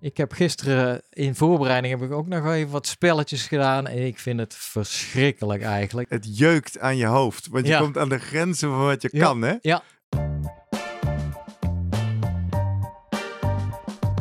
Ik 0.00 0.16
heb 0.16 0.32
gisteren 0.32 1.02
in 1.10 1.34
voorbereiding 1.34 2.00
heb 2.00 2.10
ik 2.10 2.16
ook 2.16 2.26
nog 2.26 2.46
even 2.52 2.70
wat 2.70 2.86
spelletjes 2.86 3.46
gedaan. 3.46 3.86
En 3.86 4.06
ik 4.06 4.18
vind 4.18 4.40
het 4.40 4.54
verschrikkelijk 4.54 5.62
eigenlijk. 5.62 6.10
Het 6.10 6.38
jeukt 6.38 6.78
aan 6.78 6.96
je 6.96 7.06
hoofd, 7.06 7.48
want 7.48 7.66
je 7.66 7.72
Ja. 7.72 7.78
komt 7.78 7.98
aan 7.98 8.08
de 8.08 8.18
grenzen 8.18 8.68
van 8.68 8.84
wat 8.84 9.02
je 9.02 9.08
Ja. 9.12 9.24
kan, 9.24 9.42
hè? 9.42 9.54
Ja. 9.60 9.82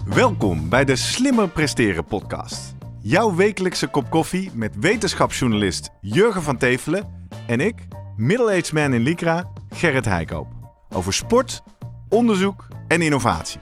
Welkom 0.05 0.69
bij 0.69 0.85
de 0.85 0.95
Slimmer 0.95 1.49
Presteren 1.49 2.05
podcast. 2.05 2.75
Jouw 3.01 3.35
wekelijkse 3.35 3.87
kop 3.87 4.09
koffie 4.09 4.51
met 4.53 4.75
wetenschapsjournalist 4.79 5.89
Jurgen 6.01 6.41
van 6.43 6.57
Tevelen 6.57 7.27
en 7.47 7.59
ik, 7.59 7.75
middle-aged 8.15 8.71
man 8.73 8.93
in 8.93 9.01
Lycra, 9.01 9.51
Gerrit 9.69 10.05
Heikoop. 10.05 10.47
Over 10.89 11.13
sport, 11.13 11.61
onderzoek 12.09 12.67
en 12.87 13.01
innovatie. 13.01 13.59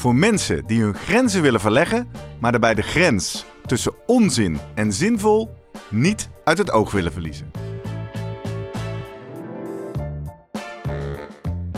Voor 0.00 0.14
mensen 0.14 0.66
die 0.66 0.82
hun 0.82 0.94
grenzen 0.94 1.42
willen 1.42 1.60
verleggen, 1.60 2.08
maar 2.38 2.50
daarbij 2.50 2.74
de 2.74 2.82
grens 2.82 3.44
tussen 3.66 3.92
onzin 4.06 4.58
en 4.74 4.92
zinvol 4.92 5.56
niet 5.90 6.28
uit 6.44 6.58
het 6.58 6.70
oog 6.70 6.92
willen 6.92 7.12
verliezen. 7.12 7.50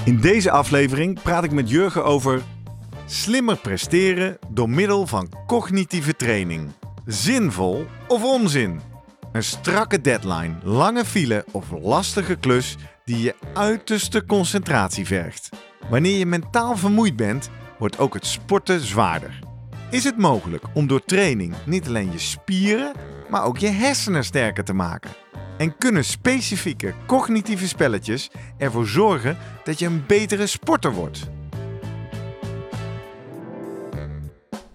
In 0.04 0.20
deze 0.20 0.50
aflevering 0.50 1.22
praat 1.22 1.44
ik 1.44 1.50
met 1.52 1.70
Jurgen 1.70 2.04
over 2.04 2.42
slimmer 3.06 3.56
presteren 3.56 4.38
door 4.48 4.70
middel 4.70 5.06
van 5.06 5.32
cognitieve 5.46 6.16
training. 6.16 6.70
Zinvol 7.06 7.86
of 8.08 8.24
onzin? 8.24 8.80
Een 9.32 9.44
strakke 9.44 10.00
deadline, 10.00 10.54
lange 10.62 11.04
file 11.04 11.44
of 11.50 11.70
lastige 11.80 12.36
klus 12.36 12.76
die 13.04 13.22
je 13.22 13.34
uiterste 13.54 14.26
concentratie 14.26 15.06
vergt. 15.06 15.48
Wanneer 15.90 16.18
je 16.18 16.26
mentaal 16.26 16.76
vermoeid 16.76 17.16
bent, 17.16 17.50
wordt 17.82 17.98
ook 17.98 18.14
het 18.14 18.26
sporten 18.26 18.80
zwaarder. 18.80 19.38
Is 19.90 20.04
het 20.04 20.18
mogelijk 20.18 20.64
om 20.74 20.86
door 20.86 21.04
training 21.04 21.54
niet 21.66 21.86
alleen 21.86 22.12
je 22.12 22.18
spieren, 22.18 22.92
maar 23.28 23.44
ook 23.44 23.58
je 23.58 23.68
hersenen 23.68 24.24
sterker 24.24 24.64
te 24.64 24.72
maken? 24.72 25.10
En 25.58 25.78
kunnen 25.78 26.04
specifieke 26.04 26.94
cognitieve 27.06 27.68
spelletjes 27.68 28.30
ervoor 28.58 28.86
zorgen 28.86 29.36
dat 29.64 29.78
je 29.78 29.86
een 29.86 30.06
betere 30.06 30.46
sporter 30.46 30.92
wordt? 30.92 31.30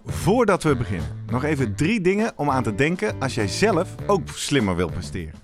Voordat 0.04 0.62
we 0.62 0.76
beginnen, 0.76 1.24
nog 1.26 1.44
even 1.44 1.74
drie 1.74 2.00
dingen 2.00 2.32
om 2.36 2.50
aan 2.50 2.62
te 2.62 2.74
denken 2.74 3.20
als 3.20 3.34
jij 3.34 3.48
zelf 3.48 3.94
ook 4.06 4.28
slimmer 4.34 4.76
wil 4.76 4.90
presteren. 4.90 5.34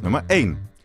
Nummer 0.00 0.22
1. 0.26 0.68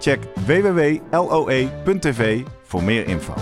Check 0.00 0.20
www.loe.tv 0.46 2.42
voor 2.62 2.82
meer 2.82 3.06
info. 3.06 3.34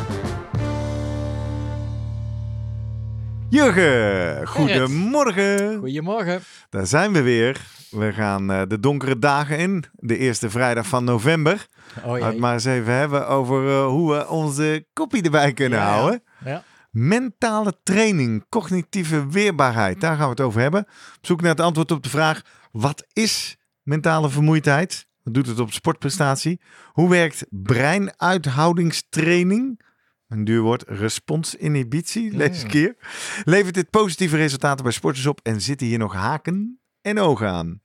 Jurgen, 3.49 4.47
goedemorgen. 4.49 5.79
Goedemorgen. 5.79 6.41
Daar 6.71 6.87
zijn 6.87 7.13
we 7.13 7.23
weer. 7.23 7.67
We 7.91 8.13
gaan 8.13 8.51
eh, 8.51 8.63
de 8.69 8.81
donkere 8.81 9.19
dagen 9.19 9.59
in, 9.59 9.85
de 9.93 10.17
eerste 10.17 10.51
vrijdag 10.51 10.87
van 10.87 11.05
november. 11.05 11.67
Oh 11.99 12.05
Laten 12.05 12.13
we 12.13 12.19
jee. 12.19 12.29
het 12.29 12.39
maar 12.39 12.53
eens 12.53 12.65
even 12.65 12.93
hebben 12.95 13.29
over 13.29 13.69
eh, 13.69 13.87
hoe 13.87 14.13
we 14.15 14.29
onze 14.29 14.87
kopie 14.93 15.23
erbij 15.23 15.53
kunnen 15.53 15.79
Ja, 15.79 15.85
ja. 15.85 15.93
houden. 15.93 16.23
Ja. 16.45 16.63
Mentale 16.91 17.73
training, 17.83 18.45
cognitieve 18.49 19.27
weerbaarheid, 19.29 20.01
daar 20.01 20.17
gaan 20.17 20.25
we 20.25 20.31
het 20.31 20.41
over 20.41 20.61
hebben. 20.61 20.81
Op 21.17 21.27
zoek 21.27 21.41
naar 21.41 21.51
het 21.51 21.61
antwoord 21.61 21.91
op 21.91 22.03
de 22.03 22.09
vraag: 22.09 22.43
wat 22.73 23.07
is 23.13 23.57
mentale 23.83 24.29
vermoeidheid? 24.31 25.07
Doet 25.31 25.47
het 25.47 25.61
op 25.61 25.73
sportprestatie? 25.73 26.61
Hoe 26.93 27.11
werkt 27.11 27.47
breinuithoudingstraining? 27.51 29.81
Een 30.29 30.45
duur 30.45 30.61
woord, 30.61 30.85
responsinhibitie, 30.87 32.37
lees 32.37 32.67
keer. 32.67 32.97
Levert 33.45 33.75
dit 33.75 33.91
positieve 33.91 34.37
resultaten 34.37 34.85
bij 34.85 34.93
sporters 34.93 35.27
op 35.27 35.41
en 35.43 35.61
zitten 35.61 35.87
hier 35.87 35.99
nog 35.99 36.13
haken 36.13 36.81
en 37.01 37.19
ogen 37.19 37.49
aan? 37.49 37.81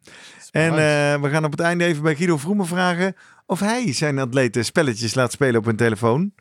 En 0.51 0.69
eh, 0.69 1.21
we 1.21 1.29
gaan 1.29 1.45
op 1.45 1.51
het 1.51 1.59
einde 1.59 1.85
even 1.85 2.03
bij 2.03 2.15
Guido 2.15 2.37
Vroemen 2.37 2.65
vragen 2.65 3.15
of 3.45 3.59
hij 3.59 3.93
zijn 3.93 4.19
atleten 4.19 4.65
spelletjes 4.65 5.13
laat 5.13 5.31
spelen 5.31 5.59
op 5.59 5.65
hun 5.65 5.75
telefoon. 5.75 6.33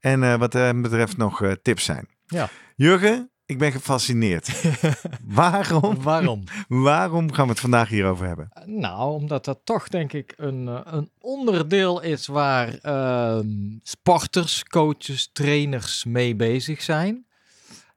En 0.00 0.22
eh, 0.22 0.34
wat 0.34 0.52
hem 0.52 0.82
betreft 0.82 1.16
nog 1.16 1.42
eh, 1.42 1.52
tips 1.62 1.84
zijn. 1.84 2.08
Ja. 2.26 2.48
Jurgen, 2.76 3.30
ik 3.48 3.58
ben 3.58 3.72
gefascineerd. 3.72 4.60
waarom, 5.42 6.02
Waarom? 6.02 6.44
waarom 6.68 7.32
gaan 7.32 7.44
we 7.44 7.50
het 7.50 7.60
vandaag 7.60 7.88
hierover 7.88 8.26
hebben? 8.26 8.48
Nou, 8.64 9.12
omdat 9.12 9.44
dat 9.44 9.60
toch 9.64 9.88
denk 9.88 10.12
ik 10.12 10.34
een, 10.36 10.68
eh, 10.68 10.80
een 10.84 11.10
onderdeel 11.20 12.02
is 12.02 12.26
waar 12.26 12.78
ehm, 12.82 13.46
sporters, 13.82 14.64
coaches, 14.64 15.30
trainers 15.32 16.04
mee 16.04 16.36
bezig 16.36 16.82
zijn. 16.82 17.26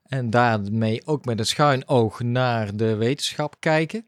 En 0.02 0.30
daarmee 0.30 1.06
ook 1.06 1.24
met 1.24 1.38
een 1.38 1.46
schuin 1.46 1.88
oog 1.88 2.20
naar 2.20 2.76
de 2.76 2.96
wetenschap 2.96 3.56
kijken. 3.58 4.06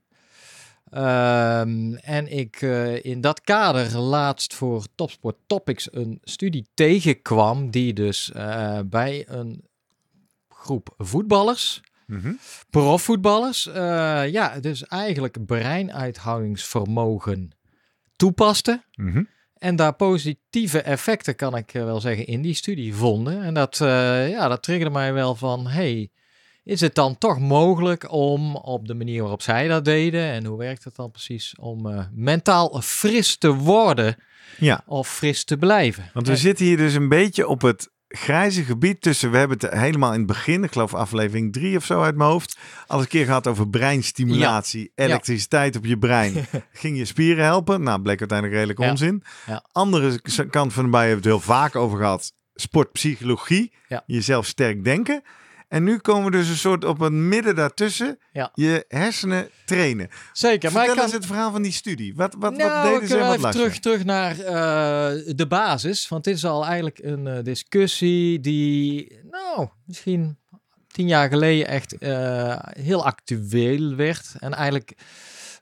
Ehm, 0.91 1.95
en 1.95 2.33
ik 2.33 2.63
eh, 2.63 3.05
in 3.05 3.21
dat 3.21 3.41
kader 3.41 3.99
laatst 3.99 4.55
voor 4.55 4.87
Topsport 4.95 5.37
Topics 5.47 5.89
een 5.93 6.19
studie 6.23 6.67
tegenkwam 6.75 7.71
die 7.71 7.93
dus 7.93 8.33
eh, 8.33 8.79
bij 8.85 9.25
een 9.29 9.65
groep 10.65 10.95
voetballers 10.99 11.81
Mhm. 12.07 12.33
profvoetballers, 12.71 13.67
eh, 13.69 14.29
ja, 14.31 14.61
dus 14.61 14.87
eigenlijk 14.87 15.47
breinuithoudingsvermogen 16.35 17.51
toepaste. 18.17 18.83
Mhm. 18.95 19.23
En 19.59 19.77
daar 19.77 19.95
positieve 19.95 20.81
effecten, 20.83 21.37
kan 21.37 21.57
ik 21.57 21.75
eh, 21.75 21.85
wel 21.85 22.01
zeggen, 22.01 22.27
in 22.27 22.43
die 22.43 22.55
studie 22.55 22.95
vonden. 22.95 23.43
En 23.43 23.55
dat, 23.55 23.81
eh, 23.81 24.29
ja, 24.31 24.49
dat 24.49 24.63
triggerde 24.63 24.91
mij 24.93 25.13
wel 25.13 25.35
van, 25.35 25.67
hey, 25.67 26.11
is 26.65 26.81
het 26.81 26.95
dan 26.95 27.19
toch 27.19 27.39
mogelijk 27.39 28.13
om 28.13 28.57
op 28.57 28.87
de 28.87 28.95
manier 28.95 29.21
waarop 29.21 29.43
zij 29.43 29.69
dat 29.69 29.85
deden, 29.85 30.23
en 30.31 30.45
hoe 30.45 30.59
werkt 30.59 30.85
het 30.85 30.97
dan 30.97 31.11
precies, 31.11 31.55
om 31.61 32.09
mentaal 32.13 32.81
fris 32.81 33.37
te 33.37 33.55
worden 33.55 34.17
Ja, 34.59 34.83
of 34.87 35.09
fris 35.09 35.45
te 35.45 35.57
blijven? 35.57 36.11
want 36.13 36.27
we 36.27 36.33
En- 36.33 36.39
zitten 36.39 36.65
hier 36.65 36.77
dus 36.77 36.95
een 36.95 37.09
beetje 37.09 37.47
op 37.49 37.61
het 37.63 37.91
grijze 38.17 38.63
gebied 38.65 39.01
tussen, 39.01 39.31
we 39.31 39.37
hebben 39.37 39.59
het 39.61 39.73
helemaal 39.79 40.13
in 40.13 40.19
het 40.19 40.27
begin, 40.27 40.65
ik 40.65 40.73
geloof 40.73 40.95
aflevering 40.95 41.53
drie 41.53 41.77
of 41.77 41.85
zo 41.85 42.03
uit 42.03 42.17
mijn 42.17 42.31
hoofd, 42.31 42.59
al 42.87 43.01
een 43.01 43.07
keer 43.09 43.25
gehad 43.25 43.47
over 43.47 43.69
breinstimulatie, 43.69 44.93
elektriciteit 44.95 45.77
op 45.77 45.85
je 45.85 45.99
brein. 45.99 46.47
Ging 46.73 46.97
je 46.99 47.05
spieren 47.05 47.45
helpen? 47.45 47.83
Nou, 47.83 48.01
bleek 48.03 48.19
uiteindelijk 48.19 48.59
redelijk 48.59 48.81
Ja. 48.83 48.91
onzin. 48.91 49.23
Andere 49.73 50.21
kant 50.51 50.73
van 50.73 50.85
de 50.85 50.91
bij 50.91 51.07
hebben 51.09 51.23
we 51.23 51.29
het 51.31 51.39
heel 51.39 51.55
vaak 51.55 51.77
over 51.77 51.99
gehad. 51.99 52.33
Sportpsychologie, 52.55 53.73
jezelf 54.07 54.47
sterk 54.47 54.85
denken. 54.85 55.23
En 55.75 55.85
nu 55.85 55.99
komen 55.99 56.31
we 56.31 56.37
dus 56.37 56.49
een 56.49 56.57
soort 56.57 56.85
op 56.85 57.01
een 57.01 57.29
midden 57.29 57.55
daartussen, 57.55 58.19
Ja. 58.33 58.51
je 58.55 58.85
hersenen 58.89 59.49
trainen. 59.65 60.09
Zeker, 60.33 60.73
maar 60.73 60.83
ik 60.83 60.89
Vertel 60.89 60.95
kan, 60.95 61.05
eens 61.05 61.13
het 61.13 61.27
verhaal 61.27 61.53
van 61.53 61.63
die 61.63 61.73
studie. 61.73 62.15
Wat, 62.15 62.35
wat, 62.39 62.57
nou, 62.57 62.71
wat 62.71 62.83
deden 62.83 63.01
we 63.01 63.07
ze 63.07 63.13
en 63.13 63.21
kunnen 63.21 63.41
wat 63.41 63.55
even 63.55 63.61
terug, 63.61 63.79
terug 63.79 64.05
naar 64.05 64.39
eh, 64.39 65.35
de 65.37 65.47
basis. 65.49 66.09
Want 66.09 66.25
dit 66.25 66.37
is 66.37 66.45
al 66.45 66.65
eigenlijk 66.65 66.99
een 67.03 67.27
eh, 67.27 67.43
discussie 67.43 68.41
die, 68.41 69.21
nou, 69.31 69.69
misschien 69.87 70.39
tien 70.87 71.07
jaar 71.09 71.29
geleden 71.29 71.67
echt 71.67 71.99
eh, 71.99 72.59
heel 72.61 73.05
actueel 73.05 73.95
werd. 73.95 74.35
En 74.39 74.53
eigenlijk 74.55 74.97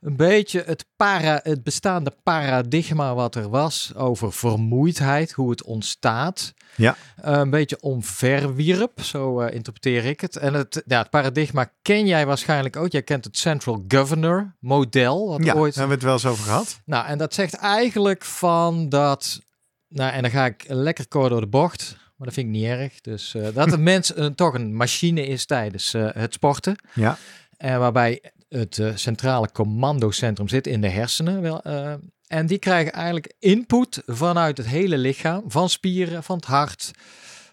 een 0.03 0.17
beetje 0.17 0.63
het, 0.67 0.85
para, 0.97 1.41
het 1.43 1.63
bestaande 1.63 2.13
paradigma 2.23 3.15
wat 3.15 3.35
er 3.35 3.49
was 3.49 3.93
over 3.97 4.33
vermoeidheid, 4.33 5.33
hoe 5.33 5.51
het 5.51 5.63
ontstaat. 5.63 6.55
Ja. 6.75 6.97
eh, 7.17 7.33
een 7.33 7.51
beetje 7.51 7.81
omverwierp, 7.81 9.01
zo 9.03 9.41
eh, 9.41 9.55
interpreteer 9.55 10.05
ik 10.05 10.21
het. 10.21 10.37
En 10.37 10.55
het, 10.55 10.83
ja, 10.87 10.99
het 10.99 11.11
paradigma 11.11 11.73
ken 11.83 12.07
jij 12.07 12.27
waarschijnlijk 12.27 12.77
ook. 12.77 12.91
Jij 12.93 13.03
kent 13.03 13.25
het 13.25 13.39
Central 13.39 13.85
Governor 13.89 14.55
model, 14.61 15.29
wat 15.29 15.45
Ja, 15.45 15.55
ooit 15.55 15.75
hebben 15.75 15.99
we 15.99 16.05
het 16.05 16.05
wel 16.05 16.13
eens 16.13 16.27
over 16.27 16.45
gehad. 16.45 16.81
nou, 16.85 17.07
en 17.07 17.19
dat 17.19 17.35
zegt 17.35 17.55
eigenlijk 17.55 18.25
van 18.25 18.89
dat. 18.89 19.41
Nou, 19.89 20.13
en 20.13 20.23
dan 20.23 20.31
ga 20.31 20.45
ik 20.47 20.65
lekker 20.69 21.09
kort 21.09 21.31
door 21.31 21.41
de 21.41 21.47
bocht. 21.47 21.97
Maar 22.17 22.27
dat 22.27 22.35
vind 22.35 22.47
ik 22.47 22.53
niet 22.53 22.65
erg. 22.71 23.01
Dus 23.01 23.35
eh, 23.35 23.47
dat 23.55 23.73
een 23.73 23.83
mens 23.93 24.17
een, 24.17 24.35
toch 24.35 24.55
een 24.55 24.77
machine 24.77 25.27
is 25.27 25.47
tijdens 25.47 25.93
het 25.93 26.33
sporten. 26.33 26.77
Ja. 26.95 27.19
En 27.57 27.79
waarbij 27.79 28.33
het 28.53 28.79
eh, 28.79 28.91
centrale 28.95 29.53
commandocentrum 29.53 30.49
zit 30.49 30.67
in 30.67 30.81
de 30.81 30.89
hersenen. 30.89 31.41
Wel, 31.41 31.63
eh, 31.63 31.95
en 32.27 32.47
die 32.47 32.59
krijgen 32.59 32.93
eigenlijk 32.93 33.35
input 33.39 34.03
vanuit 34.07 34.57
het 34.57 34.67
hele 34.67 34.99
lichaam. 34.99 35.43
Van 35.47 35.69
spieren, 35.69 36.23
van 36.23 36.37
het 36.37 36.45
hart, 36.45 36.91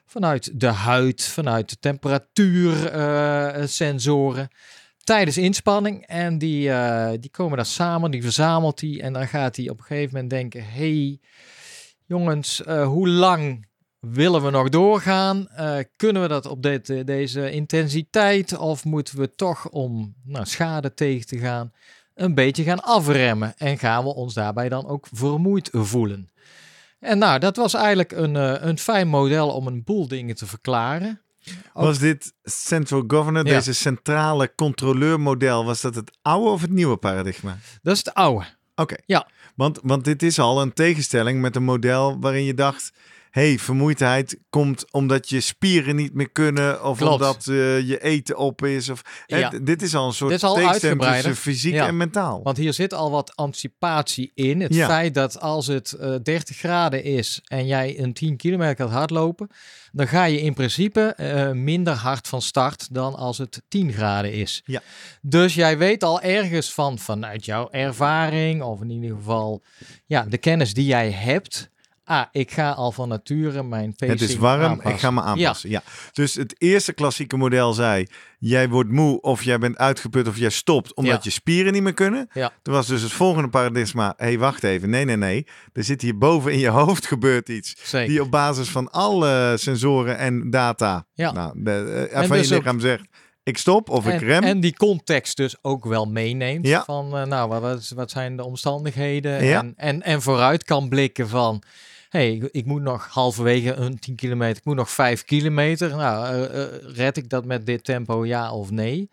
vanuit 0.06 0.60
de 0.60 0.68
huid, 0.68 1.24
vanuit 1.24 1.70
de 1.70 1.78
temperatuursensoren. 1.80 4.48
tijdens 5.04 5.38
inspanning. 5.38 6.06
En 6.06 6.38
die, 6.38 6.72
eh, 6.72 7.12
die 7.20 7.30
komen 7.30 7.58
daar 7.58 7.66
samen, 7.66 8.12
die 8.12 8.22
verzamelt 8.22 8.82
hij. 8.82 9.02
En 9.02 9.14
dan 9.14 9.28
gaat 9.28 9.56
hij 9.56 9.70
op 9.70 9.80
een 9.80 9.86
gegeven 9.86 10.14
moment 10.14 10.30
denken: 10.30 10.66
hey, 10.66 11.20
jongens, 12.06 12.64
eh, 12.64 12.88
hoe 12.88 13.10
lang 13.10 13.69
willen 14.00 14.44
we 14.44 14.50
nog 14.50 14.70
doorgaan? 14.70 15.48
Eh, 15.48 15.78
kunnen 15.96 16.22
we 16.22 16.28
dat 16.28 16.46
op 16.46 16.64
dit, 16.64 16.90
eh, 16.90 17.06
deze 17.06 17.52
intensiteit? 17.52 18.58
Of 18.58 18.86
moeten 18.86 19.20
we 19.20 19.36
toch 19.36 19.70
om 19.70 20.14
nou, 20.24 20.46
schade 20.46 20.94
tegen 20.94 21.28
te 21.28 21.38
gaan 21.38 21.72
een 22.16 22.36
beetje 22.36 22.64
gaan 22.64 22.84
afremmen? 22.84 23.54
En 23.58 23.78
gaan 23.78 24.04
we 24.04 24.14
ons 24.16 24.34
daarbij 24.34 24.70
dan 24.70 24.88
ook 24.88 25.08
vermoeid 25.12 25.70
voelen? 25.72 26.30
En 27.00 27.18
nou, 27.18 27.40
dat 27.40 27.56
was 27.56 27.74
eigenlijk 27.74 28.12
een, 28.12 28.36
eh, 28.36 28.56
een 28.60 28.78
fijn 28.80 29.08
model 29.08 29.50
om 29.50 29.68
een 29.68 29.84
boel 29.84 30.08
dingen 30.08 30.36
te 30.36 30.46
verklaren. 30.46 31.22
Ook- 31.74 31.84
Was 31.86 32.00
dit 32.00 32.34
central 32.44 33.04
governor, 33.08 33.46
Ja. 33.46 33.54
deze 33.54 33.74
centrale 33.74 34.56
controleurmodel, 34.56 35.66
was 35.66 35.82
dat 35.82 35.96
het 35.96 36.18
oude 36.22 36.50
of 36.50 36.62
het 36.62 36.70
nieuwe 36.72 36.98
paradigma? 36.98 37.58
Dat 37.82 37.94
is 37.94 38.00
het 38.06 38.14
oude. 38.14 38.46
Oké. 38.76 38.96
Ja. 39.06 39.28
Want, 39.56 39.80
want 39.84 40.04
dit 40.06 40.24
is 40.24 40.40
al 40.40 40.62
een 40.62 40.74
tegenstelling 40.74 41.42
met 41.42 41.56
een 41.56 41.64
model 41.64 42.18
waarin 42.20 42.44
je 42.44 42.54
dacht... 42.54 42.92
hey, 43.32 43.60
vermoeidheid 43.60 44.38
komt 44.50 44.92
omdat 44.92 45.30
je 45.30 45.42
spieren 45.42 45.96
niet 45.96 46.14
meer 46.14 46.30
kunnen... 46.32 46.84
of 46.84 46.98
Klopt. 46.98 47.14
omdat 47.14 47.48
eh, 47.48 47.88
je 47.88 48.00
eten 48.02 48.38
op 48.38 48.64
is. 48.66 48.90
Of, 48.90 49.02
hè, 49.26 49.38
Ja. 49.38 49.50
d- 49.50 49.66
Dit 49.66 49.82
is 49.82 49.96
al 49.96 50.08
een 50.08 50.14
soort 50.14 50.40
tegenstelling 50.40 51.04
tussen 51.04 51.36
fysiek 51.36 51.74
Ja. 51.74 51.88
en 51.88 51.98
mentaal. 51.98 52.44
Want 52.44 52.58
hier 52.58 52.74
zit 52.74 52.94
al 52.94 53.12
wat 53.12 53.36
anticipatie 53.36 54.32
in. 54.36 54.62
Het 54.62 54.74
Ja. 54.74 54.88
feit 54.88 55.14
dat 55.14 55.40
als 55.40 55.68
het 55.68 55.92
eh, 55.92 56.16
30 56.24 56.58
graden 56.58 57.04
is 57.04 57.42
en 57.44 57.66
jij 57.66 58.00
een 58.00 58.14
10 58.14 58.38
kilometer 58.38 58.76
gaat 58.86 58.94
hardlopen, 58.96 59.50
dan 59.92 60.08
ga 60.08 60.24
je 60.24 60.42
in 60.42 60.54
principe 60.54 61.02
eh, 61.02 61.52
minder 61.52 61.94
hard 61.94 62.28
van 62.28 62.42
start 62.42 62.88
dan 62.92 63.16
als 63.16 63.38
het 63.38 63.62
10 63.68 63.94
graden 63.94 64.34
is. 64.34 64.62
Ja. 64.66 64.82
Dus 65.22 65.54
jij 65.56 65.78
weet 65.78 66.04
al 66.04 66.22
ergens 66.22 66.74
van 66.74 67.00
vanuit 67.00 67.46
jouw 67.46 67.70
ervaring, 67.70 68.62
of 68.62 68.82
in 68.82 68.90
ieder 68.90 69.16
geval 69.18 69.62
ja, 70.06 70.22
de 70.30 70.38
kennis 70.38 70.74
die 70.74 70.86
jij 70.86 71.12
hebt. 71.12 71.69
Ah, 72.10 72.26
ik 72.32 72.52
ga 72.52 72.72
al 72.72 72.92
van 72.92 73.10
nature 73.10 73.64
mijn 73.64 73.96
pacing 73.96 74.20
Het 74.20 74.30
is 74.30 74.36
warm, 74.36 74.62
aanpassen. 74.62 74.92
ik 74.94 75.00
ga 75.00 75.12
me 75.12 75.22
aanpassen. 75.22 75.70
Ja. 75.70 75.82
Dus 76.14 76.36
het 76.36 76.56
eerste 76.58 76.94
klassieke 76.94 77.38
model 77.38 77.74
zei... 77.74 78.08
jij 78.40 78.70
wordt 78.70 78.90
moe 78.92 79.22
of 79.22 79.44
jij 79.44 79.58
bent 79.58 79.78
uitgeput 79.78 80.28
of 80.28 80.38
jij 80.38 80.50
stopt... 80.50 80.94
omdat 80.96 81.14
Ja. 81.14 81.20
je 81.24 81.30
spieren 81.30 81.74
niet 81.74 81.82
meer 81.84 81.94
kunnen. 81.94 82.30
Ja. 82.34 82.52
Toen 82.62 82.74
was 82.74 82.88
dus 82.88 83.02
het 83.02 83.12
volgende 83.12 83.50
paradigma... 83.50 84.14
hé, 84.18 84.26
hey, 84.26 84.40
wacht 84.40 84.64
even, 84.64 84.90
nee, 84.90 85.06
nee, 85.06 85.18
nee. 85.18 85.48
Er 85.74 85.84
zit 85.84 86.02
hier 86.02 86.18
boven 86.18 86.52
in 86.52 86.60
je 86.60 86.68
hoofd 86.80 87.06
gebeurt 87.08 87.50
iets... 87.50 87.76
Zeker. 87.84 88.08
die 88.10 88.22
op 88.22 88.32
basis 88.32 88.70
van 88.70 88.92
alle 88.92 89.54
sensoren 89.58 90.18
en 90.18 90.50
data... 90.50 91.06
Ja. 91.14 91.32
Nou, 91.32 91.52
de, 91.64 92.08
eh, 92.12 92.18
En 92.22 92.28
van 92.28 92.38
dus 92.38 92.48
je 92.48 92.56
lichaam 92.56 92.80
zegt... 92.80 93.04
ik 93.44 93.58
stop 93.58 93.90
of 93.90 94.08
ik 94.08 94.20
rem. 94.22 94.44
en 94.44 94.60
die 94.60 94.76
context 94.76 95.38
dus 95.38 95.56
ook 95.62 95.86
wel 95.86 96.06
meeneemt. 96.06 96.68
Ja. 96.68 96.84
Van, 96.84 97.18
eh, 97.18 97.26
nou, 97.26 97.50
wat- 97.62 97.92
wat, 97.96 98.12
zijn 98.12 98.36
de 98.38 98.44
omstandigheden? 98.46 99.44
Ja. 99.44 99.60
En, 99.60 99.74
en, 99.76 100.02
en 100.02 100.22
vooruit 100.22 100.64
kan 100.64 100.90
blikken 100.90 101.30
van... 101.30 101.64
hey, 102.10 102.50
ik, 102.52 102.66
moet 102.66 102.82
nog 102.82 103.08
halverwege 103.08 103.74
een 103.74 104.00
10 104.00 104.16
kilometer, 104.16 104.58
ik 104.58 104.66
moet 104.66 104.76
nog 104.76 104.90
5 104.90 105.24
kilometer. 105.24 105.96
Nou, 105.96 106.26
eh, 106.26 106.64
eh, 106.64 106.70
red 106.96 107.18
ik 107.18 107.30
dat 107.30 107.46
met 107.46 107.66
dit 107.66 107.84
tempo, 107.84 108.26
ja 108.26 108.52
of 108.52 108.72
nee? 108.72 109.10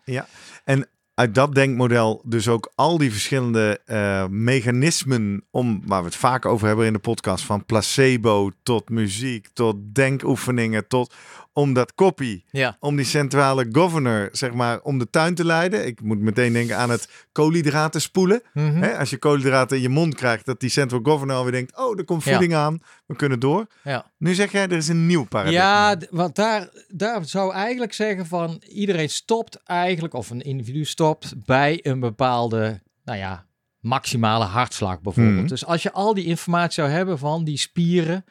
Uit 1.17 1.35
dat 1.35 1.55
denkmodel 1.55 2.21
dus 2.25 2.47
ook 2.47 2.71
al 2.75 2.97
die 2.97 3.11
verschillende 3.11 3.79
eh, 3.85 4.27
mechanismen... 4.27 5.43
om, 5.51 5.81
waar 5.85 5.99
we 5.99 6.05
het 6.05 6.15
vaak 6.15 6.45
over 6.45 6.67
hebben 6.67 6.85
in 6.85 6.93
de 6.93 6.99
podcast... 6.99 7.45
van 7.45 7.65
placebo 7.65 8.51
tot 8.63 8.89
muziek, 8.89 9.47
tot 9.53 9.75
denkoefeningen... 9.93 10.87
tot 10.87 11.13
om 11.57 11.73
dat 11.73 11.93
kopie 11.95 12.45
Ja, 12.51 12.77
om 12.79 12.95
die 12.95 13.05
centrale 13.05 13.67
governor, 13.71 14.29
zeg 14.31 14.53
maar, 14.53 14.79
om 14.81 14.97
de 14.99 15.09
tuin 15.09 15.35
te 15.35 15.45
leiden. 15.45 15.85
Ik 15.87 16.01
moet 16.01 16.19
meteen 16.19 16.53
denken 16.53 16.77
aan 16.77 16.89
het 16.89 17.09
koolhydraten 17.31 18.01
spoelen. 18.01 18.41
Mhm. 18.53 18.83
Als 18.83 19.09
je 19.09 19.17
koolhydraten 19.17 19.75
in 19.77 19.81
je 19.83 19.89
mond 19.89 20.15
krijgt, 20.15 20.45
dat 20.45 20.59
die 20.59 20.69
central 20.69 20.99
governor 21.03 21.35
alweer 21.35 21.51
denkt, 21.51 21.77
oh, 21.77 21.97
er 21.97 22.05
komt 22.05 22.23
Ja. 22.23 22.31
voeding 22.31 22.55
aan, 22.55 22.79
we 23.05 23.15
kunnen 23.15 23.39
door. 23.39 23.67
ja. 23.83 24.05
Nu 24.17 24.33
zeg 24.33 24.51
jij, 24.51 24.61
er 24.63 24.71
is 24.71 24.87
een 24.87 25.05
nieuw 25.05 25.23
paradigma. 25.25 25.89
Ja, 25.91 25.97
want 26.09 26.35
daar, 26.35 26.69
daar 26.87 27.25
zou 27.25 27.53
eigenlijk 27.53 27.93
zeggen 27.93 28.25
van 28.25 28.61
iedereen 28.69 29.09
stopt 29.09 29.63
eigenlijk, 29.63 30.13
of 30.13 30.29
een 30.29 30.41
individu 30.41 30.85
stopt 30.85 31.33
bij 31.45 31.79
een 31.81 31.99
bepaalde, 31.99 32.81
nou 33.03 33.17
ja, 33.17 33.45
maximale 33.79 34.45
hartslag 34.45 35.01
bijvoorbeeld. 35.01 35.35
Mhm. 35.37 35.47
Dus 35.47 35.65
als 35.65 35.83
je 35.83 35.91
al 35.91 36.13
die 36.13 36.25
informatie 36.25 36.73
zou 36.73 36.89
hebben 36.89 37.17
van 37.19 37.43
die 37.43 37.57
spieren, 37.57 38.25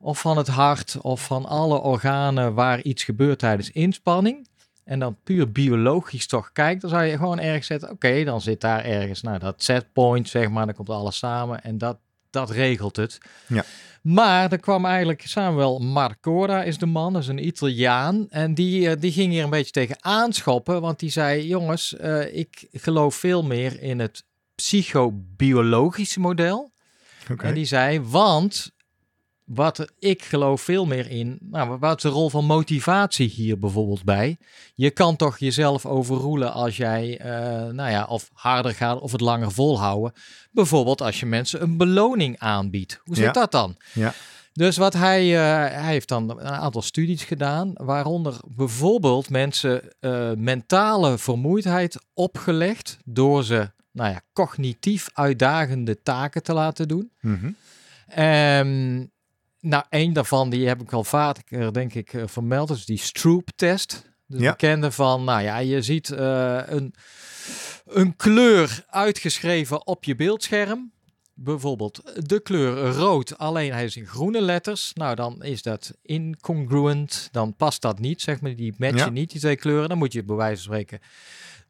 of 0.00 0.20
van 0.20 0.36
het 0.36 0.48
hart, 0.48 0.96
of 1.00 1.24
van 1.24 1.46
alle 1.46 1.80
organen 1.80 2.54
waar 2.54 2.82
iets 2.82 3.04
gebeurt 3.04 3.38
tijdens 3.38 3.70
inspanning, 3.70 4.48
en 4.84 4.98
dan 4.98 5.16
puur 5.24 5.52
biologisch 5.52 6.26
toch 6.26 6.52
kijkt, 6.52 6.80
dan 6.80 6.90
zou 6.90 7.04
je 7.04 7.16
gewoon 7.16 7.38
ergens 7.38 7.66
zetten, 7.66 7.90
oké, 7.90 8.24
dan 8.24 8.40
zit 8.40 8.60
daar 8.60 8.84
ergens, 8.84 9.22
nou 9.22 9.38
dat 9.38 9.62
setpoint 9.62 10.28
zeg 10.28 10.48
maar, 10.48 10.66
dan 10.66 10.74
komt 10.74 10.90
alles 10.90 11.18
samen 11.18 11.62
en 11.62 11.78
dat, 11.78 11.98
dat 12.30 12.50
regelt 12.50 12.96
het. 12.96 13.18
Ja. 13.46 13.64
Maar 14.02 14.52
er 14.52 14.60
kwam 14.60 14.84
eigenlijk 14.84 15.22
Samuel 15.26 15.78
Marcora 15.78 16.62
is 16.62 16.78
de 16.78 16.86
man, 16.86 17.12
dat 17.12 17.22
is 17.22 17.28
een 17.28 17.46
Italiaan. 17.46 18.26
En 18.30 18.54
die, 18.54 18.90
eh, 18.90 19.00
die 19.00 19.12
ging 19.12 19.32
hier 19.32 19.44
een 19.44 19.50
beetje 19.50 19.72
tegen 19.72 20.04
aanschoppen. 20.04 20.80
Want 20.80 20.98
die 20.98 21.10
zei, 21.10 21.46
jongens, 21.46 21.96
eh, 21.96 22.36
ik 22.36 22.68
geloof 22.72 23.14
veel 23.14 23.42
meer 23.42 23.82
in 23.82 23.98
het 23.98 24.24
psychobiologische 24.54 26.20
model. 26.20 26.72
Oké. 27.30 27.46
En 27.46 27.54
die 27.54 27.64
zei, 27.64 28.00
want 28.00 28.70
wat 29.54 29.92
ik 29.98 30.22
geloof 30.22 30.60
veel 30.62 30.86
meer 30.86 31.10
in, 31.10 31.38
nou, 31.40 31.78
wat 31.78 31.96
is 31.96 32.02
de 32.02 32.08
rol 32.08 32.30
van 32.30 32.44
motivatie 32.44 33.28
hier 33.28 33.58
bijvoorbeeld 33.58 34.04
bij? 34.04 34.36
Je 34.74 34.90
kan 34.90 35.16
toch 35.16 35.38
jezelf 35.38 35.86
overroelen 35.86 36.52
als 36.52 36.76
jij, 36.76 37.18
eh, 37.18 37.30
nou 37.72 37.90
ja, 37.90 38.04
of 38.04 38.30
harder 38.32 38.74
gaat 38.74 39.00
of 39.00 39.12
het 39.12 39.20
langer 39.20 39.52
volhouden. 39.52 40.12
Bijvoorbeeld 40.50 41.00
als 41.00 41.20
je 41.20 41.26
mensen 41.26 41.62
een 41.62 41.76
beloning 41.76 42.38
aanbiedt. 42.38 43.00
Hoe 43.04 43.14
zit 43.14 43.24
Ja. 43.24 43.32
dat 43.32 43.52
dan? 43.52 43.76
Ja. 43.92 44.12
Dus 44.52 44.76
wat 44.76 44.92
hij, 44.92 45.20
eh, 45.36 45.74
hij 45.82 45.92
heeft 45.92 46.08
dan 46.08 46.30
een 46.30 46.40
aantal 46.42 46.82
studies 46.82 47.24
gedaan, 47.24 47.70
waaronder 47.74 48.34
bijvoorbeeld 48.46 49.30
mensen 49.30 49.82
eh, 50.00 50.30
mentale 50.36 51.18
vermoeidheid 51.18 51.98
opgelegd 52.14 52.98
door 53.04 53.44
ze, 53.44 53.70
nou 53.92 54.10
ja, 54.10 54.20
cognitief 54.32 55.08
uitdagende 55.12 56.02
taken 56.02 56.42
te 56.42 56.52
laten 56.52 56.88
doen. 56.88 57.12
Ehm, 58.06 59.04
nou, 59.60 59.84
één 59.88 60.12
daarvan, 60.12 60.50
die 60.50 60.68
heb 60.68 60.80
ik 60.82 60.92
al 60.92 61.04
vaker, 61.04 61.72
denk 61.72 61.94
ik, 61.94 62.12
eh, 62.12 62.22
vermeld, 62.26 62.70
is 62.70 62.84
die 62.84 62.98
Stroop-test. 62.98 64.08
Dus 64.26 64.40
Ja. 64.40 64.50
bekende 64.50 64.90
van, 64.92 65.24
nou 65.24 65.42
ja, 65.42 65.58
je 65.58 65.82
ziet 65.82 66.10
eh, 66.10 66.60
een, 66.66 66.94
een 67.86 68.16
kleur 68.16 68.84
uitgeschreven 68.88 69.86
op 69.86 70.04
je 70.04 70.14
beeldscherm. 70.14 70.92
Bijvoorbeeld 71.34 72.26
de 72.28 72.40
kleur 72.40 72.90
rood, 72.92 73.38
alleen 73.38 73.72
hij 73.72 73.84
is 73.84 73.96
in 73.96 74.06
groene 74.06 74.40
letters. 74.40 74.90
Nou, 74.94 75.14
dan 75.14 75.42
is 75.42 75.62
dat 75.62 75.92
incongruent, 76.02 77.28
dan 77.32 77.54
past 77.56 77.82
dat 77.82 77.98
niet, 77.98 78.22
zeg 78.22 78.40
maar. 78.40 78.56
Die 78.56 78.74
matchen 78.76 78.96
Ja. 78.98 79.08
niet, 79.10 79.30
die 79.30 79.40
twee 79.40 79.56
kleuren. 79.56 79.88
Dan 79.88 79.98
moet 79.98 80.12
je 80.12 80.24
bij 80.24 80.36
wijze 80.36 80.62
van 80.62 80.72
spreken 80.72 81.00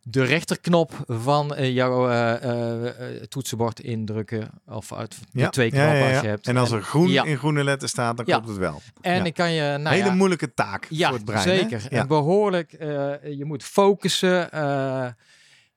de 0.02 0.25
rechterknop 0.25 0.92
van 1.07 1.54
eh, 1.54 1.75
jouw 1.75 2.09
eh, 2.11 2.85
eh, 2.85 3.23
toetsenbord 3.28 3.80
indrukken. 3.80 4.50
Of 4.69 4.92
uit 4.92 5.16
de 5.33 5.38
Ja. 5.40 5.49
twee 5.49 5.71
knoppen 5.71 5.97
ja, 5.99 6.04
ja. 6.07 6.12
als 6.12 6.21
je 6.23 6.28
hebt. 6.28 6.47
En 6.47 6.57
als 6.57 6.71
er 6.71 6.83
groen 6.83 7.11
in 7.11 7.37
groene 7.38 7.64
letters 7.64 7.90
staat, 7.92 8.16
dan 8.16 8.26
klopt 8.26 8.49
het 8.49 8.57
wel. 8.57 8.80
En 9.00 9.26
ik 9.26 9.35
kan 9.35 9.52
je, 9.52 9.76
nou 9.78 9.97
Hele 9.97 10.14
moeilijke 10.14 10.54
taak 10.54 10.87
ja, 10.88 11.09
voor 11.09 11.16
het 11.16 11.25
brein. 11.26 11.49
hè? 11.49 11.57
zeker. 11.57 11.83
Ja. 11.90 12.00
En 12.00 12.07
behoorlijk, 12.09 12.73
eh, 12.73 12.88
je 13.37 13.45
moet 13.45 13.64
focussen. 13.64 14.50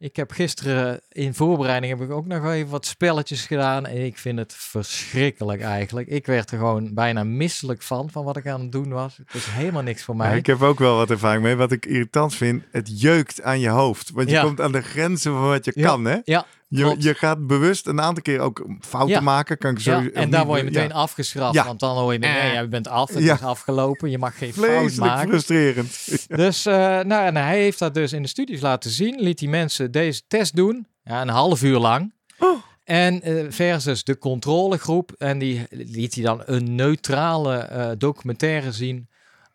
Ik 0.04 0.16
heb 0.16 0.32
gisteren 0.32 1.02
in 1.10 1.34
voorbereiding 1.34 2.00
heb 2.00 2.10
ik 2.10 2.16
ook 2.16 2.26
nog 2.26 2.46
even 2.52 2.70
wat 2.72 2.86
spelletjes 2.86 3.46
gedaan. 3.46 3.86
En 3.86 4.06
ik 4.06 4.18
vind 4.18 4.40
het 4.40 4.54
verschrikkelijk 4.58 5.62
eigenlijk. 5.62 6.08
Ik 6.08 6.26
werd 6.26 6.52
er 6.52 6.58
gewoon 6.58 6.94
bijna 6.94 7.24
misselijk 7.24 7.82
van, 7.82 8.10
van 8.10 8.24
wat 8.24 8.38
ik 8.38 8.48
aan 8.48 8.62
het 8.62 8.72
doen 8.72 8.90
was. 8.90 9.18
Het 9.18 9.34
is 9.34 9.46
helemaal 9.46 9.82
niks 9.82 10.04
voor 10.04 10.16
mij. 10.16 10.38
ik 10.38 10.46
heb 10.46 10.62
ook 10.62 10.80
wel 10.80 10.96
wat 10.98 11.10
ervaring 11.10 11.44
mee. 11.44 11.56
Wat 11.56 11.72
ik 11.72 11.86
irritant 11.86 12.36
vind, 12.36 12.64
het 12.72 13.02
jeukt 13.02 13.42
aan 13.42 13.60
je 13.60 13.70
hoofd. 13.70 14.12
Want 14.12 14.30
je 14.30 14.36
Ja. 14.36 14.42
komt 14.44 14.62
aan 14.62 14.72
de 14.72 14.82
grenzen 14.82 15.32
van 15.32 15.48
wat 15.48 15.66
je 15.66 15.72
Ja. 15.76 15.88
kan, 15.88 16.06
hè? 16.06 16.18
Ja, 16.24 16.46
Je, 16.76 16.96
je 17.00 17.14
gaat 17.14 17.48
bewust 17.48 17.88
een 17.88 18.02
aantal 18.02 18.22
keer 18.24 18.40
ook 18.40 18.66
fouten 18.80 19.16
Ja. 19.16 19.20
maken. 19.22 19.58
Kan 19.58 19.72
ik 19.72 19.80
zo, 19.80 19.92
ja, 19.92 20.10
en 20.14 20.30
daar 20.30 20.46
word 20.46 20.60
je 20.60 20.66
meteen 20.66 20.88
ja. 20.88 20.94
afgestraft. 20.94 21.54
Ja. 21.56 21.66
Want 21.66 21.80
dan 21.80 21.98
hoor 21.98 22.14
je, 22.14 22.20
nee, 22.20 22.32
Eh. 22.32 22.54
je 22.62 22.68
bent 22.68 22.88
af, 22.88 23.14
het 23.14 23.24
Ja. 23.24 23.34
is 23.34 23.42
afgelopen. 23.42 24.10
Je 24.12 24.18
mag 24.18 24.38
geen 24.38 24.54
fout 24.54 24.66
Vreselijk 24.66 25.12
maken. 25.12 25.28
frustrerend. 25.30 26.08
Dus 26.44 26.66
eh, 26.66 26.74
nou, 27.00 27.26
en 27.26 27.36
hij 27.36 27.60
heeft 27.60 27.80
dat 27.80 27.94
dus 27.94 28.14
in 28.14 28.22
de 28.22 28.28
studies 28.28 28.62
laten 28.62 28.92
zien. 28.92 29.20
Liet 29.22 29.40
die 29.40 29.50
mensen 29.50 29.92
deze 29.92 30.22
test 30.28 30.56
doen. 30.56 30.88
Ja, 31.04 31.22
een 31.22 31.30
half 31.30 31.64
uur 31.64 31.78
lang. 31.78 32.14
Oh. 32.40 32.62
En 32.84 33.22
eh, 33.22 33.46
versus 33.50 34.04
de 34.04 34.18
controlegroep. 34.18 35.12
En 35.18 35.38
die 35.40 35.66
liet 35.70 36.14
hij 36.16 36.24
dan 36.24 36.42
een 36.46 36.76
neutrale 36.76 37.56
eh, 37.58 37.90
documentaire 37.98 38.72
zien 38.72 39.08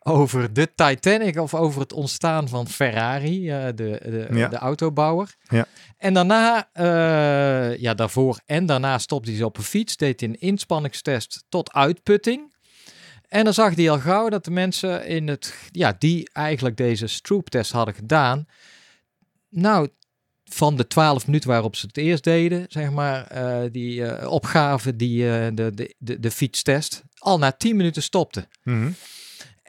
over 0.09 0.53
de 0.53 0.69
Titanic 0.75 1.37
of 1.39 1.53
over 1.53 1.81
het 1.81 1.93
ontstaan 1.93 2.47
van 2.47 2.67
Ferrari, 2.67 3.49
eh, 3.49 3.65
de, 3.65 3.71
de, 3.75 4.27
Ja. 4.31 4.47
de 4.47 4.55
autobouwer. 4.57 5.35
Ja. 5.49 5.65
En 5.97 6.13
daarna, 6.13 6.69
eh, 6.73 7.77
ja, 7.77 7.93
daarvoor 7.93 8.39
en 8.45 8.65
daarna 8.65 8.97
stopte 8.97 9.29
hij 9.29 9.39
ze 9.39 9.45
op 9.45 9.57
een 9.57 9.63
fiets, 9.63 9.97
deed 9.97 10.19
hij 10.19 10.29
een 10.29 10.39
inspanningstest 10.39 11.43
tot 11.49 11.73
uitputting. 11.73 12.57
En 13.27 13.43
dan 13.43 13.53
zag 13.53 13.75
hij 13.75 13.89
al 13.89 13.99
gauw 13.99 14.29
dat 14.29 14.45
de 14.45 14.51
mensen 14.51 15.05
in 15.05 15.27
het, 15.27 15.53
ja, 15.71 15.95
die 15.99 16.29
eigenlijk 16.33 16.77
deze 16.77 17.07
Stroop-test 17.07 17.71
hadden 17.71 17.93
gedaan, 17.95 18.45
nou, 19.49 19.89
van 20.43 20.75
de 20.77 20.87
12 20.87 21.25
minuten 21.25 21.49
waarop 21.49 21.75
ze 21.75 21.85
het 21.85 21.97
eerst 21.97 22.23
deden, 22.23 22.65
zeg 22.69 22.91
maar, 22.91 23.27
eh, 23.27 23.71
die 23.71 24.05
eh, 24.05 24.31
opgave, 24.31 24.95
die, 24.95 25.23
de, 25.53 25.71
de, 25.73 25.95
de, 25.97 26.19
de 26.19 26.31
fietstest, 26.31 27.03
al 27.17 27.37
na 27.37 27.51
10 27.51 27.75
minuten 27.75 28.03
stopte. 28.03 28.47
Mhm. 28.63 28.91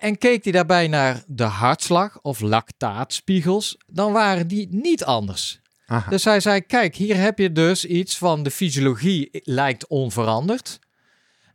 En 0.00 0.19
keek 0.19 0.45
hij 0.45 0.52
daarbij 0.52 0.88
naar 0.88 1.23
de 1.26 1.42
hartslag 1.42 2.21
of 2.21 2.40
lactaatspiegels, 2.40 3.76
dan 3.87 4.12
waren 4.12 4.49
die 4.49 4.69
niet 4.71 5.04
anders. 5.04 5.61
Aha. 5.87 6.11
Dus 6.11 6.25
hij 6.25 6.40
zei, 6.40 6.61
kijk, 6.61 6.95
hier 6.95 7.16
heb 7.16 7.38
je 7.38 7.52
dus 7.52 7.85
iets 7.85 8.19
van 8.19 8.42
de 8.42 8.50
fysiologie 8.50 9.28
lijkt 9.33 9.87
onveranderd. 9.87 10.78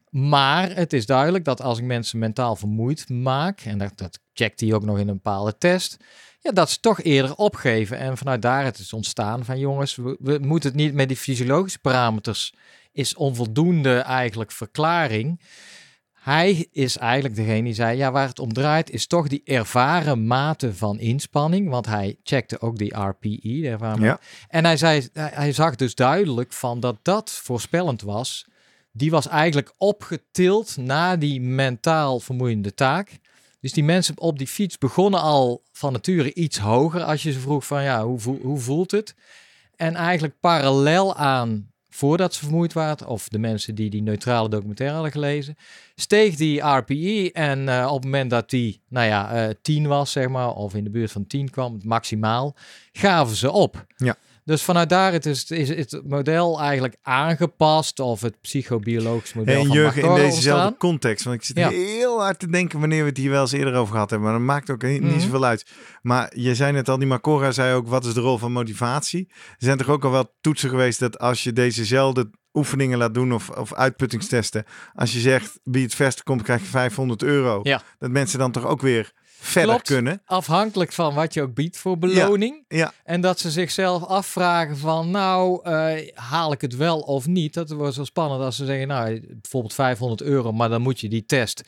Maar 0.10 0.76
het 0.76 0.94
is 0.94 1.06
duidelijk 1.06 1.46
dat 1.46 1.62
als 1.62 1.78
ik 1.78 1.84
mensen 1.84 2.20
mentaal 2.20 2.56
vermoeid 2.56 3.10
maak, 3.10 3.62
en 3.62 3.78
dat, 3.78 3.92
dat 3.96 4.20
checkt 4.34 4.60
hij 4.60 4.74
ook 4.74 4.84
nog 4.84 5.00
in 5.00 5.08
een 5.08 5.14
bepaalde 5.16 5.58
test, 5.58 5.98
ja, 6.40 6.52
dat 6.52 6.70
ze 6.70 6.80
toch 6.80 7.02
eerder 7.02 7.36
opgeven. 7.36 7.98
En 7.98 8.18
vanuit 8.18 8.42
daar 8.42 8.64
het 8.64 8.78
is 8.78 8.94
ontstaan 8.94 9.46
van 9.46 9.60
jongens, 9.60 9.96
we, 9.96 10.18
we 10.20 10.38
moeten 10.42 10.70
het 10.70 10.80
niet 10.80 10.94
met 10.94 11.08
die 11.08 11.18
fysiologische 11.18 11.80
parameters, 11.80 12.54
is 12.92 13.16
onvoldoende 13.16 13.98
eigenlijk 13.98 14.52
verklaring. 14.52 15.40
Hij 16.26 16.68
is 16.72 16.98
eigenlijk 16.98 17.36
degene 17.36 17.64
die 17.64 17.74
zei, 17.74 17.98
ja, 17.98 18.12
waar 18.12 18.28
het 18.28 18.40
om 18.40 18.54
draait 18.54 18.90
is 18.90 19.08
toch 19.08 19.28
die 19.28 19.42
ervaren 19.44 20.28
mate 20.28 20.74
van 20.74 21.00
inspanning. 21.00 21.70
Want 21.70 21.86
hij 21.86 22.18
checkte 22.24 22.62
ook 22.62 22.78
die 22.78 22.96
RPE, 23.00 23.40
de 23.42 23.68
ervaren 23.70 24.02
Ja. 24.04 24.20
en 24.48 24.66
hij, 24.66 24.78
zei, 24.78 25.08
hij 25.14 25.52
zag 25.52 25.76
dus 25.76 25.96
duidelijk 25.96 26.54
van 26.54 26.80
dat 26.80 26.98
dat 27.02 27.32
voorspellend 27.32 28.02
was. 28.02 28.46
Die 28.92 29.12
was 29.12 29.28
eigenlijk 29.28 29.74
opgetild 29.78 30.78
na 30.78 31.16
die 31.16 31.42
mentaal 31.42 32.20
vermoeiende 32.20 32.74
taak. 32.74 33.20
Dus 33.60 33.74
die 33.74 33.84
mensen 33.84 34.20
op 34.20 34.38
die 34.38 34.48
fiets 34.48 34.78
begonnen 34.78 35.22
al 35.22 35.64
van 35.72 35.92
nature 35.92 36.34
iets 36.34 36.58
hoger 36.58 37.04
als 37.04 37.24
je 37.24 37.32
ze 37.32 37.40
vroeg 37.40 37.66
van 37.66 37.84
ja, 37.84 38.04
hoe, 38.04 38.20
hoe 38.42 38.60
voelt 38.60 38.92
het? 38.92 39.16
En 39.76 39.96
eigenlijk 39.96 40.40
parallel 40.40 41.16
aan 41.16 41.72
voordat 41.96 42.34
ze 42.34 42.44
vermoeid 42.44 42.74
waren, 42.74 43.08
of 43.08 43.28
de 43.30 43.40
mensen 43.40 43.76
die 43.76 43.90
die 43.90 44.02
neutrale 44.02 44.50
documentaire 44.50 44.96
hadden 44.96 45.14
gelezen, 45.14 45.56
steeg 45.96 46.36
die 46.36 46.62
RPE 46.62 47.32
en 47.34 47.70
eh, 47.70 47.88
op 47.88 47.96
het 47.96 48.04
moment 48.04 48.30
dat 48.30 48.50
die, 48.50 48.82
nou 48.90 49.08
ja, 49.08 49.32
eh 49.32 49.56
10 49.62 49.88
was, 49.88 50.12
zeg 50.12 50.28
maar, 50.28 50.50
of 50.54 50.76
in 50.76 50.84
de 50.84 50.90
buurt 50.90 51.12
van 51.12 51.28
10 51.28 51.50
kwam, 51.50 51.80
maximaal, 51.84 52.56
gaven 52.92 53.36
ze 53.36 53.52
op. 53.52 53.86
Ja. 53.96 54.16
Dus 54.46 54.64
vanuit 54.64 54.90
daar 54.90 55.12
het 55.12 55.26
is, 55.26 55.52
is 55.52 55.70
het 55.70 56.02
model 56.08 56.60
eigenlijk 56.62 56.96
aangepast, 57.02 58.00
of 58.00 58.22
het 58.22 58.42
psychobiologisch 58.42 59.34
model 59.34 59.62
En 59.62 59.70
Jurgen, 59.72 60.04
in 60.04 60.16
dezezelfde 60.16 60.78
context, 60.78 61.26
want 61.26 61.36
ik 61.38 61.44
zit 61.44 61.58
Ja. 61.58 61.70
heel 61.70 62.20
hard 62.22 62.40
te 62.40 62.48
denken 62.50 62.80
wanneer 62.80 63.02
we 63.04 63.10
het 63.10 63.18
hier 63.18 63.30
wel 63.30 63.42
eens 63.42 63.52
eerder 63.52 63.74
over 63.74 63.94
gehad 63.94 64.10
hebben, 64.10 64.30
maar 64.30 64.38
dat 64.38 64.48
maakt 64.48 64.70
ook 64.70 64.84
niet, 64.84 65.02
Mhm. 65.02 65.20
zoveel 65.20 65.46
uit. 65.46 65.66
Maar 66.02 66.32
je 66.36 66.56
zei 66.56 66.72
net 66.72 66.90
al, 66.90 66.98
die 66.98 67.08
Macora 67.08 67.52
zei 67.52 67.76
ook, 67.76 67.88
wat 67.88 68.06
is 68.06 68.14
de 68.14 68.20
rol 68.22 68.38
van 68.38 68.52
motivatie? 68.52 69.28
Er 69.30 69.56
zijn 69.58 69.78
toch 69.78 69.90
ook 69.90 70.04
al 70.06 70.12
wel 70.12 70.36
toetsen 70.42 70.70
geweest 70.70 71.00
dat 71.00 71.20
als 71.20 71.44
je 71.44 71.54
dezezelfde 71.54 72.30
oefeningen 72.54 72.98
laat 72.98 73.14
doen 73.14 73.34
of, 73.34 73.50
of 73.50 73.74
uitputtingstesten, 73.74 74.64
als 74.94 75.14
je 75.14 75.20
zegt 75.20 75.60
wie 75.64 75.84
het 75.84 75.96
verste 75.96 76.24
komt 76.24 76.42
krijg 76.42 76.62
je 76.62 76.68
500 76.68 77.24
euro, 77.24 77.60
Ja. 77.64 77.82
dat 78.00 78.10
mensen 78.12 78.40
dan 78.40 78.52
toch 78.52 78.66
ook 78.66 78.82
weer 78.82 79.12
verder 79.46 79.70
Klopt. 79.70 79.88
kunnen. 79.88 80.22
Afhankelijk 80.26 80.92
van 80.94 81.14
wat 81.14 81.34
je 81.34 81.42
ook 81.42 81.54
biedt 81.54 81.78
voor 81.78 81.98
beloning. 81.98 82.66
Ja, 82.68 82.94
En 83.04 83.22
dat 83.22 83.40
ze 83.40 83.52
zichzelf 83.52 84.04
afvragen 84.04 84.78
van, 84.78 85.12
nou, 85.12 85.64
eh, 85.64 86.10
haal 86.14 86.52
ik 86.52 86.62
het 86.62 86.76
wel 86.76 87.00
of 87.00 87.28
niet? 87.28 87.54
Dat 87.54 87.70
wordt 87.70 87.96
wel 87.96 88.06
spannend 88.06 88.42
als 88.42 88.56
ze 88.56 88.66
zeggen, 88.66 88.88
nou, 88.88 89.22
bijvoorbeeld 89.42 89.74
500 89.74 90.22
euro, 90.22 90.52
maar 90.52 90.70
dan 90.70 90.82
moet 90.82 91.00
je 91.00 91.10
die 91.10 91.26
test 91.26 91.64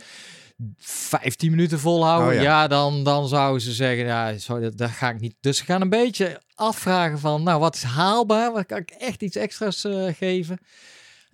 15 0.78 1.50
minuten 1.52 1.80
volhouden. 1.80 2.30
Oh 2.30 2.36
ja. 2.36 2.42
ja, 2.42 2.68
dan, 2.68 3.04
dan 3.04 3.28
zouden 3.28 3.62
ze 3.62 3.72
zeggen, 3.72 4.06
ja, 4.06 4.38
zo, 4.38 4.60
dat, 4.60 4.78
dat 4.78 4.90
ga 4.90 5.10
ik 5.10 5.20
niet. 5.20 5.36
Dus 5.40 5.58
ze 5.58 5.64
gaan 5.64 5.82
een 5.82 5.90
beetje 5.90 6.42
afvragen 6.56 7.20
van, 7.20 7.44
nou, 7.44 7.60
wat 7.60 7.76
is 7.76 7.84
haalbaar? 7.84 8.52
Wat 8.52 8.66
kan 8.66 8.78
ik 8.78 8.90
echt 8.90 9.22
iets 9.22 9.36
extra's 9.36 9.84
eh, 9.84 10.06
geven? 10.18 10.60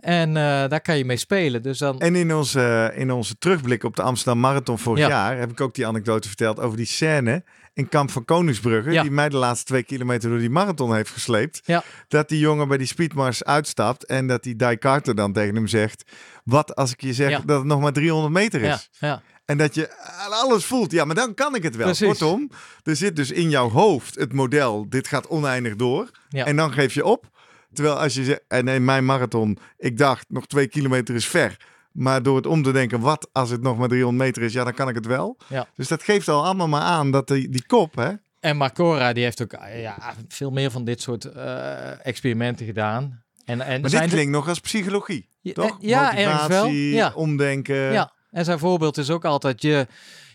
En 0.04 0.30
eh, 0.30 0.44
daar 0.44 0.82
kan 0.82 0.98
je 0.98 1.06
mee 1.06 1.18
spelen. 1.18 1.62
Dus 1.64 1.78
dan, 1.78 2.00
En 2.00 2.16
in 2.16 2.34
onze, 2.36 2.92
in 2.96 3.12
onze 3.12 3.38
terugblik 3.38 3.84
op 3.84 3.96
de 3.96 4.02
Amsterdam 4.02 4.40
Marathon 4.42 4.80
vorig 4.80 5.00
Ja. 5.00 5.08
jaar 5.10 5.38
heb 5.38 5.52
ik 5.52 5.62
ook 5.62 5.74
die 5.76 5.88
anekdote 5.88 6.28
verteld 6.28 6.60
over 6.60 6.78
die 6.78 6.86
scène 6.86 7.44
in 7.74 7.90
Kamp 7.90 8.12
van 8.12 8.26
Koningsbrugge, 8.26 8.92
Ja. 8.92 9.02
die 9.02 9.12
mij 9.12 9.30
de 9.30 9.38
laatste 9.38 9.66
twee 9.66 9.84
kilometer 9.84 10.30
door 10.30 10.40
die 10.40 10.50
marathon 10.50 10.96
heeft 10.96 11.10
gesleept. 11.10 11.62
Ja. 11.66 11.84
Dat 12.08 12.30
die 12.30 12.40
jongen 12.40 12.68
bij 12.68 12.78
die 12.78 12.88
speedmars 12.88 13.44
uitstapt 13.44 14.06
en 14.06 14.28
dat 14.28 14.44
die 14.44 14.56
Die 14.56 14.78
Carter 14.78 15.16
dan 15.16 15.34
tegen 15.34 15.56
hem 15.56 15.68
zegt, 15.68 16.04
wat 16.44 16.76
als 16.76 16.92
ik 16.92 17.02
je 17.02 17.14
zeg 17.14 17.42
dat 17.42 17.58
het 17.58 17.68
nog 17.68 17.82
maar 17.82 17.94
300 17.94 18.34
meter 18.34 18.62
is? 18.62 18.90
ja, 19.00 19.08
ja, 19.08 19.22
En 19.46 19.58
dat 19.58 19.76
je 19.76 19.90
alles 20.30 20.66
voelt, 20.66 20.92
ja, 20.92 21.06
maar 21.06 21.16
dan 21.16 21.34
kan 21.34 21.56
ik 21.56 21.64
het 21.64 21.76
wel. 21.76 21.86
Precies. 21.86 22.08
Kortom, 22.08 22.50
er 22.84 22.96
zit 22.96 23.16
dus 23.16 23.32
in 23.32 23.50
jouw 23.50 23.70
hoofd 23.70 24.16
het 24.16 24.34
model, 24.34 24.86
dit 24.90 25.08
gaat 25.08 25.28
oneindig 25.28 25.76
door. 25.76 26.10
Ja. 26.30 26.46
En 26.46 26.56
dan 26.56 26.74
geef 26.74 26.94
je 26.94 27.06
op. 27.06 27.32
Terwijl 27.74 28.00
als 28.00 28.14
je 28.14 28.24
zegt, 28.24 28.42
en 28.48 28.68
in 28.68 28.86
mijn 28.86 29.06
marathon, 29.06 29.58
ik 29.78 29.98
dacht 29.98 30.26
nog 30.30 30.48
twee 30.48 30.68
kilometer 30.68 31.16
is 31.16 31.28
ver. 31.28 31.58
Maar 31.92 32.24
door 32.24 32.36
het 32.36 32.46
om 32.46 32.64
te 32.64 32.72
denken, 32.72 33.00
wat 33.00 33.30
als 33.32 33.50
het 33.50 33.62
nog 33.62 33.78
maar 33.78 33.88
300 33.88 34.24
meter 34.26 34.42
is, 34.44 34.54
ja, 34.54 34.64
dan 34.64 34.74
kan 34.74 34.90
ik 34.90 34.96
het 34.96 35.06
wel. 35.06 35.38
Ja. 35.50 35.68
Dus 35.76 35.88
dat 35.88 36.04
geeft 36.04 36.28
al 36.28 36.44
allemaal 36.46 36.68
maar 36.68 36.82
aan 36.82 37.12
dat 37.12 37.28
die, 37.28 37.50
die 37.50 37.66
kop, 37.66 37.96
hè? 37.96 38.12
En 38.40 38.58
Marcora, 38.58 39.14
die 39.14 39.24
heeft 39.24 39.42
ook 39.42 39.54
eh, 39.54 39.82
ja, 39.82 39.98
veel 40.28 40.52
meer 40.52 40.72
van 40.72 40.84
dit 40.84 41.02
soort 41.02 41.26
eh, 41.26 42.06
experimenten 42.06 42.66
gedaan. 42.66 43.24
En, 43.46 43.62
en 43.62 43.82
Maar 43.82 43.90
zijn 43.90 44.02
dit 44.04 44.12
klinkt 44.12 44.32
nog 44.32 44.48
als 44.48 44.60
psychologie, 44.60 45.28
Ja, 45.42 45.54
toch? 45.54 45.66
eh, 45.82 45.90
ja, 45.90 46.18
ergens 46.18 46.48
wel. 46.48 46.64
Motivatie, 46.64 46.94
Ja. 46.94 47.12
omdenken. 47.16 47.76
Ja, 47.76 48.14
en 48.32 48.46
zijn 48.46 48.60
voorbeeld 48.60 48.98
is 48.98 49.10
ook 49.10 49.26
altijd 49.26 49.62
je, 49.62 49.88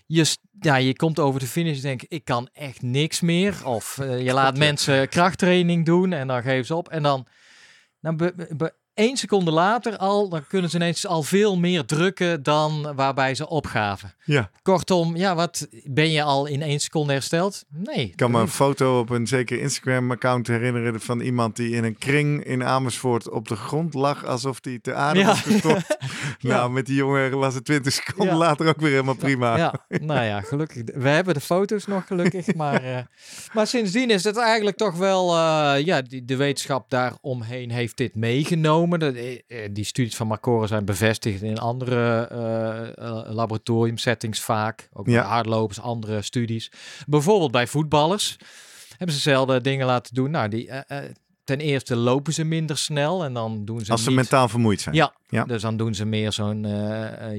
je, 0.09 0.37
ja, 0.61 0.77
je 0.77 0.97
komt 0.97 1.19
over 1.19 1.41
de 1.41 1.47
finish 1.47 1.77
en 1.77 1.83
denkt 1.83 2.05
ik 2.09 2.25
kan 2.25 2.49
echt 2.53 2.83
niks 2.83 3.21
meer. 3.21 3.67
Of 3.67 3.99
eh, 3.99 4.21
je 4.21 4.33
laat 4.33 4.57
mensen 4.59 5.09
krachttraining 5.09 5.85
doen 5.85 6.13
en 6.13 6.27
dan 6.27 6.43
geven 6.43 6.67
ze 6.67 6.75
op. 6.75 6.89
En 6.89 7.03
dan, 7.03 7.27
dan 8.01 8.17
be, 8.17 8.33
be- 8.37 8.55
be- 8.57 8.75
één 8.99 9.17
seconde 9.17 9.51
later 9.51 9.97
al, 9.97 10.29
dan 10.29 10.47
kunnen 10.49 10.71
ze 10.71 10.77
ineens 10.77 11.07
al 11.07 11.23
veel 11.23 11.57
meer 11.57 11.85
drukken 11.85 12.43
dan 12.43 12.93
waarbij 12.97 13.35
ze 13.35 13.49
opgaven. 13.49 14.15
Ja. 14.25 14.51
Kortom, 14.63 15.17
ja, 15.17 15.35
wat 15.35 15.69
ben 15.85 16.11
je 16.11 16.23
al 16.23 16.47
in 16.47 16.63
één 16.63 16.79
seconde 16.81 17.13
hersteld? 17.13 17.65
Nee. 17.69 18.05
Ik 18.07 18.17
kan 18.17 18.31
me 18.31 18.41
een 18.41 18.49
foto 18.49 18.99
op 18.99 19.11
een 19.11 19.27
zeker 19.27 19.61
Instagram-account 19.61 20.47
herinneren 20.47 21.01
van 21.01 21.21
iemand 21.21 21.57
die 21.57 21.71
in 21.75 21.85
een 21.85 21.99
kring 21.99 22.45
in 22.45 22.65
Amersfoort 22.65 23.31
op 23.31 23.49
de 23.49 23.57
grond 23.57 23.95
lag 23.95 24.25
alsof 24.25 24.59
hij 24.63 24.79
te 24.83 24.91
Ja. 24.91 25.15
was 25.27 25.41
gestopt. 25.41 25.97
Ja. 26.39 26.57
Nou, 26.57 26.71
met 26.71 26.87
die 26.87 26.95
jongen 26.95 27.39
was 27.39 27.55
het 27.55 27.65
20 27.65 27.93
seconden 27.93 28.35
Ja. 28.35 28.41
later 28.41 28.69
ook 28.69 28.81
weer 28.81 28.91
helemaal 28.91 29.15
prima. 29.15 29.57
Ja, 29.57 29.75
nou 30.01 30.25
ja, 30.25 30.41
gelukkig. 30.41 30.83
We 30.95 31.09
hebben 31.09 31.35
de 31.35 31.41
foto's 31.41 31.87
nog 31.87 32.07
gelukkig. 32.07 32.47
Maar, 32.57 32.83
eh, 32.83 32.99
maar 33.53 33.67
sindsdien 33.67 34.11
is 34.11 34.25
het 34.25 34.37
eigenlijk 34.37 34.77
toch 34.77 34.97
wel... 34.97 35.37
eh, 35.37 35.85
ja, 35.85 36.03
die, 36.03 36.25
de 36.25 36.37
wetenschap 36.37 36.91
daaromheen 36.91 37.71
heeft 37.71 37.97
dit 37.97 38.15
meegenomen. 38.15 38.88
De, 38.97 39.43
eh, 39.49 39.65
eh, 39.65 39.71
die 39.73 39.85
studies 39.85 40.17
van 40.17 40.27
Marcora 40.27 40.67
zijn 40.67 40.85
bevestigd 40.85 41.43
in 41.43 41.59
andere 41.59 42.27
eh, 42.31 43.07
eh, 43.07 43.31
laboratoriumsettings 43.33 44.41
vaak. 44.41 44.89
Ook 44.93 45.05
bij 45.05 45.17
hardlopers, 45.17 45.81
andere 45.81 46.23
studies. 46.23 46.71
Bijvoorbeeld 47.07 47.51
bij 47.51 47.67
voetballers 47.67 48.37
hebben 48.89 49.17
ze 49.17 49.23
dezelfde 49.25 49.61
dingen 49.61 49.87
laten 49.87 50.15
doen. 50.15 50.31
Nou, 50.31 50.49
die... 50.49 50.71
Ten 51.45 51.61
eerste 51.61 51.97
lopen 51.97 52.33
ze 52.33 52.45
minder 52.45 52.79
snel 52.79 53.25
en 53.25 53.33
dan 53.33 53.65
doen 53.65 53.81
ze 53.81 53.93
Als 53.93 54.03
ze 54.03 54.09
niet... 54.09 54.17
mentaal 54.17 54.49
vermoeid 54.49 54.81
zijn. 54.81 54.95
Ja, 54.95 55.15
Ja. 55.29 55.45
dus 55.45 55.63
dan 55.63 55.77
doen 55.77 55.95
ze 55.95 56.05
meer 56.05 56.33
zo'n 56.33 56.67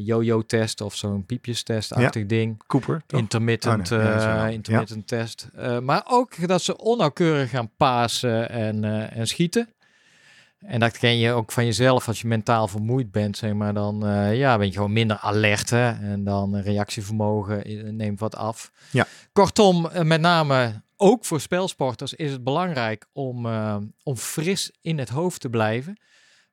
yo-yo-test 0.04 0.82
of 0.82 0.96
zo'n 0.96 1.26
piepjestest-achtig 1.26 2.26
ding. 2.26 2.64
Cooper, 2.68 3.02
toch? 3.08 3.20
Intermittent, 3.20 3.92
Oh, 3.92 3.98
nee, 3.98 4.08
ja, 4.08 4.48
intermittent 4.48 5.08
test. 5.08 5.48
Maar 5.82 6.04
ook 6.08 6.48
dat 6.48 6.62
ze 6.62 6.78
onnauwkeurig 6.78 7.50
gaan 7.50 7.70
pasen 7.78 8.50
en, 8.50 8.84
en 9.12 9.28
schieten. 9.28 9.70
En 10.60 10.80
dat 10.80 10.98
ken 10.98 11.18
je 11.18 11.32
ook 11.32 11.52
van 11.52 11.66
jezelf 11.66 12.08
als 12.08 12.22
je 12.22 12.28
mentaal 12.28 12.68
vermoeid 12.68 13.12
bent, 13.12 13.38
zeg 13.38 13.54
maar. 13.54 13.74
Dan 13.74 14.06
eh, 14.08 14.38
ja, 14.38 14.58
ben 14.58 14.68
je 14.68 14.74
gewoon 14.74 14.94
minder 14.94 15.18
alert 15.18 15.70
hè? 15.70 15.90
en 15.90 16.24
dan 16.24 16.56
eh, 16.56 16.64
reactievermogen 16.64 17.64
eh, 17.64 17.84
neemt 17.84 18.20
wat 18.20 18.36
af. 18.36 18.72
Ja. 18.92 19.08
Kortom, 19.32 19.90
met 20.04 20.22
name 20.22 20.82
ook 20.98 21.26
voor 21.26 21.42
spelsporters 21.42 22.14
is 22.14 22.32
het 22.32 22.44
belangrijk 22.44 23.06
om, 23.14 23.46
om 24.04 24.16
fris 24.16 24.72
in 24.82 24.98
het 24.98 25.10
hoofd 25.10 25.42
te 25.42 25.50
blijven. 25.50 25.98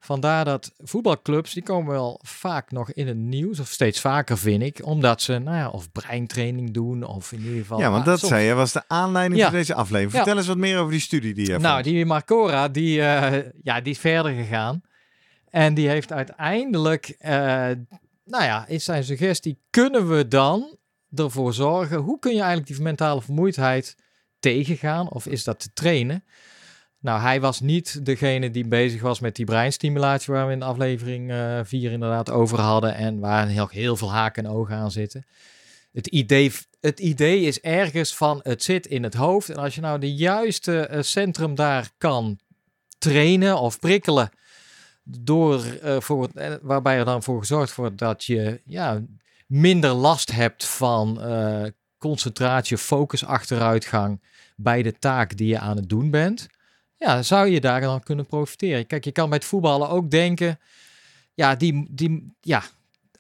Vandaar 0.07 0.45
dat 0.45 0.73
voetbalclubs, 0.79 1.53
die 1.53 1.63
komen 1.63 1.93
wel 1.93 2.21
vaak 2.23 2.71
nog 2.71 2.93
in 2.93 3.07
het 3.07 3.17
nieuws, 3.17 3.61
of 3.61 3.69
steeds 3.69 4.01
vaker 4.01 4.39
vind 4.39 4.63
ik, 4.63 4.85
omdat 4.87 5.23
ze, 5.23 5.39
nou 5.39 5.57
ja, 5.57 5.69
of 5.69 5.93
breintraining 5.93 6.71
doen, 6.71 7.03
of 7.03 7.33
in 7.33 7.41
ieder 7.41 7.57
geval... 7.59 7.79
Ja, 7.79 7.91
want 7.91 8.01
ah, 8.03 8.07
dat 8.09 8.19
soms- 8.19 8.33
zei 8.33 8.45
je, 8.47 8.55
was 8.55 8.73
de 8.73 8.83
aanleiding 8.87 9.41
Ja. 9.41 9.49
voor 9.49 9.57
deze 9.57 9.75
aflevering. 9.75 10.13
Ja. 10.13 10.19
Vertel 10.19 10.37
eens 10.37 10.47
wat 10.47 10.57
meer 10.57 10.79
over 10.79 10.91
die 10.91 11.01
studie 11.01 11.35
die 11.35 11.47
je 11.51 11.59
Nou, 11.59 11.73
vond. 11.83 11.85
die 11.85 12.07
Marcora, 12.07 12.69
die, 12.69 13.03
eh, 13.03 13.45
ja, 13.63 13.81
die 13.81 13.93
is 13.93 13.99
verder 13.99 14.33
gegaan. 14.33 14.83
En 15.51 15.75
die 15.75 15.89
heeft 15.89 16.13
uiteindelijk, 16.13 17.15
eh, 17.19 17.31
nou 18.25 18.45
ja, 18.45 18.67
is 18.67 18.85
zijn 18.85 19.05
suggestie, 19.05 19.59
kunnen 19.71 20.09
we 20.17 20.29
dan 20.29 20.77
ervoor 21.15 21.53
zorgen, 21.55 21.99
hoe 21.99 22.19
kun 22.19 22.33
je 22.35 22.39
eigenlijk 22.41 22.69
die 22.69 22.83
mentale 22.83 23.23
vermoeidheid 23.23 23.97
tegengaan, 24.39 25.11
of 25.11 25.27
is 25.27 25.45
dat 25.45 25.61
te 25.61 25.73
trainen? 25.73 26.25
Nou, 27.07 27.21
hij 27.21 27.41
was 27.41 27.61
niet 27.61 28.07
degene 28.07 28.51
die 28.51 28.67
bezig 28.67 29.01
was 29.01 29.21
met 29.21 29.37
die 29.37 29.45
breinstimulatie 29.45 30.35
waar 30.35 30.47
we 30.47 30.53
in 30.53 30.63
aflevering 30.63 31.33
4 31.65 31.93
inderdaad 31.93 32.31
over 32.31 32.61
hadden 32.61 32.95
en 32.95 33.19
waar 33.19 33.49
heel, 33.49 33.69
heel 33.71 33.97
veel 33.97 34.13
haken 34.13 34.45
en 34.45 34.51
ogen 34.51 34.75
aan 34.75 34.91
zitten. 34.91 35.27
het 35.93 36.07
idee, 36.07 36.53
het 36.81 37.01
idee 37.01 37.41
is 37.41 37.61
ergens 37.61 38.17
van 38.17 38.41
het 38.43 38.63
zit 38.63 38.87
in 38.87 39.03
het 39.03 39.15
hoofd. 39.15 39.49
En 39.49 39.57
als 39.57 39.75
je 39.75 39.81
nou 39.81 39.99
de 39.99 40.15
juiste 40.15 40.81
eh, 40.81 41.03
centrum 41.03 41.55
daar 41.55 41.91
kan 41.99 42.39
trainen 42.99 43.59
of 43.59 43.79
prikkelen, 43.79 44.31
door, 45.07 45.65
eh, 45.65 45.97
eh, 45.97 46.55
waarbij 46.63 46.99
er 46.99 47.05
dan 47.05 47.23
voor 47.23 47.39
gezorgd 47.39 47.75
wordt 47.75 47.99
dat 47.99 48.25
je 48.25 48.61
ja, 48.65 49.03
minder 49.47 49.93
last 49.93 50.33
hebt 50.33 50.67
van 50.67 51.21
eh, 51.21 51.65
concentratie, 51.99 52.79
focus, 52.79 53.25
achteruitgang 53.25 54.23
bij 54.57 54.83
de 54.83 54.99
taak 54.99 55.37
die 55.37 55.49
je 55.49 55.59
aan 55.59 55.77
het 55.77 55.89
doen 55.89 56.11
bent. 56.11 56.47
Ja, 56.99 57.23
zou 57.23 57.49
je 57.49 57.61
daar 57.61 57.81
dan 57.81 58.03
kunnen 58.03 58.27
profiteren. 58.27 58.87
Kijk, 58.87 59.05
je 59.05 59.13
kan 59.13 59.29
bij 59.29 59.39
het 59.39 59.47
voetballen 59.47 59.89
ook 59.89 60.11
denken, 60.11 60.59
ja, 61.35 61.55
die, 61.55 61.87
die, 61.91 62.33
ja 62.41 62.63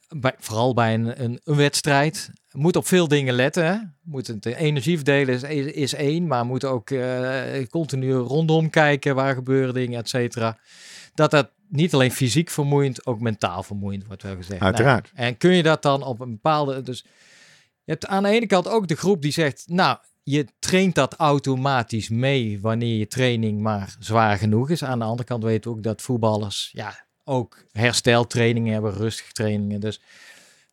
bij, 0.08 0.34
vooral 0.38 0.74
bij 0.74 0.94
een, 0.94 1.22
een, 1.22 1.40
een 1.44 1.56
wedstrijd, 1.56 2.30
moet 2.52 2.76
op 2.76 2.86
veel 2.86 3.08
dingen 3.08 3.34
letten. 3.34 3.66
Hè? 3.66 3.76
Moet 4.02 4.26
het 4.26 4.46
energie 4.46 4.96
verdelen 4.96 5.34
is, 5.34 5.42
is, 5.42 5.72
is 5.72 5.94
één, 5.94 6.26
maar 6.26 6.46
moet 6.46 6.64
ook 6.64 6.90
eh, 6.90 7.66
continu 7.70 8.12
rondom 8.12 8.70
kijken 8.70 9.14
waar 9.14 9.34
gebeuren 9.34 9.74
dingen, 9.74 9.98
et 9.98 10.08
cetera. 10.08 10.58
Dat 11.14 11.30
dat 11.30 11.50
niet 11.68 11.94
alleen 11.94 12.12
fysiek 12.12 12.50
vermoeiend, 12.50 13.06
ook 13.06 13.20
mentaal 13.20 13.62
vermoeiend 13.62 14.06
wordt 14.06 14.22
wel 14.22 14.36
gezegd. 14.36 14.60
Uiteraard. 14.60 15.12
Nou, 15.14 15.26
en 15.26 15.36
kun 15.36 15.54
je 15.54 15.62
dat 15.62 15.82
dan 15.82 16.02
op 16.02 16.20
een 16.20 16.30
bepaalde... 16.30 16.82
Dus 16.82 17.04
je 17.84 17.92
hebt 17.92 18.06
aan 18.06 18.22
de 18.22 18.28
ene 18.28 18.46
kant 18.46 18.68
ook 18.68 18.88
de 18.88 18.96
groep 18.96 19.22
die 19.22 19.32
zegt, 19.32 19.64
nou, 19.66 19.98
je 20.28 20.46
traint 20.58 20.94
dat 20.94 21.14
automatisch 21.14 22.08
mee 22.08 22.60
wanneer 22.60 22.98
je 22.98 23.06
training 23.06 23.60
maar 23.60 23.96
zwaar 23.98 24.38
genoeg 24.38 24.70
is. 24.70 24.84
Aan 24.84 24.98
de 24.98 25.04
andere 25.04 25.28
kant 25.28 25.42
weten 25.42 25.70
we 25.70 25.76
ook 25.76 25.82
dat 25.82 26.02
voetballers 26.02 26.70
ja, 26.72 27.06
ook 27.24 27.64
hersteltrainingen 27.72 28.72
hebben, 28.72 28.92
rustige 28.92 29.32
trainingen. 29.32 29.80
Dus 29.80 30.00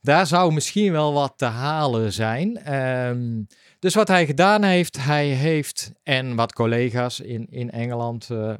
daar 0.01 0.27
zou 0.27 0.53
misschien 0.53 0.91
wel 0.91 1.13
wat 1.13 1.33
te 1.35 1.45
halen 1.45 2.13
zijn. 2.13 2.73
Um, 2.73 3.47
dus 3.79 3.93
wat 3.93 4.07
hij 4.07 4.25
gedaan 4.25 4.63
heeft, 4.63 5.03
hij 5.03 5.27
heeft 5.27 5.91
en 6.03 6.35
wat 6.35 6.53
collega's 6.53 7.19
in, 7.19 7.47
in 7.49 7.71
Engeland 7.71 8.29
uh, 8.31 8.53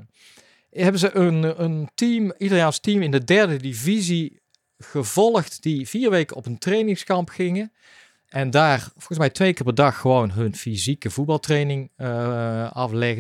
hebben 0.70 1.00
ze 1.00 1.16
een, 1.16 1.64
een 1.64 1.90
team, 1.96 2.34
Italiaans 2.38 2.80
team 2.80 3.02
in 3.02 3.12
de 3.12 3.24
derde 3.24 3.58
divisie 3.58 4.42
gevolgd 4.78 5.64
die 5.64 5.88
vier 5.90 6.10
weken 6.10 6.36
op 6.36 6.46
een 6.46 6.58
trainingskamp 6.58 7.30
gingen. 7.30 7.72
En 8.34 8.52
daar 8.52 8.80
volgens 8.80 9.18
mij 9.18 9.30
twee 9.30 9.54
keer 9.54 9.66
per 9.66 9.76
dag 9.76 10.00
gewoon 10.00 10.32
hun 10.32 10.56
fysieke 10.56 11.10
voetbaltraining 11.10 11.90
uh. 11.98 13.18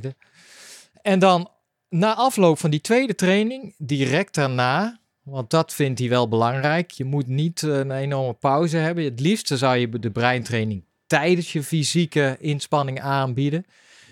En 1.01 1.19
dan 1.19 1.49
na 1.89 2.15
afloop 2.15 2.59
van 2.59 2.69
die 2.69 2.81
tweede 2.81 3.15
training, 3.15 3.75
direct 3.77 4.33
daarna, 4.33 4.99
want 5.23 5.49
dat 5.49 5.73
vindt 5.73 5.99
hij 5.99 6.09
wel 6.09 6.27
belangrijk. 6.27 6.91
Je 6.91 7.03
moet 7.03 7.27
niet 7.27 7.61
een 7.61 7.91
enorme 7.91 8.33
pauze 8.33 8.77
hebben. 8.77 9.03
Het 9.03 9.19
liefste 9.19 9.57
zou 9.57 9.77
je 9.77 9.99
de 9.99 10.11
breintraining 10.11 10.83
tijdens 11.07 11.53
je 11.53 11.63
fysieke 11.63 12.37
inspanning 12.39 13.01
aanbieden. 13.01 13.65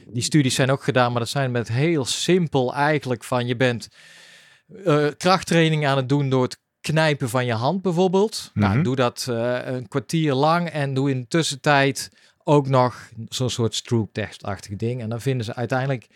Die 0.07 0.23
studies 0.23 0.55
zijn 0.55 0.71
ook 0.71 0.83
gedaan, 0.83 1.11
maar 1.11 1.21
dat 1.21 1.29
zijn 1.29 1.51
met 1.51 1.67
heel 1.67 2.05
simpel 2.05 2.73
eigenlijk 2.73 3.23
van 3.23 3.47
je 3.47 3.55
bent 3.55 3.87
uh, 4.67 5.07
krachttraining 5.17 5.87
aan 5.87 5.97
het 5.97 6.09
doen 6.09 6.29
door 6.29 6.43
het 6.43 6.59
knijpen 6.81 7.29
van 7.29 7.45
je 7.45 7.53
hand 7.53 7.81
bijvoorbeeld. 7.81 8.51
Mm 8.53 8.63
-hmm. 8.63 8.71
Nou, 8.71 8.83
doe 8.83 8.95
dat 8.95 9.27
uh, 9.29 9.59
een 9.63 9.87
kwartier 9.87 10.33
lang 10.33 10.69
en 10.69 10.93
doe 10.93 11.09
in 11.09 11.19
de 11.19 11.27
tussentijd 11.27 12.11
ook 12.43 12.67
nog 12.67 13.09
zo'n 13.29 13.49
soort 13.49 13.75
stroop 13.75 14.13
testachtig 14.13 14.75
ding. 14.75 15.01
En 15.01 15.09
dan 15.09 15.21
vinden 15.21 15.45
ze 15.45 15.55
uiteindelijk 15.55 16.07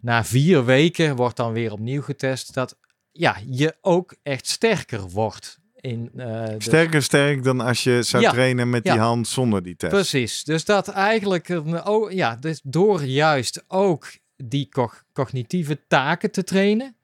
na 0.00 0.24
vier 0.24 0.64
weken 0.64 1.16
wordt 1.16 1.36
dan 1.36 1.52
weer 1.52 1.72
opnieuw 1.72 2.02
getest 2.02 2.54
dat 2.54 2.76
ja, 3.12 3.36
je 3.46 3.74
ook 3.80 4.14
echt 4.22 4.46
sterker 4.46 5.00
wordt. 5.00 5.58
In, 5.80 6.10
uh, 6.16 6.44
sterker 6.58 7.02
sterk 7.02 7.42
dan 7.42 7.60
als 7.60 7.84
je 7.84 8.02
zou 8.02 8.22
ja, 8.22 8.30
trainen 8.30 8.70
met 8.70 8.82
die 8.82 8.98
hand 8.98 9.28
zonder 9.28 9.62
die 9.62 9.76
test. 9.76 9.92
Precies. 9.92 10.44
Dus 10.44 10.64
dat 10.64 10.88
eigenlijk 10.88 11.48
oh, 11.84 12.10
ja, 12.10 12.36
dus 12.36 12.60
door 12.62 13.04
juist 13.04 13.64
ook 13.68 14.06
die 14.36 14.68
co 14.68 14.90
cognitieve 15.12 15.78
taken 15.88 16.30
te 16.30 16.44
trainen, 16.44 16.96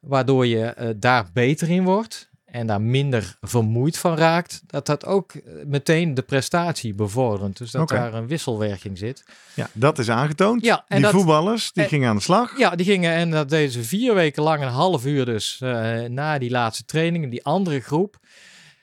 waardoor 0.00 0.46
je 0.46 0.74
uh, 0.78 0.88
daar 0.96 1.26
beter 1.32 1.70
in 1.70 1.84
wordt 1.84 2.25
en 2.46 2.66
daar 2.66 2.80
minder 2.80 3.36
vermoeid 3.40 3.98
van 3.98 4.16
raakt, 4.16 4.62
dat 4.66 4.86
dat 4.86 5.04
ook 5.04 5.32
meteen 5.66 6.14
de 6.14 6.22
prestatie 6.22 6.94
bevordert. 6.94 7.56
Dus 7.58 7.70
dat 7.70 7.82
okay. 7.82 7.98
daar 7.98 8.14
een 8.14 8.26
wisselwerking 8.26 8.98
zit. 8.98 9.24
Ja, 9.54 9.68
dat 9.72 9.98
is 9.98 10.10
aangetoond. 10.10 10.64
Ja, 10.64 10.84
en 10.88 10.96
die 10.96 11.04
dat, 11.04 11.14
voetballers, 11.14 11.72
die 11.72 11.82
en, 11.82 11.88
gingen 11.88 12.08
aan 12.08 12.16
de 12.16 12.22
slag. 12.22 12.58
Ja, 12.58 12.70
die 12.70 12.86
gingen 12.86 13.12
en 13.12 13.30
dat 13.30 13.48
deden 13.48 13.70
ze 13.70 13.82
vier 13.82 14.14
weken 14.14 14.42
lang, 14.42 14.62
een 14.62 14.68
half 14.68 15.06
uur 15.06 15.24
dus, 15.24 15.60
uh, 15.62 16.00
na 16.02 16.38
die 16.38 16.50
laatste 16.50 16.84
training. 16.84 17.30
Die 17.30 17.44
andere 17.44 17.80
groep, 17.80 18.16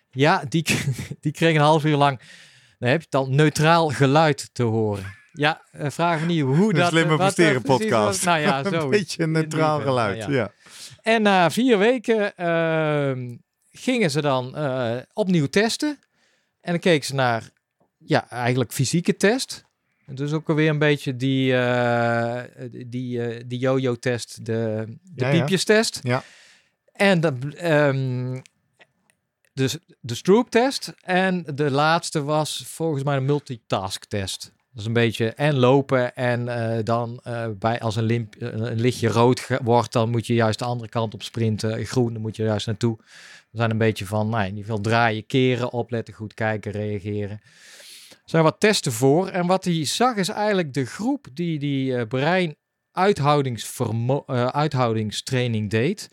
ja, 0.09 0.43
die, 0.49 0.65
die 1.21 1.31
kreeg 1.31 1.55
een 1.55 1.61
half 1.61 1.85
uur 1.85 1.97
lang, 1.97 2.19
dan 2.79 2.89
heb 2.89 3.01
je 3.01 3.17
al 3.17 3.29
neutraal 3.29 3.89
geluid 3.89 4.49
te 4.53 4.63
horen. 4.63 5.21
Ja, 5.31 5.61
uh, 5.77 5.89
vraag 5.89 6.19
me 6.19 6.25
niet 6.25 6.41
hoe 6.41 6.69
een 6.69 6.79
dat... 6.79 6.89
slimme 6.89 7.15
presteren 7.15 7.61
podcast. 7.61 8.25
Nou 8.25 8.39
ja, 8.39 8.63
zo. 8.63 8.69
een 8.83 8.89
beetje 8.89 9.27
neutraal 9.27 9.79
geluid, 9.79 10.17
ja. 10.17 10.31
ja. 10.31 10.51
En 11.01 11.21
na 11.21 11.51
vier 11.51 11.77
weken... 11.77 12.33
Gingen 13.75 14.11
ze 14.11 14.21
dan 14.21 14.53
uh, 14.57 14.95
opnieuw 15.13 15.47
testen. 15.47 15.99
En 16.61 16.71
dan 16.71 16.79
keken 16.79 17.05
ze 17.05 17.15
naar, 17.15 17.49
ja, 17.97 18.29
eigenlijk 18.29 18.71
fysieke 18.71 19.17
test. 19.17 19.63
Dus 20.05 20.33
ook 20.33 20.49
alweer 20.49 20.69
een 20.69 20.79
beetje 20.79 21.15
die, 21.15 21.51
uh, 21.51 22.41
die, 22.87 23.17
uh, 23.17 23.43
die 23.45 23.59
yo-yo-test, 23.59 24.45
de, 24.45 24.85
de 25.01 25.25
ja, 25.25 25.31
piepjes-test. 25.31 25.99
Ja. 26.03 26.11
ja. 26.11 26.23
En 26.93 27.21
de, 27.21 27.33
um, 27.71 28.41
dus 29.53 29.77
de 29.99 30.15
stroop-test. 30.15 30.93
En 31.01 31.43
de 31.55 31.71
laatste 31.71 32.23
was 32.23 32.63
volgens 32.65 33.03
mij 33.03 33.15
een 33.15 33.25
multitask-test. 33.25 34.51
Dat 34.71 34.81
is 34.81 34.87
een 34.87 34.93
beetje 34.93 35.33
en 35.33 35.55
lopen 35.55 36.15
en 36.15 36.41
uh, 36.41 36.77
dan 36.83 37.21
uh, 37.27 37.45
bij 37.59 37.79
als 37.79 37.95
een, 37.95 38.03
limp, 38.03 38.35
een 38.39 38.79
lichtje 38.79 39.07
rood 39.07 39.47
wordt, 39.63 39.91
dan 39.91 40.09
moet 40.09 40.27
je 40.27 40.33
juist 40.33 40.59
de 40.59 40.65
andere 40.65 40.89
kant 40.89 41.13
op 41.13 41.23
sprinten. 41.23 41.85
Groen, 41.85 42.13
dan 42.13 42.21
moet 42.21 42.35
je 42.35 42.43
juist 42.43 42.65
naartoe. 42.65 42.97
We 43.53 43.59
zijn 43.59 43.71
een 43.71 43.77
beetje 43.77 44.05
van, 44.05 44.29
nou, 44.29 44.45
in 44.45 44.57
ieder 44.57 44.81
draaien, 44.81 45.25
keren, 45.25 45.71
opletten, 45.71 46.13
goed 46.13 46.33
kijken, 46.33 46.71
reageren. 46.71 47.41
Er 48.09 48.21
zijn 48.25 48.43
wat 48.43 48.59
testen 48.59 48.91
voor. 48.91 49.27
En 49.27 49.47
wat 49.47 49.63
hij 49.63 49.85
zag 49.85 50.15
is 50.15 50.29
eigenlijk 50.29 50.73
de 50.73 50.85
groep 50.85 51.27
die 51.33 51.59
die 51.59 51.91
uh, 51.91 52.01
brein 52.07 52.55
uh, 52.95 54.47
uithoudingstraining 54.47 55.69
deed. 55.69 56.09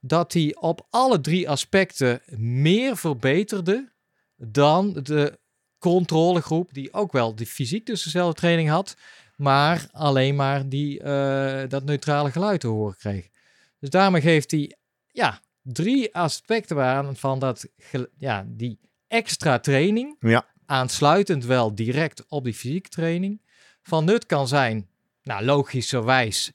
Dat 0.00 0.32
hij 0.32 0.56
op 0.60 0.86
alle 0.90 1.20
drie 1.20 1.48
aspecten 1.48 2.22
meer 2.36 2.96
verbeterde 2.96 3.92
dan 4.36 4.92
de 4.92 5.38
controlegroep 5.78 6.74
die 6.74 6.92
ook 6.92 7.12
wel 7.12 7.34
de 7.34 7.46
fysiek 7.46 7.86
dus 7.86 8.02
dezelfde 8.02 8.40
training 8.40 8.68
had. 8.68 8.96
Maar 9.36 9.86
alleen 9.92 10.36
maar 10.36 10.68
die, 10.68 11.02
uh, 11.02 11.62
dat 11.68 11.84
neutrale 11.84 12.30
geluid 12.30 12.60
te 12.60 12.66
horen 12.66 12.96
kreeg. 12.96 13.28
Dus 13.78 13.90
daarmee 13.90 14.20
geeft 14.20 14.50
hij 14.50 14.76
ja, 15.06 15.40
drie 15.62 16.14
aspecten 16.14 16.76
waren 16.76 17.16
van 17.16 17.38
dat, 17.38 17.68
ja, 18.18 18.44
die 18.46 18.78
extra 19.08 19.58
training, 19.58 20.16
ja. 20.20 20.46
aansluitend 20.66 21.44
wel 21.44 21.74
direct 21.74 22.24
op 22.28 22.44
die 22.44 22.54
fysieke 22.54 22.88
training, 22.88 23.40
van 23.82 24.04
nut 24.04 24.26
kan 24.26 24.48
zijn, 24.48 24.88
nou 25.22 25.44
logischerwijs, 25.44 26.52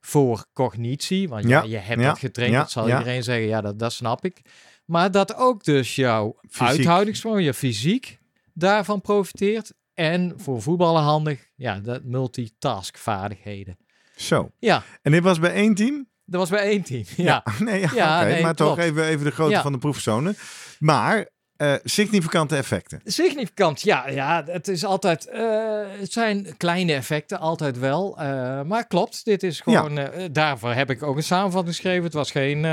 voor 0.00 0.46
cognitie, 0.52 1.28
want 1.28 1.48
ja, 1.48 1.62
je 1.62 1.76
hebt 1.76 2.00
ja, 2.00 2.08
het 2.08 2.18
getraind, 2.18 2.54
ja, 2.54 2.60
dat 2.60 2.70
zal 2.70 2.88
iedereen 2.88 3.22
zeggen, 3.22 3.46
ja, 3.46 3.60
dat, 3.60 3.78
dat 3.78 3.92
snap 3.92 4.24
ik. 4.24 4.40
Maar 4.84 5.10
dat 5.10 5.34
ook 5.34 5.64
dus 5.64 5.94
jouw 5.94 6.40
uithoudingsvermogen, 6.58 7.44
je 7.44 7.54
fysiek, 7.54 8.18
daarvan 8.52 9.00
profiteert. 9.00 9.72
En 9.94 10.34
voor 10.36 10.62
voetballen 10.62 11.02
handig, 11.02 11.48
ja, 11.54 11.80
dat 11.80 12.04
multitaskvaardigheden. 12.04 13.78
Zo. 14.16 14.50
Ja. 14.58 14.82
En 15.02 15.12
dit 15.12 15.22
was 15.22 15.38
bij 15.38 15.52
één 15.52 15.74
team? 15.74 16.08
Dat 16.26 16.40
was 16.40 16.50
bij 16.50 16.60
één 16.60 16.82
team. 16.82 17.04
Ja, 17.16 17.42
ja. 17.44 17.44
nee, 17.64 17.80
ja, 17.80 17.90
ja 17.94 18.18
okay, 18.20 18.32
nee, 18.32 18.42
maar 18.42 18.54
toch 18.54 18.78
even, 18.78 19.04
even 19.04 19.24
de 19.24 19.30
grootte 19.30 19.54
ja. 19.54 19.62
van 19.62 19.72
de 19.72 19.78
proefpersonen. 19.78 20.36
Maar 20.78 21.28
uh, 21.56 21.74
significante 21.84 22.56
effecten. 22.56 23.00
Significant, 23.04 23.82
ja. 23.82 24.08
ja 24.08 24.42
het 24.46 24.68
is 24.68 24.84
altijd, 24.84 25.28
uh, 25.34 25.82
het 25.98 26.12
zijn 26.12 26.56
kleine 26.56 26.92
effecten, 26.92 27.38
altijd 27.38 27.78
wel. 27.78 28.16
Uh, 28.20 28.62
maar 28.62 28.86
klopt, 28.86 29.24
dit 29.24 29.42
is 29.42 29.60
gewoon, 29.60 29.94
ja. 29.94 30.28
daarvoor 30.28 30.72
heb 30.72 30.90
ik 30.90 31.02
ook 31.02 31.16
een 31.16 31.22
samenvatting 31.22 31.74
geschreven. 31.74 32.04
Het 32.04 32.12
was 32.12 32.30
geen, 32.30 32.64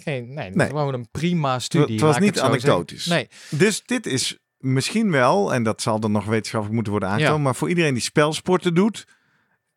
geen 0.00 0.34
nee, 0.34 0.50
nee. 0.50 0.66
gewoon 0.66 0.94
een 0.94 1.08
prima 1.10 1.58
studie. 1.58 1.94
Het 1.94 2.04
was 2.04 2.18
niet 2.18 2.34
het 2.34 2.44
anekdotisch. 2.44 3.06
Nee. 3.06 3.28
Dus 3.50 3.82
dit 3.84 4.06
is 4.06 4.38
misschien 4.60 5.10
wel, 5.10 5.54
en 5.54 5.62
dat 5.62 5.82
zal 5.82 6.00
dan 6.00 6.12
nog 6.12 6.24
wetenschappelijk 6.24 6.74
moeten 6.74 6.92
worden 6.92 7.10
aangetoond, 7.10 7.42
maar 7.42 7.54
voor 7.54 7.68
iedereen 7.68 7.94
die 7.94 8.02
spelsporten 8.02 8.74
doet, 8.74 9.06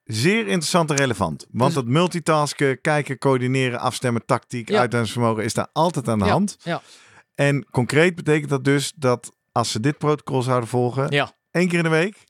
zeer 0.03 0.39
interessant 0.39 0.89
en 0.89 0.95
relevant. 0.95 1.45
Want 1.51 1.73
dus, 1.73 1.83
het 1.83 1.91
multitasken, 1.91 2.81
kijken, 2.81 3.17
coördineren, 3.17 3.79
afstemmen, 3.79 4.25
tactiek, 4.25 4.69
ja. 4.69 4.79
uithoudingsvermogen 4.79 5.43
is 5.43 5.53
daar 5.53 5.69
altijd 5.73 6.07
aan 6.07 6.19
de 6.19 6.25
hand. 6.25 6.57
Ja. 6.63 6.81
En 7.35 7.65
concreet 7.71 8.15
betekent 8.15 8.49
dat 8.49 8.63
dus 8.63 8.93
dat 8.95 9.31
als 9.51 9.71
ze 9.71 9.79
dit 9.79 9.97
protocol 9.97 10.41
zouden 10.41 10.69
volgen, 10.69 11.11
ja. 11.11 11.31
één 11.51 11.67
keer 11.67 11.77
in 11.77 11.83
de 11.83 11.89
week, 11.89 12.23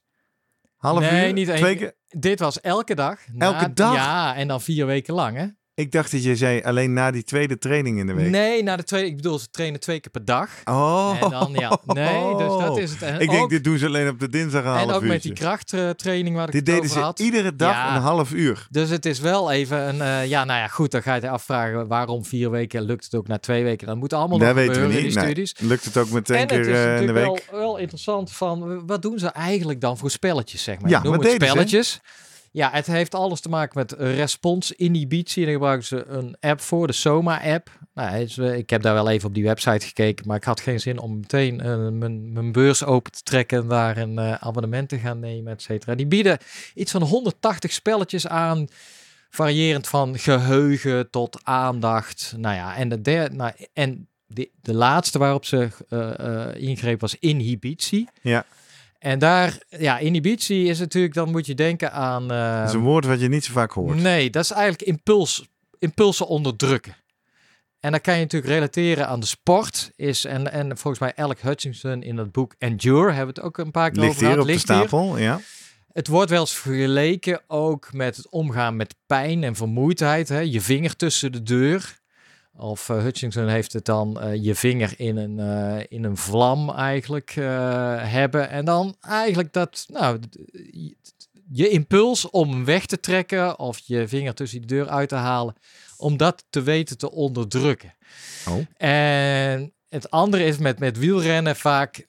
half 0.76 1.00
nee, 1.00 1.26
uur, 1.26 1.32
niet 1.32 1.56
twee 1.56 1.76
keer. 1.76 1.94
Dit 2.08 2.38
was 2.38 2.60
elke 2.60 2.94
dag. 2.94 3.20
Elke 3.38 3.66
na, 3.66 3.68
dag? 3.68 3.94
Ja, 3.94 4.34
en 4.34 4.48
dan 4.48 4.60
vier 4.60 4.86
weken 4.86 5.14
lang, 5.14 5.36
hè? 5.36 5.46
Ik 5.76 5.92
dacht 5.92 6.10
dat 6.10 6.24
je 6.24 6.36
zei 6.36 6.62
alleen 6.62 6.92
na 6.92 7.10
die 7.10 7.22
tweede 7.24 7.58
training 7.58 7.98
in 7.98 8.06
de 8.06 8.14
week. 8.14 8.30
Nee, 8.30 8.62
na 8.62 8.76
de 8.76 8.84
tweede. 8.84 9.06
Ik 9.08 9.16
bedoel, 9.16 9.38
ze 9.38 9.50
trainen 9.50 9.80
twee 9.80 10.00
keer 10.00 10.10
per 10.10 10.24
dag. 10.24 10.48
Oh. 10.64 11.16
En 11.22 11.30
dan, 11.30 11.52
ja. 11.52 11.78
Nee, 11.86 12.34
dus 12.36 12.46
dat 12.46 12.78
is 12.78 12.90
het. 12.90 13.02
En 13.02 13.20
Ik 13.20 13.30
denk, 13.30 13.42
ook, 13.42 13.50
dit 13.50 13.64
doen 13.64 13.78
ze 13.78 13.86
alleen 13.86 14.08
op 14.08 14.20
de 14.20 14.28
dinsdag 14.28 14.64
een 14.64 14.70
en 14.70 14.76
half 14.78 14.92
ook 14.94 15.02
met 15.02 15.22
die 15.22 15.32
krachttraining 15.32 16.36
waar 16.36 16.46
ik 16.46 16.52
Dit 16.52 16.60
het 16.60 16.66
deden 16.66 16.80
over 16.84 16.96
ze 16.96 17.04
had. 17.04 17.18
iedere 17.20 17.56
dag 17.56 17.72
Ja. 17.74 17.96
een 17.96 18.02
half 18.02 18.32
uur. 18.32 18.66
Dus 18.70 18.90
het 18.90 19.06
is 19.06 19.20
wel 19.20 19.50
even 19.52 19.88
een... 19.88 20.00
eh, 20.00 20.26
ja, 20.28 20.44
nou 20.44 20.58
ja, 20.60 20.66
goed. 20.68 20.90
Dan 20.90 21.02
ga 21.02 21.14
je 21.14 21.20
je 21.20 21.28
afvragen 21.28 21.86
waarom 21.86 22.24
vier 22.24 22.50
weken. 22.50 22.82
Lukt 22.82 23.04
het 23.04 23.14
ook 23.14 23.26
na 23.28 23.38
twee 23.38 23.62
weken? 23.64 23.86
Dan 23.86 23.98
moet 23.98 24.12
allemaal 24.12 24.38
Dat 24.38 24.46
nog 24.54 24.56
weten 24.56 24.82
we 24.88 24.92
niet. 24.94 25.00
die 25.02 25.10
studies. 25.10 25.54
Lukt 25.58 25.84
het 25.84 25.96
ook 25.96 26.10
met 26.10 26.30
één 26.30 26.38
en 26.40 26.46
keer 26.46 26.58
het 26.58 26.66
is 26.66 26.74
eh, 26.74 26.80
in 26.82 26.86
de 27.06 27.12
natuurlijk 27.12 27.18
week? 27.36 27.50
wel, 27.50 27.60
wel 27.60 27.76
interessant 27.76 28.32
van... 28.32 28.86
Wat 28.86 29.02
doen 29.02 29.18
ze 29.18 29.28
eigenlijk 29.28 29.80
dan 29.80 29.98
voor 29.98 30.10
spelletjes, 30.10 30.62
zeg 30.62 30.80
maar? 30.80 30.90
Ja, 30.90 31.02
noem 31.02 31.12
het 31.12 31.22
deden 31.22 31.68
ze? 31.68 31.98
Ja, 32.54 32.70
het 32.72 32.86
heeft 32.86 33.14
alles 33.14 33.40
te 33.40 33.48
maken 33.48 33.78
met 33.78 33.92
response-inhibitie. 33.92 35.42
En 35.42 35.44
daar 35.44 35.54
gebruiken 35.54 35.86
ze 35.86 36.04
een 36.06 36.36
app 36.40 36.60
voor, 36.60 36.86
de 36.86 36.92
Soma-app. 36.92 37.70
Nou, 37.94 38.28
eh, 38.36 38.56
ik 38.56 38.70
heb 38.70 38.82
daar 38.82 38.94
wel 38.94 39.08
even 39.08 39.28
op 39.28 39.34
die 39.34 39.44
website 39.44 39.86
gekeken, 39.86 40.26
maar 40.26 40.36
ik 40.36 40.44
had 40.44 40.60
geen 40.60 40.80
zin 40.80 40.98
om 40.98 41.16
meteen 41.16 41.60
eh, 41.60 41.88
mijn, 41.88 42.52
beurs 42.52 42.84
open 42.84 43.12
te 43.12 43.22
trekken 43.22 43.58
en 43.58 43.68
daar 43.68 43.96
een 43.96 44.18
eh, 44.18 44.34
abonnement 44.34 44.88
te 44.88 44.98
gaan 44.98 45.20
nemen, 45.20 45.52
et 45.52 45.62
cetera. 45.62 45.94
Die 45.94 46.06
bieden 46.06 46.38
iets 46.74 46.92
van 46.92 47.02
180 47.02 47.72
spelletjes 47.72 48.26
aan, 48.26 48.68
variërend 49.30 49.88
van 49.88 50.18
geheugen 50.18 51.10
tot 51.10 51.40
aandacht. 51.42 52.34
Nou 52.36 52.54
ja, 52.54 52.76
en 52.76 52.88
de, 52.88 53.00
derde, 53.00 53.34
nou, 53.34 53.52
en 53.72 54.08
de, 54.26 54.50
de 54.62 54.74
laatste 54.74 55.18
waarop 55.18 55.44
ze 55.44 55.68
ingreep 56.56 57.00
was 57.00 57.16
inhibitie. 57.18 58.08
Ja. 58.22 58.44
En 59.04 59.18
daar, 59.18 59.58
ja, 59.68 59.98
inhibitie 59.98 60.66
is 60.66 60.78
natuurlijk, 60.78 61.14
dan 61.14 61.30
moet 61.30 61.46
je 61.46 61.54
denken 61.54 61.92
aan... 61.92 62.28
Dat 62.28 62.68
is 62.68 62.74
een 62.74 62.80
woord 62.80 63.04
wat 63.04 63.20
je 63.20 63.28
niet 63.28 63.44
zo 63.44 63.52
vaak 63.52 63.72
hoort. 63.72 63.96
Nee, 63.96 64.30
dat 64.30 64.44
is 64.44 64.50
eigenlijk 64.50 64.82
impuls, 64.82 65.48
impulsen 65.78 66.26
onderdrukken. 66.26 66.96
En 67.80 67.92
dat 67.92 68.00
kan 68.00 68.14
je 68.14 68.20
natuurlijk 68.20 68.52
relateren 68.52 69.08
aan 69.08 69.20
de 69.20 69.26
sport. 69.26 69.92
Is, 69.96 70.24
en, 70.24 70.52
en 70.52 70.78
volgens 70.78 70.98
mij 70.98 71.12
Alec 71.16 71.40
Hutchinson 71.40 72.02
in 72.02 72.18
het 72.18 72.32
boek 72.32 72.54
Endure 72.58 73.12
hebben 73.12 73.34
we 73.34 73.40
het 73.40 73.48
ook 73.48 73.58
een 73.58 73.70
paar 73.70 73.90
keer 73.90 74.00
Ligt 74.00 74.12
over 74.12 74.26
hier 74.26 74.32
gehad. 74.32 74.40
op 74.40 74.46
de 74.46 74.52
hier. 74.52 74.88
stapel, 74.88 75.18
ja. 75.18 75.40
Het 75.92 76.08
wordt 76.08 76.30
wel 76.30 76.40
eens 76.40 76.56
vergeleken 76.56 77.40
ook 77.46 77.92
met 77.92 78.16
het 78.16 78.28
omgaan 78.28 78.76
met 78.76 78.94
pijn 79.06 79.44
en 79.44 79.54
vermoeidheid. 79.54 80.28
Hè? 80.28 80.38
Je 80.38 80.60
vinger 80.60 80.96
tussen 80.96 81.32
de 81.32 81.42
deur. 81.42 81.98
Of 82.56 82.88
eh, 82.88 82.98
Hutchinson 82.98 83.48
heeft 83.48 83.72
het 83.72 83.84
dan 83.84 84.20
eh, 84.20 84.44
je 84.44 84.54
vinger 84.54 84.94
in 84.96 85.16
een, 85.16 85.38
eh, 85.38 85.84
in 85.88 86.04
een 86.04 86.16
vlam 86.16 86.70
eigenlijk 86.70 87.30
hebben. 88.00 88.50
En 88.50 88.64
dan 88.64 88.96
eigenlijk 89.00 89.52
dat, 89.52 89.84
nou, 89.88 90.20
je- 91.50 91.68
impuls 91.68 92.30
om 92.30 92.64
weg 92.64 92.86
te 92.86 93.00
trekken 93.00 93.58
of 93.58 93.78
je 93.78 94.08
vinger 94.08 94.34
tussen 94.34 94.58
die 94.58 94.68
deur 94.68 94.88
uit 94.88 95.08
te 95.08 95.14
halen, 95.14 95.54
om 95.96 96.16
dat 96.16 96.44
te 96.50 96.62
weten 96.62 96.98
te 96.98 97.10
onderdrukken. 97.10 97.94
Oh. 98.48 98.58
En 98.76 99.72
het 99.88 100.10
andere 100.10 100.44
is 100.44 100.58
met, 100.58 100.78
met 100.78 100.98
wielrennen 100.98 101.56
vaak 101.56 102.06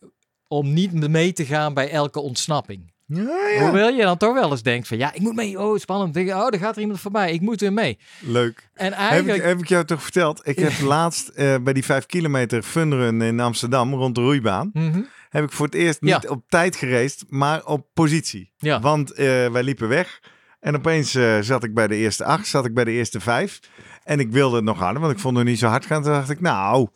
om 0.47 0.73
niet 0.73 0.93
mee 1.09 1.33
te 1.33 1.45
gaan 1.45 1.73
bij 1.73 1.89
elke 1.91 2.19
ontsnapping. 2.19 2.93
Ja, 3.07 3.47
ja. 3.55 3.61
Hoewel 3.63 3.89
je 3.89 4.01
dan 4.03 4.17
toch 4.17 4.33
wel 4.33 4.51
eens 4.51 4.63
denkt 4.63 4.87
van 4.87 4.97
ja, 4.97 5.13
ik 5.13 5.21
moet 5.21 5.35
mee. 5.35 5.59
Oh, 5.59 5.77
spannend. 5.79 6.17
Oh, 6.17 6.47
er 6.53 6.59
gaat 6.59 6.75
er 6.75 6.81
iemand 6.81 6.99
voorbij. 6.99 7.31
Ik 7.33 7.41
moet 7.41 7.61
weer 7.61 7.73
mee. 7.73 7.97
Leuk. 8.19 8.69
En 8.73 8.85
Heb 8.85 8.93
ik, 8.93 8.99
eigenlijk... 8.99 9.43
heb 9.43 9.59
ik 9.59 9.67
jou 9.67 9.85
toch 9.85 10.03
verteld? 10.03 10.47
Ik 10.47 10.59
heb 10.59 10.79
laatst 10.95 11.27
eh, 11.27 11.55
bij 11.63 11.73
die 11.73 11.85
vijf 11.85 12.05
kilometer 12.05 12.63
funrun 12.63 13.21
in 13.21 13.39
Amsterdam 13.39 13.93
rond 13.93 14.15
de 14.15 14.21
roeibaan. 14.21 14.69
Mhm. 14.73 15.01
Heb 15.29 15.43
ik 15.43 15.51
voor 15.51 15.65
het 15.65 15.75
eerst 15.75 16.01
niet 16.01 16.21
Ja. 16.21 16.29
op 16.29 16.43
tijd 16.49 16.75
gereisd, 16.75 17.23
maar 17.29 17.65
op 17.65 17.87
positie. 17.93 18.51
Want 18.81 19.11
eh, 19.11 19.25
wij 19.47 19.63
liepen 19.63 19.87
weg. 19.87 20.19
En 20.59 20.75
opeens 20.75 21.15
eh, 21.15 21.39
zat 21.41 21.63
ik 21.63 21.73
bij 21.73 21.87
de 21.87 21.95
eerste 21.95 22.23
acht, 22.25 22.47
zat 22.47 22.65
ik 22.65 22.73
bij 22.73 22.83
de 22.83 22.91
eerste 22.91 23.19
vijf. 23.19 23.59
En 24.03 24.19
ik 24.19 24.31
wilde 24.31 24.55
het 24.55 24.65
nog 24.65 24.77
harder, 24.79 25.01
want 25.01 25.13
ik 25.13 25.19
vond 25.19 25.37
het 25.37 25.45
niet 25.45 25.59
zo 25.59 25.67
hard 25.67 25.85
gaan. 25.85 26.03
Toen 26.03 26.11
dacht 26.11 26.29
ik, 26.29 26.41
nou, 26.41 26.87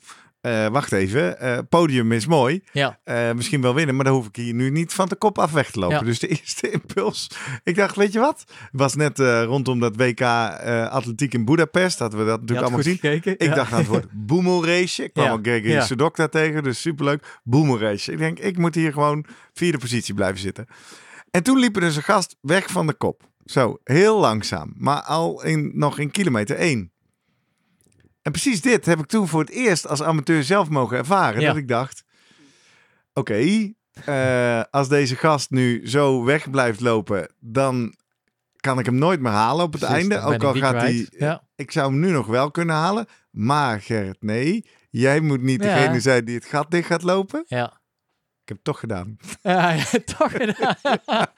eh, 0.42 0.68
wacht 0.68 0.92
even. 0.92 1.40
eh, 1.40 1.58
podium 1.70 2.12
is 2.12 2.26
mooi. 2.26 2.64
Ja. 2.72 3.00
Eh, 3.04 3.32
misschien 3.34 3.62
wel 3.62 3.74
winnen, 3.74 3.96
maar 3.96 4.06
dan 4.06 4.14
hoef 4.14 4.28
ik 4.28 4.36
hier 4.36 4.54
nu 4.54 4.70
niet 4.70 4.94
van 4.94 5.08
de 5.08 5.16
kop 5.16 5.38
af 5.40 5.52
weg 5.52 5.72
te 5.72 5.80
lopen. 5.80 5.98
Ja. 5.98 6.04
Dus 6.04 6.20
de 6.20 6.28
eerste 6.28 6.70
impuls. 6.80 7.30
Ik 7.64 7.76
dacht, 7.76 7.96
weet 7.96 8.14
je 8.14 8.20
wat? 8.20 8.44
Was 8.72 8.96
net 8.96 9.20
rondom 9.20 9.80
dat 9.80 9.96
WK 9.96 10.22
atletiek 10.90 11.34
in 11.34 11.46
Budapest. 11.46 12.00
Hadden 12.00 12.20
we 12.20 12.26
dat 12.26 12.40
natuurlijk 12.40 12.68
allemaal 12.68 12.84
gezien. 12.84 13.00
gekeken. 13.00 13.32
Ik 13.34 13.42
ja. 13.50 13.56
dacht 13.56 13.72
aan 13.72 13.78
het 13.80 13.88
woord 13.88 14.08
boemelrace. 14.28 15.04
Ik 15.04 15.14
kwam 15.14 15.26
Ja, 15.26 15.32
ook 15.32 15.40
Gregory 15.48 15.72
ja. 15.72 15.86
Sedok 15.86 16.16
daar 16.16 16.30
tegen, 16.30 16.64
dus 16.64 16.82
superleuk. 16.82 17.40
Boemelrace. 17.44 18.12
Ik 18.12 18.18
denk, 18.18 18.40
ik 18.40 18.58
moet 18.58 18.76
hier 18.76 18.94
gewoon 18.94 19.26
vierde 19.54 19.78
positie 19.78 20.14
blijven 20.14 20.40
zitten. 20.40 20.66
En 21.32 21.44
toen 21.44 21.60
liepen 21.60 21.82
dus 21.82 21.96
een 21.96 22.04
gast 22.04 22.36
weg 22.42 22.68
van 22.72 22.88
de 22.88 22.94
kop. 22.94 23.28
Zo, 23.46 23.78
heel 23.84 24.20
langzaam. 24.20 24.74
Maar 24.78 25.02
al 25.02 25.44
in, 25.44 25.72
nog 25.74 26.00
in 26.00 26.12
kilometer 26.12 26.56
één. 26.56 26.92
En 28.30 28.36
precies 28.36 28.62
dit 28.62 28.86
heb 28.86 29.00
ik 29.00 29.06
toen 29.06 29.28
voor 29.28 29.40
het 29.40 29.50
eerst 29.50 29.88
als 29.88 30.02
amateur 30.04 30.44
zelf 30.44 30.70
mogen 30.70 30.98
ervaren. 30.98 31.42
Ja. 31.42 31.48
Dat 31.48 31.58
ik 31.58 31.68
dacht, 31.68 32.04
oké, 33.14 33.72
eh, 34.06 34.62
als 34.72 34.90
deze 34.90 35.16
gast 35.16 35.50
nu 35.50 35.88
zo 35.88 36.24
weg 36.24 36.50
blijft 36.50 36.80
lopen, 36.80 37.34
dan 37.40 37.96
kan 38.56 38.80
ik 38.80 38.86
hem 38.86 38.96
nooit 38.96 39.20
meer 39.20 39.32
halen 39.32 39.66
op 39.66 39.72
het 39.74 39.82
Precies, 39.82 39.98
einde. 39.98 40.22
Ook 40.22 40.44
al 40.44 40.54
gaat 40.54 40.82
hij. 40.82 41.08
Ja. 41.10 41.44
ik 41.56 41.72
zou 41.72 41.92
hem 41.92 42.00
nu 42.00 42.12
nog 42.12 42.28
wel 42.28 42.52
kunnen 42.52 42.76
halen. 42.76 43.06
Maar 43.32 43.82
Gerrit, 43.82 44.22
nee. 44.22 44.66
Jij 44.90 45.20
moet 45.20 45.42
niet 45.42 45.64
Ja. 45.64 45.76
degene 45.76 46.00
zijn 46.00 46.26
die 46.26 46.36
het 46.36 46.46
gat 46.46 46.72
dicht 46.72 46.88
gaat 46.88 47.04
lopen. 47.04 47.44
Ja. 47.48 47.79
Ik 48.50 48.56
heb 48.56 48.66
het 48.66 48.74
toch 48.74 48.80
gedaan. 48.80 49.18
Ja, 49.42 49.76
toch 50.18 50.32
gedaan. 50.32 50.76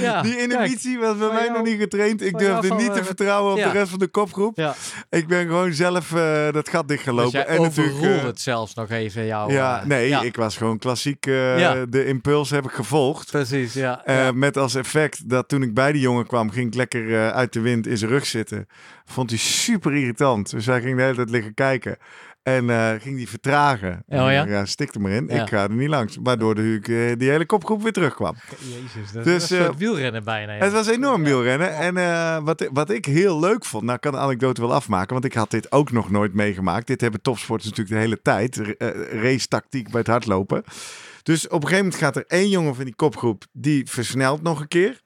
ja, 0.00 0.22
die 0.22 0.34
kijk. 0.36 0.50
inhibitie 0.52 0.98
was 0.98 1.16
bij 1.18 1.28
mij 1.32 1.44
jou- 1.44 1.52
nog 1.56 1.66
niet 1.66 1.80
getraind. 1.80 2.22
Ik 2.22 2.38
durfde 2.38 2.74
niet 2.74 2.92
te 2.92 2.98
eh, 2.98 3.04
vertrouwen 3.04 3.52
op 3.52 3.58
ja. 3.58 3.66
de 3.72 3.78
rest 3.78 3.90
van 3.90 3.98
de 3.98 4.06
kopgroep. 4.06 4.56
Ja, 4.56 4.74
Ik 5.10 5.26
ben 5.26 5.46
gewoon 5.46 5.72
zelf 5.72 6.12
eh, 6.14 6.52
dat 6.52 6.68
gat 6.68 6.88
dicht 6.88 7.02
gaan 7.02 7.16
dus 7.16 7.32
en 7.32 7.62
natuurlijk. 7.62 8.02
eh, 8.02 8.24
het 8.24 8.40
zelfs 8.40 8.74
nog 8.74 8.90
even 8.90 9.26
jou. 9.26 9.52
ja, 9.52 9.82
nee, 9.84 10.08
ja, 10.08 10.22
ik 10.22 10.36
was 10.36 10.56
gewoon 10.56 10.78
klassiek. 10.78 11.26
eh, 11.26 11.58
Ja. 11.58 11.86
De 11.86 12.06
impuls 12.06 12.50
heb 12.50 12.64
ik 12.64 12.70
gevolgd. 12.72 13.30
Precies, 13.30 13.72
ja. 13.74 14.04
Eh, 14.04 14.16
ja. 14.16 14.32
Met 14.32 14.56
als 14.56 14.74
effect 14.74 15.28
dat 15.28 15.48
toen 15.48 15.62
ik 15.62 15.74
bij 15.74 15.92
die 15.92 16.00
jongen 16.00 16.26
kwam, 16.26 16.50
ging 16.50 16.66
ik 16.66 16.74
lekker 16.74 17.32
uit 17.32 17.52
de 17.52 17.60
wind 17.60 17.86
in 17.86 17.98
zijn 17.98 18.10
rug 18.10 18.26
zitten. 18.26 18.66
Vond 19.04 19.30
hij 19.30 19.38
super 19.38 19.94
irritant. 19.94 20.50
Dus 20.50 20.66
hij 20.66 20.80
ging 20.80 20.96
de 20.96 21.02
hele 21.02 21.14
tijd 21.16 21.30
liggen 21.30 21.54
kijken. 21.54 21.96
En 22.46 22.70
eh, 22.70 23.00
ging 23.00 23.16
die 23.16 23.28
vertragen. 23.28 24.02
Oh 24.08 24.16
ja? 24.16 24.30
En, 24.30 24.48
ja, 24.48 24.64
stik 24.64 24.94
er 24.94 25.00
maar 25.00 25.10
in. 25.10 25.26
Ja. 25.28 25.42
Ik 25.42 25.48
ga 25.48 25.62
er 25.62 25.70
niet 25.72 25.88
langs. 25.88 26.18
Waardoor 26.22 26.54
de, 26.54 26.80
eh, 26.82 27.18
die 27.18 27.30
hele 27.30 27.46
kopgroep 27.46 27.82
weer 27.82 27.92
terugkwam. 27.92 28.34
Jezus, 28.58 29.12
dat 29.12 29.24
Dus, 29.24 29.42
is 29.42 29.50
een 29.50 29.56
soort 29.56 29.70
eh, 29.72 29.78
wielrennen 29.78 30.24
bijna. 30.24 30.52
ja. 30.52 30.64
Het 30.64 30.72
was 30.72 30.86
enorm 30.88 31.24
wielrennen. 31.24 31.74
En 31.76 31.96
eh, 31.96 32.38
wat, 32.44 32.68
wat 32.72 32.90
ik 32.90 33.04
heel 33.04 33.40
leuk 33.40 33.64
vond, 33.64 33.82
nou 33.82 33.94
ik 33.94 34.00
kan 34.00 34.12
de 34.12 34.18
anekdote 34.18 34.60
wel 34.60 34.74
afmaken, 34.74 35.12
want 35.12 35.24
ik 35.24 35.34
had 35.34 35.50
dit 35.50 35.72
ook 35.72 35.90
nog 35.92 36.10
nooit 36.10 36.34
meegemaakt. 36.34 36.86
Dit 36.86 37.00
hebben 37.00 37.22
topsporters 37.22 37.68
natuurlijk 37.70 37.96
de 37.96 38.02
hele 38.02 38.22
tijd. 38.22 38.76
Eh, 38.76 38.88
race 39.22 39.48
tactiek 39.48 39.90
bij 39.90 40.00
het 40.00 40.08
hardlopen. 40.08 40.64
Dus 41.22 41.46
op 41.48 41.52
een 41.62 41.68
gegeven 41.68 41.84
moment 41.84 42.02
gaat 42.02 42.16
er 42.16 42.24
één 42.26 42.48
jongen 42.48 42.74
van 42.74 42.84
die 42.84 42.94
kopgroep, 42.94 43.44
die 43.52 43.86
versnelt 43.90 44.42
nog 44.42 44.60
een 44.60 44.68
keer. 44.68 45.00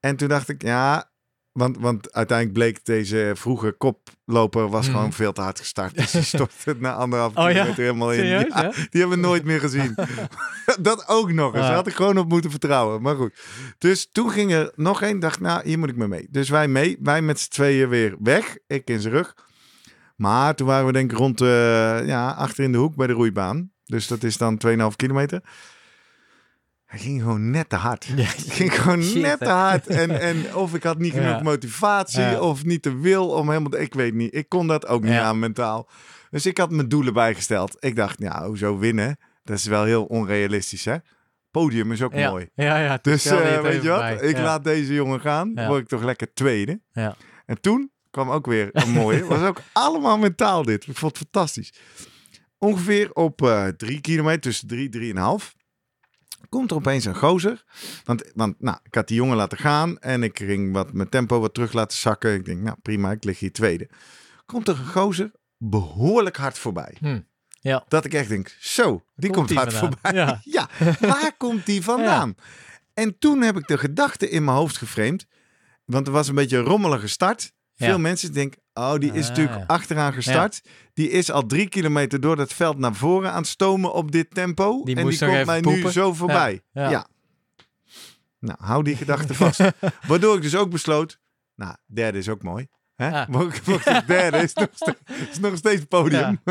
En 0.00 0.16
toen 0.16 0.28
dacht 0.28 0.48
ik, 0.48 0.62
ja, 0.62 1.09
want, 1.52 1.76
want 1.78 2.12
uiteindelijk 2.12 2.58
bleek 2.58 2.84
deze 2.84 3.32
vroege 3.36 3.72
koploper 3.78 4.68
was 4.68 4.86
Mhm. 4.86 4.94
gewoon 4.96 5.12
veel 5.12 5.32
te 5.32 5.40
hard 5.40 5.58
gestart. 5.58 5.96
Dus 5.96 6.10
die 6.10 6.22
stortte 6.34 6.76
na 6.78 6.94
anderhalf 6.94 7.36
Oh 7.36 7.44
ja? 7.44 7.50
kilometer 7.50 7.82
helemaal 7.82 8.12
in. 8.12 8.18
Serieus, 8.18 8.44
Ja, 8.48 8.62
hè? 8.62 8.68
die 8.70 9.00
hebben 9.00 9.20
we 9.20 9.26
nooit 9.26 9.44
meer 9.44 9.60
gezien. 9.60 9.94
dat 10.80 11.08
ook 11.08 11.32
nog 11.32 11.54
eens. 11.54 11.62
Daar 11.62 11.74
had 11.74 11.86
ik 11.86 11.94
gewoon 11.94 12.18
op 12.18 12.28
moeten 12.28 12.50
vertrouwen. 12.50 13.02
Maar 13.02 13.16
goed. 13.16 13.40
Dus 13.78 14.08
toen 14.12 14.30
ging 14.30 14.52
er 14.52 14.72
nog 14.74 15.02
één. 15.02 15.18
Dacht, 15.20 15.40
nou, 15.40 15.60
hier 15.64 15.78
moet 15.78 15.88
ik 15.88 15.96
mee 15.96 16.08
mee. 16.08 16.26
Dus 16.30 16.48
wij 16.48 16.68
mee. 16.68 16.96
Wij 17.00 17.22
met 17.22 17.40
z'n 17.40 17.50
tweeën 17.50 17.88
weer 17.88 18.16
weg. 18.20 18.56
Ik 18.66 18.88
in 18.90 19.00
zijn 19.00 19.14
rug. 19.14 19.34
Maar 20.16 20.54
toen 20.54 20.66
waren 20.66 20.86
we 20.86 20.92
denk 20.92 21.12
ik 21.12 21.18
rond, 21.18 21.40
eh, 21.40 21.46
ja, 22.06 22.30
achter 22.30 22.64
in 22.64 22.72
de 22.72 22.78
hoek 22.78 22.94
bij 22.96 23.06
de 23.06 23.12
roeibaan. 23.12 23.70
Dus 23.84 24.06
dat 24.06 24.22
is 24.22 24.36
dan 24.36 24.56
2,5 24.58 24.96
kilometer. 24.96 25.40
Hij 26.90 26.98
ging 26.98 27.20
gewoon 27.22 27.50
net 27.50 27.68
te 27.68 27.76
hard. 27.76 28.04
Ja, 28.16 28.24
ging 28.26 28.80
gewoon 28.80 29.02
shit, 29.02 29.22
net 29.22 29.38
te 29.38 29.48
hard. 29.48 29.86
En, 29.86 30.20
en 30.20 30.54
of 30.54 30.74
ik 30.74 30.82
had 30.82 30.98
niet 30.98 31.12
genoeg 31.12 31.28
Ja. 31.28 31.42
motivatie 31.42 32.20
Ja. 32.20 32.40
of 32.40 32.64
niet 32.64 32.82
de 32.82 32.96
wil 32.96 33.28
om 33.28 33.48
helemaal... 33.48 33.80
Ik 33.80 33.94
weet 33.94 34.14
niet. 34.14 34.34
Ik 34.34 34.48
kon 34.48 34.66
dat 34.66 34.86
ook 34.86 35.02
niet 35.02 35.12
aan 35.18 35.38
mentaal. 35.38 35.88
Dus 36.30 36.46
ik 36.46 36.58
had 36.58 36.70
mijn 36.70 36.88
doelen 36.88 37.12
bijgesteld. 37.12 37.76
Ik 37.80 37.96
dacht, 37.96 38.18
nou, 38.18 38.46
hoezo 38.46 38.78
winnen? 38.78 39.18
Dat 39.44 39.58
is 39.58 39.64
wel 39.64 39.84
heel 39.84 40.04
onrealistisch, 40.04 40.84
hè? 40.84 40.96
Podium 41.50 41.92
is 41.92 42.02
ook 42.02 42.14
mooi. 42.14 42.48
Ja, 42.54 42.78
ja. 42.78 42.98
Dus 43.02 43.26
eh, 43.26 43.60
weet 43.60 43.82
je 43.82 43.88
wat? 43.88 43.98
bij. 44.00 44.16
Ik 44.16 44.38
laat 44.38 44.64
deze 44.64 44.94
jongen 44.94 45.20
gaan. 45.20 45.54
Dan 45.54 45.66
word 45.66 45.80
ik 45.82 45.88
toch 45.88 46.02
lekker 46.02 46.34
tweede. 46.34 46.80
Ja. 46.92 47.16
En 47.46 47.60
toen 47.60 47.90
kwam 48.10 48.30
ook 48.30 48.46
weer 48.46 48.68
een 48.72 48.90
mooie. 48.90 49.24
was 49.34 49.42
ook 49.42 49.60
allemaal 49.72 50.18
mentaal 50.18 50.62
dit. 50.64 50.86
Ik 50.86 50.96
vond 50.96 51.18
het 51.18 51.28
fantastisch. 51.30 51.72
Ongeveer 52.58 53.12
op 53.12 53.42
eh, 53.42 53.66
drie 53.66 54.00
kilometer, 54.00 54.40
tussen 54.40 54.68
drie, 54.68 54.88
drieënhalf. 54.88 55.54
Komt 56.48 56.70
er 56.70 56.76
opeens 56.76 57.04
een 57.04 57.16
gozer. 57.16 57.64
Want, 58.04 58.30
want 58.34 58.60
nou, 58.60 58.78
ik 58.82 58.94
had 58.94 59.08
die 59.08 59.16
jongen 59.16 59.36
laten 59.36 59.58
gaan. 59.58 59.98
En 59.98 60.22
ik 60.22 60.38
ging 60.38 60.72
wat 60.72 60.92
mijn 60.92 61.08
tempo 61.08 61.40
wat 61.40 61.54
terug 61.54 61.72
laten 61.72 61.98
zakken. 61.98 62.34
Ik 62.34 62.44
denk, 62.44 62.60
nou 62.60 62.76
prima, 62.82 63.10
ik 63.10 63.24
lig 63.24 63.38
hier 63.38 63.52
tweede. 63.52 63.88
Komt 64.46 64.68
er 64.68 64.78
een 64.78 64.86
gozer 64.86 65.30
behoorlijk 65.58 66.36
hard 66.36 66.58
voorbij. 66.58 66.96
Hm. 67.00 67.20
Ja. 67.60 67.84
Dat 67.88 68.04
ik 68.04 68.14
echt 68.14 68.28
denk, 68.28 68.56
zo, 68.58 69.04
die 69.16 69.30
komt, 69.30 69.52
hard 69.52 69.72
vandaan? 69.72 69.98
voorbij. 70.02 70.20
Ja. 70.20 70.40
Ja, 70.56 70.68
waar 71.00 71.36
komt 71.36 71.66
die 71.66 71.82
vandaan? 71.92 72.34
En 72.94 73.18
toen 73.18 73.40
heb 73.40 73.56
ik 73.56 73.66
de 73.66 73.78
gedachte 73.78 74.28
in 74.28 74.44
mijn 74.44 74.56
hoofd 74.56 74.76
geframed. 74.76 75.26
Want 75.84 76.06
er 76.06 76.12
was 76.12 76.28
een 76.28 76.34
beetje 76.34 76.56
een 76.56 76.64
rommelige 76.64 77.06
start. 77.06 77.52
Veel 77.86 77.98
mensen 77.98 78.32
denken, 78.32 78.60
oh, 78.74 78.94
die 78.94 79.12
is 79.12 79.22
Ah, 79.22 79.28
natuurlijk 79.36 79.70
achteraan 79.70 80.12
gestart. 80.12 80.62
Die 80.94 81.10
is 81.10 81.30
al 81.30 81.46
drie 81.46 81.68
kilometer 81.68 82.20
door 82.20 82.36
dat 82.36 82.52
veld 82.52 82.78
naar 82.78 82.94
voren 82.94 83.30
aan 83.30 83.36
het 83.40 83.46
stomen 83.46 83.92
op 83.92 84.12
dit 84.12 84.34
tempo. 84.34 84.84
Die 84.84 84.96
en 84.96 85.06
die 85.08 85.18
komt 85.18 85.46
mij 85.46 85.60
nu 85.60 85.90
zo 85.90 86.14
voorbij. 86.14 86.62
Ja. 86.72 86.90
Ja. 86.90 87.06
Nou, 88.38 88.58
hou 88.60 88.82
die 88.82 88.96
gedachte 88.96 89.34
vast. 89.34 89.60
Waardoor 90.08 90.36
ik 90.36 90.42
dus 90.42 90.56
ook 90.56 90.70
besloot, 90.70 91.18
nou, 91.54 91.76
derde 91.86 92.18
is 92.18 92.28
ook 92.28 92.42
mooi. 92.42 92.66
Hè? 93.02 93.22
Ik 93.98 94.06
derde 94.06 94.38
is 94.38 94.54
nog, 94.54 94.68
steeds, 94.74 94.98
is 95.30 95.38
nog 95.38 95.56
steeds 95.56 95.84
podium. 95.84 96.40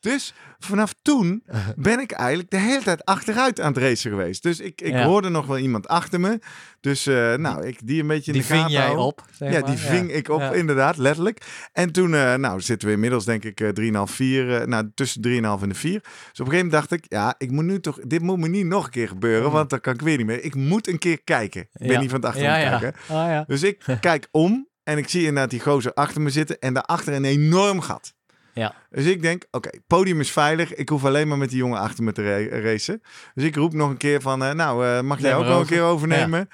Dus 0.00 0.34
vanaf 0.58 0.94
toen 1.02 1.42
ben 1.76 2.00
ik 2.00 2.10
eigenlijk 2.12 2.50
de 2.50 2.56
hele 2.58 2.82
tijd 2.82 3.04
achteruit 3.04 3.60
aan 3.60 3.72
het 3.72 3.82
racen 3.82 4.10
geweest. 4.10 4.42
Dus 4.42 4.60
ik, 4.60 4.80
ik 4.80 4.92
Ja. 4.92 5.04
hoorde 5.04 5.28
nog 5.28 5.46
wel 5.46 5.58
iemand 5.58 5.88
achter 5.88 6.20
me. 6.20 6.38
Dus 6.80 7.06
eh, 7.06 7.34
nou, 7.34 7.66
ik 7.66 7.78
die 7.86 8.00
een 8.00 8.06
beetje 8.06 8.32
in 8.32 8.38
Die 8.38 8.48
de 8.48 8.54
gaten 8.54 8.70
ving 8.70 8.82
jij 8.84 8.94
op. 8.96 9.22
zeg 9.32 9.52
Ja, 9.52 9.60
maar. 9.60 9.68
die 9.70 9.78
ving 9.78 10.12
ik 10.12 10.28
op, 10.28 10.40
inderdaad, 10.42 10.96
letterlijk. 10.96 11.68
En 11.72 11.92
toen, 11.92 12.14
eh, 12.14 12.34
nou, 12.34 12.60
zitten 12.60 12.88
we 12.88 12.94
inmiddels 12.94 13.24
denk 13.24 13.44
ik 13.44 13.60
eh 13.60 13.68
3,5, 13.68 14.10
4, 14.14 14.60
eh, 14.60 14.66
nou, 14.66 14.90
tussen 14.94 15.22
3,5 15.22 15.62
en 15.62 15.68
de 15.68 15.74
4. 15.74 16.00
Dus 16.00 16.10
op 16.10 16.10
een 16.22 16.34
gegeven 16.34 16.48
moment 16.56 16.72
dacht 16.72 16.90
ik, 16.90 17.04
ja, 17.08 17.34
ik 17.38 17.50
moet 17.50 17.64
nu 17.64 17.80
toch, 17.80 17.98
dit 18.06 18.22
moet 18.22 18.38
me 18.38 18.48
niet 18.48 18.66
nog 18.66 18.84
een 18.84 18.90
keer 18.90 19.08
gebeuren, 19.08 19.50
want 19.50 19.70
dan 19.70 19.80
kan 19.80 19.94
ik 19.94 20.00
weer 20.02 20.16
niet 20.16 20.26
meer. 20.26 20.44
Ik 20.44 20.54
moet 20.54 20.88
een 20.88 20.98
keer 20.98 21.22
kijken. 21.24 21.68
Ik 21.72 21.88
ben 21.88 22.00
niet 22.00 22.10
van 22.10 22.18
het 22.20 22.28
achter 22.28 22.42
ja, 22.42 22.54
aan 22.54 22.60
ja. 22.60 22.70
het 22.70 22.80
kijken. 22.80 23.00
Ah, 23.16 23.28
ja. 23.28 23.44
Dus 23.46 23.62
ik 23.62 23.84
kijk 24.00 24.28
om 24.30 24.68
en 24.84 24.98
ik 24.98 25.08
zie 25.08 25.20
inderdaad 25.20 25.50
die 25.50 25.60
gozer 25.60 25.94
achter 25.94 26.20
me 26.20 26.30
zitten 26.30 26.58
en 26.58 26.74
daarachter 26.74 27.12
een 27.14 27.24
enorm 27.24 27.80
gat. 27.80 28.14
Ja. 28.54 28.74
Dus 28.90 29.04
ik 29.04 29.22
denk, 29.22 29.44
oké, 29.50 29.70
podium 29.86 30.20
is 30.20 30.30
veilig. 30.32 30.74
Ik 30.74 30.88
hoef 30.88 31.04
alleen 31.04 31.28
maar 31.28 31.38
met 31.38 31.48
die 31.48 31.58
jongen 31.58 31.78
achter 31.80 32.04
me 32.04 32.12
te 32.12 32.22
ra- 32.22 32.58
racen. 32.60 33.02
Dus 33.34 33.44
ik 33.44 33.54
roep 33.56 33.72
nog 33.72 33.90
een 33.90 33.96
keer 33.96 34.20
van, 34.20 34.44
eh, 34.44 34.52
nou, 34.52 34.86
eh, 34.86 35.00
mag 35.00 35.20
jij 35.20 35.30
Neem 35.30 35.40
ook 35.40 35.46
nog 35.46 35.60
een 35.60 35.66
keer 35.66 35.82
overnemen? 35.82 36.48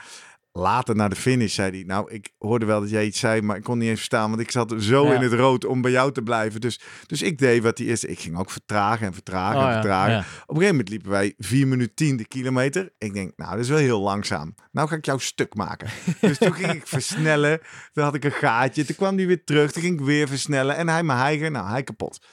Later 0.59 0.97
naar 0.97 1.09
de 1.09 1.17
finish 1.17 1.55
zei 1.55 1.71
hij, 1.71 1.83
nou, 1.87 2.13
ik 2.13 2.29
hoorde 2.39 2.67
wel 2.67 2.81
dat 2.81 2.91
jij 2.91 3.05
iets 3.07 3.19
zei, 3.19 3.43
maar 3.43 3.57
ik 3.57 3.63
kon 3.63 3.79
niet 3.79 3.89
eens 3.89 3.97
verstaan, 3.99 4.29
want 4.31 4.41
ik 4.43 4.51
zat 4.51 4.75
zo 4.79 5.07
Ja. 5.07 5.15
in 5.15 5.21
het 5.21 5.33
rood 5.33 5.65
om 5.65 5.81
bij 5.81 5.91
jou 5.91 6.13
te 6.13 6.23
blijven. 6.23 6.61
Dus, 6.61 6.81
dus 7.07 7.23
ik 7.23 7.39
deed 7.39 7.63
wat 7.63 7.79
hij 7.79 7.87
is. 7.87 8.05
Ik 8.05 8.19
ging 8.19 8.39
ook 8.39 8.51
vertragen 8.51 9.07
en 9.07 9.15
vertragen 9.15 9.57
Oh, 9.59 9.63
en 9.63 9.69
ja. 9.69 9.81
vertragen. 9.81 10.13
Ja. 10.13 10.19
Op 10.19 10.25
een 10.27 10.55
gegeven 10.55 10.69
moment 10.71 10.89
liepen 10.89 11.11
wij 11.11 11.35
4 11.39 11.67
minuten 11.69 11.95
10 11.95 12.17
de 12.17 12.27
kilometer. 12.29 12.93
Ik 12.99 13.15
denk, 13.15 13.33
nou, 13.37 13.51
dat 13.51 13.61
is 13.61 13.69
wel 13.69 13.79
heel 13.79 14.01
langzaam. 14.01 14.55
Nou 14.73 14.89
ga 14.89 14.97
ik 14.97 15.05
jou 15.05 15.21
stuk 15.21 15.55
maken. 15.55 15.89
dus 16.21 16.39
toen 16.39 16.55
ging 16.55 16.73
ik 16.73 16.87
versnellen. 16.87 17.61
Toen 17.93 18.05
had 18.05 18.15
ik 18.15 18.25
een 18.25 18.33
gaatje. 18.33 18.85
Toen 18.85 18.97
kwam 18.97 19.17
hij 19.17 19.27
weer 19.27 19.45
terug. 19.45 19.73
Toen 19.73 19.83
ging 19.83 20.01
ik 20.01 20.07
weer 20.07 20.29
versnellen. 20.29 20.77
En 20.77 20.89
hij 20.89 21.03
mijn 21.03 21.19
hijger. 21.19 21.51
Nou, 21.51 21.69
hij 21.69 21.83
kapot. 21.83 22.27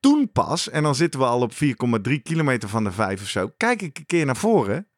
Toen 0.00 0.30
pas, 0.32 0.70
en 0.70 0.82
dan 0.82 0.94
zitten 0.94 1.20
we 1.20 1.26
al 1.26 1.40
op 1.40 1.52
4,3 2.08 2.22
kilometer 2.22 2.68
van 2.68 2.84
de 2.84 2.92
5 2.92 3.20
of 3.22 3.28
zo. 3.28 3.48
Kijk 3.56 3.82
ik 3.82 3.98
een 3.98 4.06
keer 4.06 4.26
naar 4.26 4.36
voren. 4.36 4.88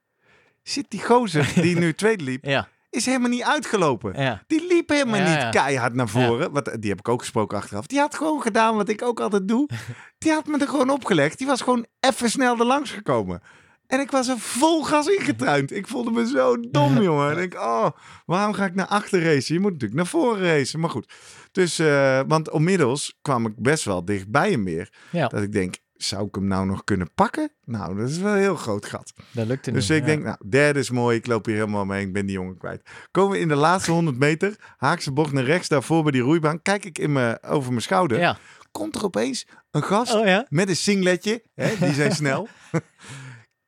Zit 0.68 0.85
die 0.88 1.05
gozer 1.05 1.52
die 1.62 1.79
nu 1.79 1.94
tweede 1.94 2.24
liep, 2.24 2.44
Ja. 2.44 2.68
is 2.90 3.07
helemaal 3.07 3.29
niet 3.29 3.42
uitgelopen. 3.42 4.22
Ja. 4.22 4.42
Die 4.46 4.66
liep 4.68 4.88
helemaal 4.88 5.20
Ja, 5.20 5.44
niet 5.44 5.55
keihard 5.55 5.94
naar 5.94 6.09
voren. 6.09 6.52
Wat, 6.52 6.76
die 6.81 6.90
heb 6.90 6.98
ik 6.98 7.09
ook 7.09 7.20
gesproken 7.20 7.57
achteraf. 7.59 7.87
Die 7.87 7.98
had 7.98 8.14
gewoon 8.14 8.42
gedaan 8.42 8.76
wat 8.76 8.88
ik 8.88 9.02
ook 9.02 9.20
altijd 9.20 9.48
doe. 9.48 9.68
Die 10.18 10.33
had 10.33 10.46
me 10.46 10.59
er 10.59 10.68
gewoon 10.68 10.90
opgelegd. 10.90 11.38
Die 11.38 11.46
was 11.46 11.61
gewoon 11.61 11.87
even 12.00 12.31
snel 12.31 12.59
er 12.59 12.64
langs 12.66 12.90
gekomen. 12.90 13.40
En 13.87 14.00
ik 14.00 14.11
was 14.11 14.29
er 14.29 14.38
vol 14.38 14.83
gas 14.85 15.07
ingetruind. 15.07 15.72
Ik 15.72 15.87
voelde 15.88 16.11
me 16.11 16.26
zo 16.26 16.61
dom, 16.61 17.02
jongen. 17.02 17.31
En 17.37 17.42
ik, 17.42 17.55
oh, 17.55 17.87
waarom 18.26 18.52
ga 18.55 18.64
ik 18.64 18.74
naar 18.74 18.87
achter 18.87 19.22
racen? 19.22 19.55
Je 19.55 19.61
moet 19.61 19.72
natuurlijk 19.72 19.98
naar 20.00 20.07
voren 20.07 20.42
racen. 20.42 20.81
Maar 20.81 20.90
goed. 20.90 21.12
Dus, 21.52 21.79
eh, 21.79 22.20
want 22.26 22.50
onmiddels 22.50 23.18
kwam 23.22 23.46
ik 23.46 23.52
best 23.57 23.85
wel 23.85 24.05
dicht 24.05 24.29
bij 24.31 24.50
hem 24.50 24.64
weer. 24.64 24.88
Dat 25.11 25.42
ik 25.42 25.52
denk, 25.52 25.74
zou 25.96 26.26
ik 26.26 26.35
hem 26.35 26.46
nou 26.46 26.66
nog 26.66 26.85
kunnen 26.85 27.11
pakken? 27.14 27.50
Nou, 27.64 27.96
dat 27.96 28.09
is 28.09 28.18
wel 28.18 28.32
een 28.32 28.38
heel 28.38 28.56
groot 28.56 28.87
gat. 28.87 29.12
Dat 29.30 29.46
lukte 29.46 29.72
Dus 29.72 29.88
niet. 29.88 29.98
ik 29.98 30.04
ja. 30.04 30.11
denk, 30.11 30.22
nou, 30.24 30.37
derde 30.48 30.78
is 30.78 30.90
mooi. 30.90 31.16
Ik 31.16 31.26
loop 31.26 31.46
hier 31.46 31.54
helemaal 31.54 31.85
mee. 31.85 32.06
Ik 32.06 32.12
ben 32.12 32.26
die 32.26 32.35
jongen 32.35 32.56
kwijt. 32.59 32.90
Komen 33.11 33.32
we 33.32 33.38
in 33.38 33.48
de 33.48 33.54
laatste 33.54 33.90
100 33.90 34.18
meter. 34.18 34.56
Haakse 34.76 35.12
bocht 35.12 35.32
naar 35.32 35.44
rechts. 35.44 35.68
Daarvoor 35.68 36.02
bij 36.02 36.12
die 36.12 36.20
roeibaan. 36.20 36.62
Kijk 36.62 36.85
ik 36.85 36.98
in 36.98 37.12
me, 37.12 37.38
over 37.42 37.70
mijn 37.70 37.82
schouder. 37.82 38.18
Ja. 38.18 38.38
Komt 38.70 38.96
er 38.96 39.04
opeens 39.04 39.46
een 39.70 39.82
gast 39.82 40.14
Oh 40.14 40.26
ja? 40.26 40.46
met 40.48 40.68
een 40.68 40.76
singletje. 40.76 41.42
Hè, 41.54 41.74
die 41.80 41.92
zijn 41.94 42.12
snel. 42.22 42.48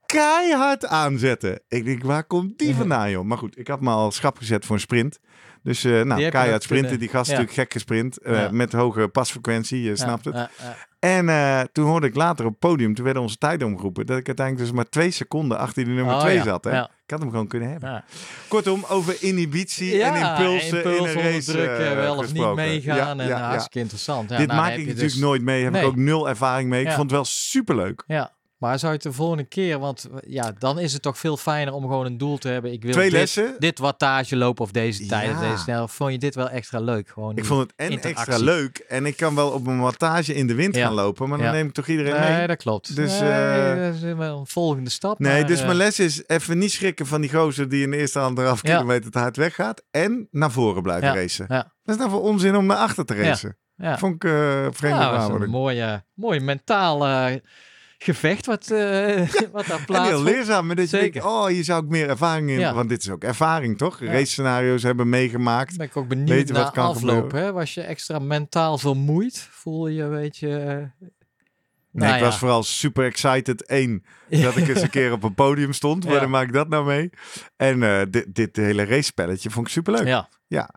Keihard 0.07 0.87
aanzetten. 0.87 1.61
Ik 1.69 1.85
denk, 1.85 2.03
waar 2.03 2.25
komt 2.25 2.59
die 2.59 2.75
vandaan, 2.75 3.11
joh? 3.11 3.25
Maar 3.25 3.39
goed, 3.39 3.59
ik 3.59 3.69
had 3.69 3.81
me 3.81 3.91
al 3.91 4.11
schap 4.11 4.37
gezet 4.39 4.65
voor 4.67 4.75
een 4.75 4.81
sprint. 4.81 5.19
Dus 5.63 5.85
eh, 5.85 6.03
nou, 6.03 6.29
keihard 6.29 6.63
sprinten. 6.63 6.89
kunnen- 6.89 6.99
Die 6.99 7.09
gast 7.09 7.31
natuurlijk 7.31 7.57
gek 7.57 7.73
gesprint. 7.73 8.19
eh. 8.19 8.51
Met 8.51 8.73
hoge 8.73 9.09
pasfrequentie, 9.09 9.83
je 9.83 9.97
snapt 9.97 10.25
het. 10.25 10.49
En 10.99 11.29
eh, 11.29 11.61
toen 11.73 11.87
hoorde 11.87 12.07
ik 12.07 12.15
later 12.15 12.45
op 12.45 12.51
het 12.51 12.61
podium, 12.61 12.95
toen 12.95 13.05
werden 13.05 13.23
onze 13.23 13.37
tijden 13.37 13.67
omgeroepen, 13.67 14.07
dat 14.07 14.19
ik 14.19 14.27
uiteindelijk 14.27 14.67
dus 14.67 14.77
maar 14.77 14.89
twee 14.89 15.11
seconden 15.11 15.59
achter 15.59 15.85
die 15.85 15.95
nummer 15.95 16.15
Oh, 16.15 16.21
twee 16.21 16.37
ja. 16.37 16.43
zat. 16.45 16.65
Hè? 16.65 16.71
Ja. 16.71 16.85
Ik 17.05 17.11
had 17.11 17.21
hem 17.21 17.31
gewoon 17.31 17.47
kunnen 17.47 17.71
hebben. 17.71 17.91
ja. 17.91 18.05
Kortom, 18.49 18.85
over 18.89 19.17
inhibitie 19.21 20.03
en 20.03 20.15
impulsen 20.15 20.77
impuls 20.77 20.97
in 20.99 21.05
een 21.19 21.23
race 21.25 21.51
onderdrukken, 21.51 21.91
eh, 21.91 21.95
wel 21.97 22.17
of 22.17 22.33
niet 22.33 22.55
meegaan. 22.55 22.97
Ja, 23.19 23.25
en 23.25 23.41
hartstikke 23.41 23.79
interessant. 23.79 24.31
Ja, 24.31 24.37
Dit 24.37 24.47
nou, 24.47 24.61
maak 24.61 24.71
ik 24.71 24.77
natuurlijk 24.79 25.01
dus- 25.01 25.17
nooit 25.17 25.43
mee. 25.43 25.63
Heb 25.65 25.73
Nee. 25.73 25.83
ik 25.83 25.89
ook 25.89 25.97
nul 25.97 26.29
ervaring 26.29 26.69
mee. 26.69 26.81
Ik 26.85 26.89
vond 26.91 27.03
het 27.03 27.11
wel 27.11 27.25
superleuk. 27.25 28.03
Ja, 28.07 28.33
maar 28.59 28.79
zou 28.79 28.93
je 28.93 28.99
het 28.99 29.07
de 29.07 29.13
volgende 29.13 29.45
keer, 29.45 29.79
want 29.79 30.09
ja, 30.27 30.53
dan 30.59 30.79
is 30.79 30.93
het 30.93 31.03
toch 31.03 31.19
veel 31.19 31.37
fijner 31.37 31.75
om 31.75 31.83
gewoon 31.83 32.07
een 32.07 32.19
doel 32.19 32.39
te 32.39 32.49
hebben. 32.49 32.73
Ik 32.73 32.83
wil 32.83 32.93
Twee 32.93 33.11
dit, 33.11 33.19
lessen. 33.19 33.55
dit 33.59 33.79
wattage 33.79 34.37
lopen 34.37 34.65
of 34.65 34.71
deze 34.71 35.07
tijd 35.07 35.31
Ja. 35.31 35.41
deze 35.41 35.57
snel. 35.63 35.89
Vond 35.89 36.13
je 36.13 36.19
dit 36.19 36.35
wel 36.35 36.49
extra 36.49 36.81
leuk? 36.81 37.09
Gewoon 37.09 37.37
Ik 37.37 37.45
vond 37.45 37.61
het 37.61 37.73
en 37.77 37.91
interactie. 37.91 38.27
extra 38.27 38.45
leuk. 38.45 38.79
En 38.79 39.07
ik 39.07 39.17
kan 39.17 39.35
wel 39.35 39.51
op 39.51 39.67
een 39.67 39.81
wattage 39.81 40.35
in 40.35 40.47
de 40.47 40.55
wind 40.55 40.75
Ja. 40.75 40.85
gaan 40.85 40.95
lopen. 40.95 41.29
Maar 41.29 41.39
dan 41.39 41.47
Ja. 41.47 41.53
neem 41.53 41.67
ik 41.67 41.73
toch 41.73 41.87
iedereen 41.87 42.21
Nee, 42.21 42.37
mee? 42.37 42.47
dat 42.47 42.57
klopt. 42.57 42.97
Dus, 42.97 43.21
nee, 43.21 43.31
eh, 43.31 43.85
dat 43.85 43.95
is 43.95 44.01
wel 44.01 44.39
een 44.39 44.47
volgende 44.47 44.91
stap. 44.91 45.19
Nee, 45.19 45.39
maar, 45.39 45.47
dus 45.49 45.59
eh, 45.61 45.65
mijn 45.65 45.77
les 45.77 45.99
is 45.99 46.23
even 46.27 46.59
niet 46.59 46.73
schrikken 46.73 47.07
van 47.07 47.21
die 47.21 47.31
gozer 47.31 47.69
die 47.69 47.83
in 47.83 47.91
de 47.91 47.97
eerste 47.97 48.19
anderhalf 48.19 48.63
kilometer 48.63 49.11
te 49.11 49.19
hard 49.19 49.37
weggaat. 49.37 49.83
En 49.91 50.29
naar 50.31 50.51
voren 50.51 50.83
blijven 50.83 51.15
racen. 51.15 51.47
Wat 51.49 51.67
is 51.85 51.97
nou 51.97 52.11
voor 52.11 52.23
onzin 52.23 52.57
om 52.57 52.67
naar 52.67 52.77
achter 52.77 53.05
te 53.05 53.15
racen? 53.15 53.59
Vond 53.99 54.15
ik 54.15 54.25
eh 54.25 54.67
vreemde 54.71 54.99
ja, 54.99 55.11
dat 55.27 55.31
is 55.35 55.41
een 55.43 55.51
mooie, 55.51 56.05
mooi 56.15 56.41
mentaal 56.41 57.07
eh, 57.07 57.35
gevecht 57.99 58.47
wat, 58.47 58.71
eh, 58.71 59.29
wat 59.53 59.67
daar 59.67 59.85
En 59.87 60.03
heel 60.03 60.23
leerzaam. 60.23 60.67
Maar 60.67 60.77
dat 60.77 60.91
je 60.91 60.97
Zeker. 60.97 61.13
denkt, 61.13 61.29
oh, 61.29 61.47
hier 61.47 61.65
zou 61.65 61.85
ik 61.85 61.89
meer 61.91 62.09
ervaring 62.09 62.51
in. 62.51 62.59
Ja. 62.59 62.75
Want 62.75 62.89
dit 62.89 63.03
is 63.03 63.11
ook 63.11 63.25
ervaring, 63.25 63.79
toch? 63.79 64.01
Ja. 64.01 64.13
Race 64.13 64.27
scenario's 64.27 64.83
hebben 64.83 65.09
meegemaakt. 65.09 65.77
Ben 65.77 65.87
ik 65.87 65.97
ook 65.97 66.09
benieuwd 66.09 66.29
Weten 66.29 66.55
wat 66.55 66.63
naar 66.63 66.73
kan 66.73 66.85
afloop. 66.87 67.23
gebeuren. 67.23 67.47
Hè? 67.49 67.53
Was 67.53 67.75
je 67.75 67.81
extra 67.83 68.19
mentaal 68.19 68.79
vermoeid? 68.79 69.49
Voel 69.51 69.89
je 69.89 70.03
een 70.03 70.11
beetje... 70.11 70.59
eh, 70.59 71.07
Nee, 71.93 72.09
nou 72.09 72.15
ik 72.15 72.21
ja. 72.25 72.27
was 72.27 72.39
vooral 72.39 72.63
super 72.63 73.05
excited. 73.05 73.65
Eén, 73.67 74.05
dat 74.43 74.57
ik 74.57 74.69
eens 74.69 74.83
een 74.83 74.91
keer 74.91 75.13
op 75.13 75.23
een 75.23 75.35
podium 75.35 75.73
stond. 75.73 76.05
Ja. 76.05 76.11
Waar 76.11 76.31
maak 76.31 76.47
ik 76.47 76.53
dat 76.53 76.69
nou 76.69 76.87
mee? 76.87 77.11
En 77.57 77.83
eh, 77.83 78.01
dit, 78.11 78.35
dit 78.35 78.57
hele 78.57 78.85
race-spelletje 78.85 79.51
vond 79.51 79.67
ik 79.67 79.73
superleuk. 79.73 80.07
Ja. 80.07 80.29
Ja. 80.47 80.71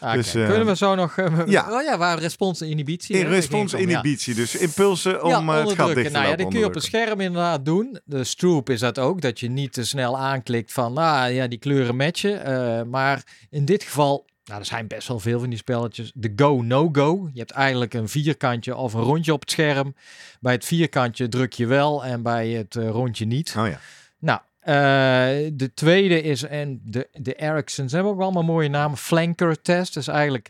Ah, 0.00 0.12
Dus, 0.12 0.34
eh, 0.34 0.46
Kunnen 0.48 0.66
we 0.66 0.76
zo 0.76 0.94
nog... 0.94 1.16
eh, 1.18 1.26
ja. 1.46 1.72
Oh 1.72 1.82
ja, 1.82 1.98
waar 1.98 2.18
respons 2.18 2.60
en 2.60 2.68
inhibitie. 2.68 3.16
In 3.16 3.24
hè, 3.24 3.30
respons 3.30 3.72
ja. 3.72 3.78
inhibitie. 3.78 4.34
Dus 4.34 4.56
impulsen 4.56 5.22
om 5.22 5.30
Ja, 5.30 5.36
eh, 5.36 5.46
het 5.46 5.48
gat 5.54 5.58
onderdrukken. 5.60 5.94
dicht 5.94 6.06
te 6.06 6.12
Nou 6.12 6.28
ja, 6.30 6.36
dat 6.36 6.48
kun 6.48 6.58
je 6.58 6.64
op 6.66 6.74
het 6.74 6.82
onderdrukken. 6.84 7.00
scherm 7.16 7.20
inderdaad 7.20 7.64
doen. 7.64 7.98
De 8.04 8.24
stroop 8.24 8.70
is 8.70 8.80
dat 8.80 8.98
ook, 8.98 9.20
dat 9.20 9.40
je 9.40 9.48
niet 9.50 9.72
te 9.72 9.84
snel 9.84 10.18
aanklikt 10.18 10.72
van, 10.72 10.92
nou 10.92 11.30
ja, 11.32 11.46
die 11.46 11.58
kleuren 11.58 11.96
matchen. 11.96 12.44
Eh, 12.44 12.82
maar 12.82 13.22
in 13.50 13.64
dit 13.64 13.82
geval, 13.82 14.26
nou, 14.44 14.60
er 14.60 14.66
zijn 14.66 14.86
best 14.86 15.08
wel 15.08 15.20
veel 15.20 15.40
van 15.40 15.48
die 15.48 15.58
spelletjes. 15.58 16.12
De 16.14 16.32
go, 16.36 16.62
no 16.62 16.88
go. 16.92 17.28
Je 17.32 17.38
hebt 17.38 17.50
eigenlijk 17.50 17.94
een 17.94 18.08
vierkantje 18.08 18.76
of 18.76 18.92
een 18.94 19.02
rondje 19.02 19.32
op 19.32 19.40
het 19.40 19.50
scherm. 19.50 19.94
Bij 20.40 20.52
het 20.52 20.64
vierkantje 20.64 21.28
druk 21.28 21.52
je 21.52 21.66
wel 21.66 22.04
en 22.04 22.22
bij 22.22 22.48
het 22.48 22.74
rondje 22.74 23.24
niet. 23.26 23.54
Oh 23.58 23.66
ja. 23.66 23.80
Eh, 24.68 24.74
de 25.52 25.70
tweede 25.74 26.22
is, 26.22 26.42
en 26.42 26.80
de, 26.84 27.08
de 27.12 27.34
Ericssons 27.34 27.92
hebben 27.92 28.12
ook 28.12 28.20
allemaal 28.20 28.42
mooie 28.42 28.68
namen. 28.68 28.96
Flanker 28.98 29.62
test, 29.62 29.94
dus 29.94 30.08
eigenlijk 30.08 30.48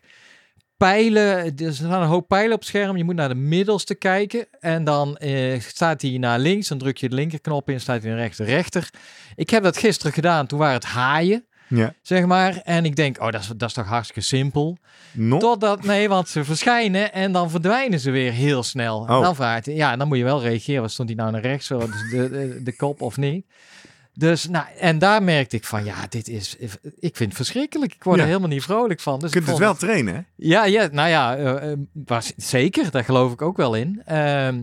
pijlen. 0.76 1.56
Er 1.56 1.74
staan 1.74 2.02
een 2.02 2.08
hoop 2.08 2.28
pijlen 2.28 2.52
op 2.52 2.58
het 2.58 2.68
scherm. 2.68 2.96
Je 2.96 3.04
moet 3.04 3.14
naar 3.14 3.28
de 3.28 3.34
middelste 3.34 3.94
kijken. 3.94 4.46
En 4.60 4.84
dan 4.84 5.16
eh, 5.16 5.60
staat 5.60 6.02
hij 6.02 6.18
naar 6.18 6.38
links. 6.38 6.68
Dan 6.68 6.78
druk 6.78 6.96
je 6.96 7.08
de 7.08 7.14
linkerknop 7.14 7.70
in, 7.70 7.80
staat 7.80 8.00
hij 8.02 8.10
naar 8.10 8.20
rechts 8.20 8.36
de 8.36 8.44
rechter. 8.44 8.90
Ik 9.34 9.50
heb 9.50 9.62
dat 9.62 9.76
gisteren 9.78 10.12
gedaan. 10.12 10.46
Toen 10.46 10.58
waren 10.58 10.74
het 10.74 10.84
haaien, 10.84 11.46
Ja. 11.68 11.94
zeg 12.02 12.24
maar. 12.26 12.56
En 12.64 12.84
ik 12.84 12.96
denk, 12.96 13.20
oh, 13.22 13.30
dat 13.30 13.40
is, 13.40 13.46
dat 13.56 13.68
is 13.68 13.74
toch 13.74 13.86
hartstikke 13.86 14.20
simpel. 14.20 14.78
Nog? 15.12 15.40
Totdat, 15.40 15.84
nee, 15.84 16.08
want 16.08 16.28
ze 16.28 16.44
verschijnen 16.44 17.12
en 17.12 17.32
dan 17.32 17.50
verdwijnen 17.50 18.00
ze 18.00 18.10
weer 18.10 18.32
heel 18.32 18.62
snel. 18.62 19.06
En 19.06 19.14
Oh. 19.14 19.22
dan 19.22 19.34
vraagt 19.34 19.66
hij, 19.66 19.74
ja, 19.74 19.96
dan 19.96 20.08
moet 20.08 20.18
je 20.18 20.24
wel 20.24 20.42
reageren. 20.42 20.90
Stond 20.90 21.08
hij 21.08 21.18
nou 21.18 21.30
naar 21.30 21.40
rechts, 21.40 21.68
dus 21.68 21.78
de, 22.10 22.28
de, 22.30 22.60
de 22.62 22.76
kop 22.76 23.00
of 23.02 23.16
niet? 23.16 23.46
Dus, 24.18 24.48
nou, 24.48 24.66
en 24.78 24.98
daar 24.98 25.22
merkte 25.22 25.56
ik 25.56 25.64
van, 25.64 25.84
ja, 25.84 25.94
dit 26.08 26.28
is, 26.28 26.56
ik 26.98 27.16
vind 27.16 27.18
het 27.18 27.34
verschrikkelijk. 27.34 27.94
Ik 27.94 28.04
word 28.04 28.16
Ja. 28.16 28.22
er 28.22 28.28
helemaal 28.28 28.48
niet 28.48 28.62
vrolijk 28.62 29.00
van. 29.00 29.18
Dus 29.18 29.32
Je 29.32 29.36
kunt 29.36 29.48
het 29.50 29.58
wel 29.58 29.74
trainen, 29.74 30.14
hè? 30.14 30.20
Ja, 30.34 30.64
ja, 30.64 30.88
nou 30.92 31.08
ja, 31.08 31.36
eh, 31.36 31.72
eh, 31.72 31.78
was, 31.92 32.32
zeker, 32.36 32.90
daar 32.90 33.04
geloof 33.04 33.32
ik 33.32 33.42
ook 33.42 33.56
wel 33.56 33.74
in. 33.74 34.02
Ehm, 34.04 34.62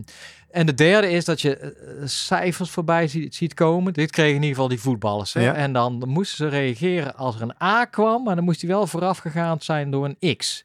en 0.50 0.66
de 0.66 0.74
derde 0.74 1.10
is 1.10 1.24
dat 1.24 1.40
je 1.40 1.56
eh, 1.58 1.70
cijfers 2.04 2.70
voorbij 2.70 3.08
ziet, 3.08 3.34
ziet 3.34 3.54
komen. 3.54 3.92
Dit 3.92 4.10
kregen 4.10 4.30
in 4.34 4.40
ieder 4.42 4.54
geval 4.54 4.68
die 4.68 4.80
voetballers. 4.80 5.32
Hè? 5.32 5.40
Ja. 5.40 5.54
En 5.54 5.72
dan 5.72 6.02
moesten 6.06 6.36
ze 6.36 6.48
reageren 6.48 7.16
als 7.16 7.34
er 7.34 7.42
een 7.42 7.62
A 7.62 7.84
kwam, 7.84 8.22
maar 8.22 8.34
dan 8.34 8.44
moest 8.44 8.60
die 8.60 8.68
wel 8.68 8.86
vooraf 8.86 9.18
gegaan 9.18 9.56
zijn 9.60 9.90
door 9.90 10.04
een 10.04 10.36
X. 10.36 10.64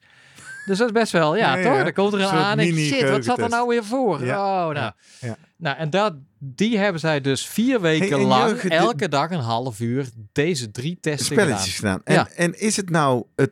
Dus 0.65 0.77
dat 0.77 0.87
is 0.87 0.93
best 0.93 1.11
wel, 1.11 1.35
ja, 1.35 1.63
toch? 1.63 1.83
Dan 1.83 1.93
komt 1.93 2.13
er 2.13 2.19
een 2.19 2.25
A 2.25 2.51
en 2.51 2.59
ik, 2.59 2.75
shit, 2.75 3.09
wat 3.09 3.23
zat 3.25 3.39
er 3.39 3.49
nou 3.49 3.67
weer 3.67 3.83
voor? 3.83 4.15
Oh, 4.15 4.21
nou. 4.21 4.73
ja. 4.75 5.37
Nou, 5.61 5.77
en 5.77 5.89
dat, 5.89 6.13
die 6.39 6.77
hebben 6.77 7.01
zij 7.01 7.21
dus 7.21 7.47
vier 7.47 7.81
weken 7.81 8.17
en 8.17 8.21
lang, 8.25 8.57
elke 8.59 9.09
dag 9.09 9.29
een 9.31 9.39
half 9.39 9.79
uur, 9.79 10.09
deze 10.31 10.71
drie 10.71 10.97
testen 11.01 11.25
Spelletjes 11.35 11.75
gedaan. 11.75 12.01
gedaan. 12.05 12.05
En, 12.05 12.13
Ja. 12.13 12.29
en 12.35 12.59
is 12.59 12.75
het 12.77 12.89
nou 12.89 13.23
het... 13.35 13.51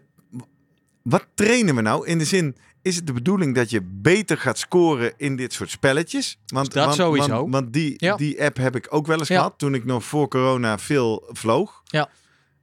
wat 1.01 1.25
trainen 1.33 1.75
we 1.75 1.81
nou? 1.81 2.07
In 2.07 2.17
de 2.17 2.25
zin, 2.25 2.55
is 2.81 2.95
het 2.95 3.07
de 3.07 3.13
bedoeling 3.13 3.55
dat 3.55 3.69
je 3.69 3.81
beter 3.83 4.37
gaat 4.37 4.57
scoren 4.57 5.13
in 5.17 5.35
dit 5.35 5.53
soort 5.53 5.69
spelletjes? 5.69 6.37
Want, 6.47 6.73
Dat 6.73 6.83
want, 6.85 6.95
sowieso. 6.97 7.27
Want, 7.39 7.53
want 7.53 7.73
die, 7.73 7.93
Ja. 7.97 8.15
die 8.15 8.43
app 8.43 8.57
heb 8.57 8.75
ik 8.75 8.87
ook 8.89 9.07
wel 9.07 9.19
eens 9.19 9.27
Ja. 9.27 9.35
gehad 9.35 9.53
toen 9.57 9.73
ik 9.73 9.85
nog 9.85 10.03
voor 10.03 10.27
corona 10.27 10.77
veel 10.77 11.23
vloog. 11.31 11.81
Ja. 11.85 12.09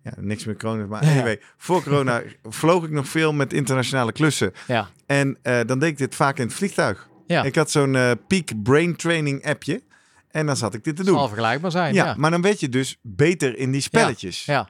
Ja, 0.02 0.12
niks 0.16 0.44
met 0.44 0.58
corona, 0.58 0.86
maar 0.86 1.04
Ja. 1.04 1.10
anyway. 1.10 1.40
Voor 1.56 1.82
corona 1.82 2.22
vloog 2.48 2.84
ik 2.84 2.90
nog 2.90 3.08
veel 3.08 3.32
met 3.32 3.52
internationale 3.52 4.12
klussen. 4.12 4.52
Ja. 4.66 4.88
En 5.06 5.38
eh, 5.42 5.60
dan 5.66 5.78
deed 5.78 5.88
ik 5.90 5.98
dit 5.98 6.14
vaak 6.14 6.38
in 6.38 6.44
het 6.46 6.54
vliegtuig. 6.54 7.08
Ja. 7.26 7.42
Ik 7.42 7.54
had 7.54 7.70
zo'n 7.70 7.96
eh, 7.96 8.10
Peak 8.26 8.62
Brain 8.62 8.96
Training 8.96 9.44
appje. 9.46 9.82
En 10.30 10.46
dan 10.46 10.56
zat 10.56 10.74
ik 10.74 10.84
dit 10.84 10.96
te 10.96 11.04
doen. 11.04 11.14
Zal 11.14 11.28
vergelijkbaar 11.28 11.70
zijn. 11.70 11.94
ja, 11.94 12.04
Ja. 12.04 12.14
maar 12.18 12.30
dan 12.30 12.42
werd 12.42 12.60
je 12.60 12.68
dus 12.68 12.98
beter 13.02 13.58
in 13.58 13.70
die 13.72 13.80
spelletjes. 13.80 14.44
Ja. 14.44 14.68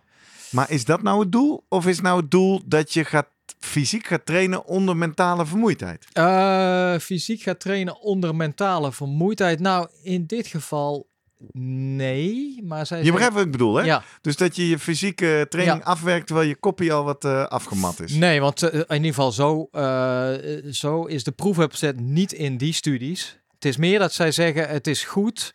Maar 0.51 0.71
is 0.71 0.85
dat 0.85 1.03
nou 1.03 1.21
het 1.21 1.33
doel? 1.33 1.65
Of 1.69 1.87
is 1.87 2.01
nou 2.01 2.21
het 2.21 2.31
doel 2.31 2.63
dat 2.67 2.93
je 2.93 3.05
gaat 3.05 3.29
fysiek 3.59 4.07
gaat 4.07 4.27
trainen 4.27 4.65
onder 4.67 4.97
mentale 4.97 5.47
vermoeidheid? 5.47 6.07
Eh, 6.13 6.95
fysiek 6.99 7.43
gaat 7.43 7.61
trainen 7.61 8.01
onder 8.01 8.35
mentale 8.35 8.93
vermoeidheid. 8.93 9.61
Nou, 9.61 9.89
in 10.03 10.27
dit 10.27 10.47
geval 10.47 11.07
nee. 11.53 12.63
Maar 12.65 12.87
zij 12.87 13.03
Je 13.05 13.11
begrijpt 13.11 13.35
wat 13.35 13.45
ik 13.45 13.51
bedoel, 13.51 13.75
hè? 13.77 13.85
Ja, 13.85 14.03
Dus 14.21 14.37
dat 14.37 14.57
je 14.57 14.69
je 14.69 14.79
fysieke 14.79 15.47
training 15.49 15.79
Ja. 15.79 15.85
afwerkt 15.85 16.27
terwijl 16.27 16.49
je 16.49 16.57
koppie 16.57 16.93
al 16.93 17.05
wat 17.05 17.25
eh, 17.25 17.45
afgemat 17.47 18.01
is. 18.01 18.13
nee, 18.13 18.41
want 18.41 18.63
eh, 18.63 18.81
in 18.81 18.97
ieder 18.97 19.15
geval 19.15 19.33
zo, 19.33 19.69
eh, 19.73 20.33
zo 20.73 21.05
is 21.05 21.25
de 21.25 21.33
proefopzet 21.33 22.01
niet 22.01 22.33
in 22.33 22.57
die 22.57 22.73
studies. 22.73 23.39
Het 23.55 23.65
is 23.65 23.77
meer 23.77 23.99
dat 23.99 24.13
zij 24.13 24.33
zeggen 24.33 24.69
het 24.69 24.87
is 24.87 25.05
goed 25.05 25.53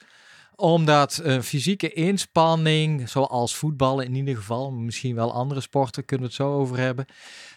omdat 0.56 1.20
een 1.24 1.44
fysieke 1.44 1.94
inspanning, 1.94 3.10
zoals 3.10 3.56
voetballen 3.56 4.06
in 4.06 4.16
ieder 4.16 4.36
geval, 4.36 4.72
misschien 4.72 5.16
wel 5.16 5.34
andere 5.34 5.62
sporten, 5.62 6.06
kunnen 6.06 6.26
we 6.28 6.34
het 6.34 6.42
zo 6.42 6.54
over 6.54 6.78
hebben. 6.78 7.06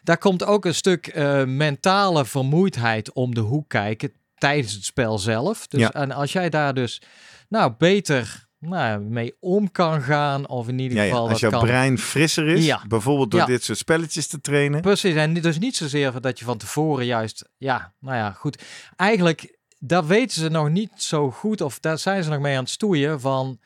Daar 0.03 0.19
komt 0.19 0.45
ook 0.45 0.65
een 0.65 0.75
stuk 0.75 1.15
mentale 1.47 2.25
vermoeidheid 2.25 3.13
om 3.13 3.35
de 3.35 3.41
hoek 3.41 3.69
kijken 3.69 4.13
tijdens 4.45 4.73
het 4.73 4.85
spel 4.85 5.19
zelf. 5.19 5.67
Dus, 5.67 5.81
Ja. 5.81 5.93
En 5.93 6.13
als 6.13 6.33
jij 6.33 6.51
daar 6.51 6.75
dus 6.75 7.03
nou, 7.49 7.73
beter 7.79 8.47
nou, 8.59 9.01
mee 9.01 9.35
om 9.41 9.71
kan 9.71 10.03
gaan, 10.03 10.49
of 10.49 10.69
in 10.69 10.79
ieder 10.79 10.97
Ja, 10.97 11.03
ja, 11.03 11.09
geval 11.09 11.23
Als 11.23 11.31
dat 11.31 11.41
jouw 11.41 11.51
kan 11.51 11.61
brein 11.69 11.99
frisser 11.99 12.49
is, 12.49 12.65
Ja. 12.65 12.83
bijvoorbeeld 12.89 13.31
door 13.31 13.47
dit 13.47 13.63
soort 13.65 13.79
spelletjes 13.79 14.27
te 14.27 14.41
trainen. 14.41 14.81
Precies, 14.81 15.15
en 15.15 15.35
dus 15.35 15.59
niet 15.59 15.77
zozeer 15.77 16.21
dat 16.21 16.39
je 16.39 16.45
van 16.45 16.59
tevoren 16.59 17.05
juist, 17.07 17.49
ja, 17.57 17.95
nou 18.01 18.17
ja, 18.17 18.31
goed. 18.31 18.63
Eigenlijk, 18.97 19.59
daar 19.79 20.07
weten 20.07 20.41
ze 20.41 20.49
nog 20.49 20.69
niet 20.69 20.91
zo 20.97 21.31
goed, 21.31 21.61
of 21.61 21.81
daar 21.81 21.99
zijn 21.99 22.23
ze 22.25 22.31
nog 22.31 22.41
mee 22.41 22.57
aan 22.57 22.63
het 22.63 22.73
stoeien 22.73 23.21
van, 23.21 23.59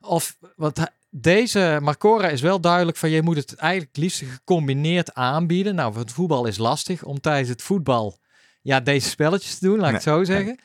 of, 0.00 0.36
hij- 0.56 0.88
deze 1.10 1.78
Marcora 1.82 2.28
is 2.28 2.40
wel 2.40 2.60
duidelijk 2.60 2.96
van, 2.96 3.10
je 3.10 3.22
moet 3.22 3.36
het 3.36 3.54
eigenlijk 3.54 3.96
liefst 3.96 4.22
gecombineerd 4.30 5.14
aanbieden. 5.14 5.74
Nou, 5.74 5.98
het 5.98 6.12
voetbal 6.12 6.46
is 6.46 6.58
lastig 6.58 7.02
om 7.02 7.20
tijdens 7.20 7.48
het 7.48 7.62
voetbal, 7.62 8.18
ja, 8.62 8.80
deze 8.80 9.08
spelletjes 9.08 9.58
te 9.58 9.64
doen, 9.66 9.78
laat 9.78 9.88
ik 9.88 9.94
het 9.94 10.02
zo 10.02 10.24
zeggen. 10.24 10.58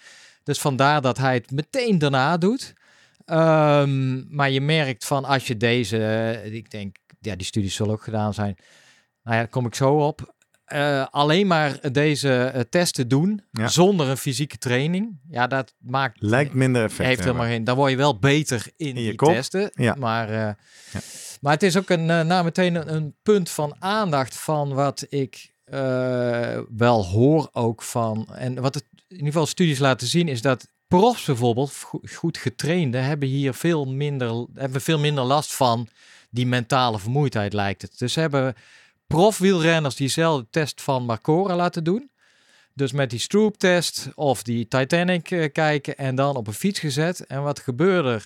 Dus 0.43 0.59
vandaar 0.59 1.01
dat 1.01 1.17
hij 1.17 1.33
het 1.33 1.51
meteen 1.51 1.97
daarna 1.99 2.37
doet. 2.37 2.73
Ehm, 3.25 4.35
maar 4.35 4.49
je 4.49 4.61
merkt 4.61 5.05
van 5.05 5.25
als 5.25 5.47
je 5.47 5.57
deze, 5.57 5.97
eh, 6.05 6.53
ik 6.53 6.71
denk, 6.71 6.95
ja, 7.19 7.35
die 7.35 7.45
studies 7.45 7.75
zullen 7.75 7.93
ook 7.93 8.03
gedaan 8.03 8.33
zijn. 8.33 8.55
Nou 9.23 9.35
ja, 9.35 9.41
daar 9.41 9.47
kom 9.51 9.65
ik 9.65 9.75
zo 9.75 9.93
op. 9.97 10.33
Eh, 10.65 11.05
alleen 11.09 11.47
maar 11.47 11.91
deze 11.91 12.43
eh, 12.45 12.61
testen 12.69 13.07
doen 13.07 13.43
Ja. 13.51 13.67
zonder 13.67 14.07
een 14.09 14.17
fysieke 14.17 14.57
training. 14.57 15.19
Ja, 15.29 15.47
dat 15.47 15.73
maakt 15.77 16.17
Lijkt 16.21 16.53
minder 16.53 16.83
effect. 16.83 17.07
heeft 17.09 17.23
helemaal 17.23 17.45
geen. 17.45 17.63
Dan 17.63 17.75
word 17.75 17.91
je 17.91 17.97
wel 17.97 18.19
beter 18.19 18.67
in, 18.77 18.87
je 18.87 18.93
die 18.93 19.15
kop. 19.15 19.29
testen. 19.33 19.71
Ja. 19.73 19.95
Maar, 19.97 20.29
eh, 20.29 20.53
maar 21.41 21.53
het 21.53 21.63
is 21.63 21.77
ook 21.77 21.89
een, 21.89 22.05
nou 22.05 22.43
meteen 22.43 22.75
een, 22.75 22.93
een 22.95 23.15
punt 23.23 23.49
van 23.49 23.75
aandacht 23.79 24.35
van 24.35 24.73
wat 24.73 25.05
ik 25.09 25.53
eh, 25.65 26.59
wel 26.77 27.05
hoor 27.05 27.49
ook 27.51 27.81
van. 27.81 28.27
En 28.35 28.61
wat 28.61 28.73
het 28.73 28.85
in 28.93 29.15
ieder 29.15 29.25
geval 29.25 29.45
studies 29.45 29.79
laten 29.79 30.07
zien 30.07 30.27
is 30.27 30.41
dat 30.41 30.67
profs 30.87 31.25
bijvoorbeeld, 31.25 31.71
go- 31.73 31.99
goed 32.13 32.37
getrainde, 32.37 32.97
hebben 32.97 33.27
hier 33.27 33.53
veel 33.53 33.85
minder, 33.85 34.45
hebben 34.53 34.81
veel 34.81 34.99
minder 34.99 35.23
last 35.23 35.53
van 35.53 35.87
die 36.29 36.47
mentale 36.47 36.99
vermoeidheid 36.99 37.53
lijkt 37.53 37.81
het. 37.81 37.97
Dus 37.97 38.15
hebben 38.15 38.55
profwielrenners 39.07 39.95
diezelfde 39.95 40.47
test 40.49 40.81
van 40.81 41.05
Marcora 41.05 41.55
laten 41.55 41.83
doen. 41.83 42.09
Dus 42.73 42.91
met 42.91 43.09
die 43.09 43.19
Stroop-test 43.19 44.07
of 44.15 44.43
die 44.43 44.67
Titanic 44.67 45.31
eh, 45.31 45.51
kijken 45.51 45.97
en 45.97 46.15
dan 46.15 46.35
op 46.35 46.47
een 46.47 46.53
fiets 46.53 46.79
gezet. 46.79 47.25
En 47.25 47.43
wat 47.43 47.59
gebeurde 47.59 48.09
er? 48.09 48.25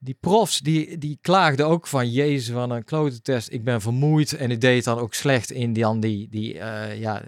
Die 0.00 0.16
profs 0.20 0.58
die, 0.58 0.98
die 0.98 1.18
klaagden 1.20 1.66
ook 1.66 1.86
van 1.86 2.10
Jezus, 2.10 2.54
van 2.54 2.70
een 2.70 2.84
klote 2.84 3.20
test. 3.20 3.52
Ik 3.52 3.64
ben 3.64 3.80
vermoeid 3.80 4.32
en 4.32 4.50
ik 4.50 4.60
deed 4.60 4.84
dan 4.84 4.98
ook 4.98 5.14
slecht 5.14 5.50
in 5.50 5.72
die, 5.72 5.82
dan 5.82 6.00
die, 6.00 6.28
die 6.30 6.58
eh, 6.58 7.00
ja, 7.00 7.22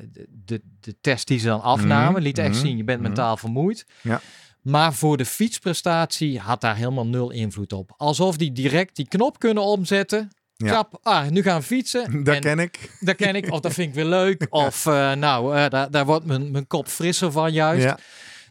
de, 0.44 0.60
de, 0.80 0.96
test 1.00 1.26
die 1.26 1.38
ze 1.38 1.46
dan 1.46 1.62
afnamen. 1.62 2.12
Mhm, 2.12 2.22
Liet 2.22 2.38
echt 2.38 2.54
mhm, 2.54 2.60
zien, 2.60 2.76
je 2.76 2.84
bent 2.84 3.00
mhm. 3.00 3.08
mentaal 3.08 3.36
vermoeid. 3.36 3.86
Ja. 4.02 4.20
Maar 4.62 4.94
voor 4.94 5.16
de 5.16 5.24
fietsprestatie 5.24 6.38
had 6.38 6.60
daar 6.60 6.76
helemaal 6.76 7.06
nul 7.06 7.30
invloed 7.30 7.72
op. 7.72 7.94
Alsof 7.96 8.36
die 8.36 8.52
direct 8.52 8.96
die 8.96 9.08
knop 9.08 9.38
kunnen 9.38 9.62
omzetten. 9.62 10.30
Ja. 10.56 10.68
Klap, 10.68 10.98
ah, 11.02 11.28
nu 11.28 11.42
gaan 11.42 11.62
fietsen. 11.62 12.10
Dat 12.24 12.34
En 12.34 12.40
ken 12.40 12.58
ik. 12.58 12.96
dat 13.00 13.16
ken 13.16 13.34
ik, 13.34 13.50
of 13.52 13.60
dat 13.60 13.72
vind 13.72 13.88
ik 13.88 13.94
weer 13.94 14.04
leuk. 14.04 14.46
Of 14.50 14.86
eh, 14.86 15.12
nou, 15.12 15.56
eh, 15.56 15.68
daar, 15.68 15.90
daar 15.90 16.06
wordt 16.06 16.24
mijn, 16.26 16.50
mijn 16.50 16.66
kop 16.66 16.88
frisser 16.88 17.32
van 17.32 17.52
juist. 17.52 17.84
Ja. 17.84 17.98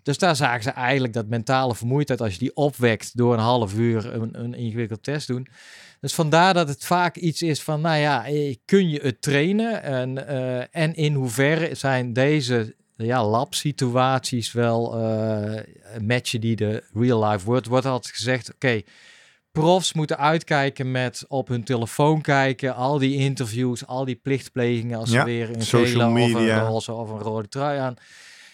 Dus 0.03 0.17
daar 0.17 0.35
zagen 0.35 0.63
ze 0.63 0.69
eigenlijk 0.69 1.13
dat 1.13 1.27
mentale 1.27 1.75
vermoeidheid, 1.75 2.21
als 2.21 2.33
je 2.33 2.39
die 2.39 2.55
opwekt 2.55 3.17
door 3.17 3.33
een 3.33 3.39
half 3.39 3.73
uur 3.73 4.13
een, 4.13 4.43
een 4.43 4.53
ingewikkeld 4.53 5.03
test 5.03 5.27
doen. 5.27 5.47
Dus 5.99 6.13
vandaar 6.13 6.53
dat 6.53 6.67
het 6.67 6.85
vaak 6.85 7.15
iets 7.15 7.41
is 7.41 7.61
van, 7.61 7.81
nou 7.81 7.97
ja, 7.97 8.25
eh, 8.25 8.55
kun 8.65 8.89
je 8.89 8.99
het 9.01 9.21
trainen? 9.21 9.83
En, 9.83 10.27
eh, 10.27 10.65
en 10.71 10.95
in 10.95 11.13
hoeverre 11.13 11.75
zijn 11.75 12.13
deze 12.13 12.75
ja, 12.95 13.25
lab-situaties 13.25 14.51
wel 14.51 14.97
eh, 14.97 15.61
matchen 16.01 16.41
die 16.41 16.55
de 16.55 16.83
real 16.93 17.29
life 17.29 17.45
wordt? 17.45 17.67
Wordt 17.67 17.85
altijd 17.85 18.15
gezegd, 18.15 18.53
oké, 18.53 18.81
profs 19.51 19.93
moeten 19.93 20.17
uitkijken 20.17 20.91
met 20.91 21.25
op 21.27 21.47
hun 21.47 21.63
telefoon 21.63 22.21
kijken, 22.21 22.75
al 22.75 22.97
die 22.97 23.15
interviews, 23.15 23.85
al 23.85 24.05
die 24.05 24.15
plichtplegingen 24.15 24.99
als 24.99 25.11
Ja, 25.11 25.19
ze 25.19 25.25
weer 25.25 25.49
een 25.49 25.61
social 25.61 26.13
gele 26.13 26.23
of 26.23 26.33
een 26.33 26.59
roze 26.59 26.93
of 26.93 27.09
een 27.09 27.19
rode 27.19 27.49
trui 27.49 27.79
aan. 27.79 27.95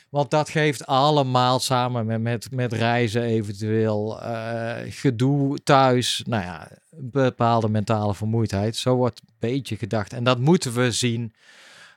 Want 0.09 0.31
dat 0.31 0.49
geeft 0.49 0.85
allemaal 0.85 1.59
samen 1.59 2.05
met, 2.05 2.21
met, 2.21 2.51
met 2.51 2.73
reizen 2.73 3.21
eventueel 3.21 4.21
eh, 4.21 4.75
gedoe 4.89 5.63
thuis. 5.63 6.23
Nou 6.27 6.43
ja, 6.43 6.71
bepaalde 6.95 7.69
mentale 7.69 8.15
vermoeidheid. 8.15 8.75
Zo 8.75 8.95
wordt 8.95 9.21
een 9.21 9.35
beetje 9.39 9.75
gedacht. 9.75 10.13
En 10.13 10.23
dat 10.23 10.39
moeten 10.39 10.73
we 10.73 10.91
zien 10.91 11.33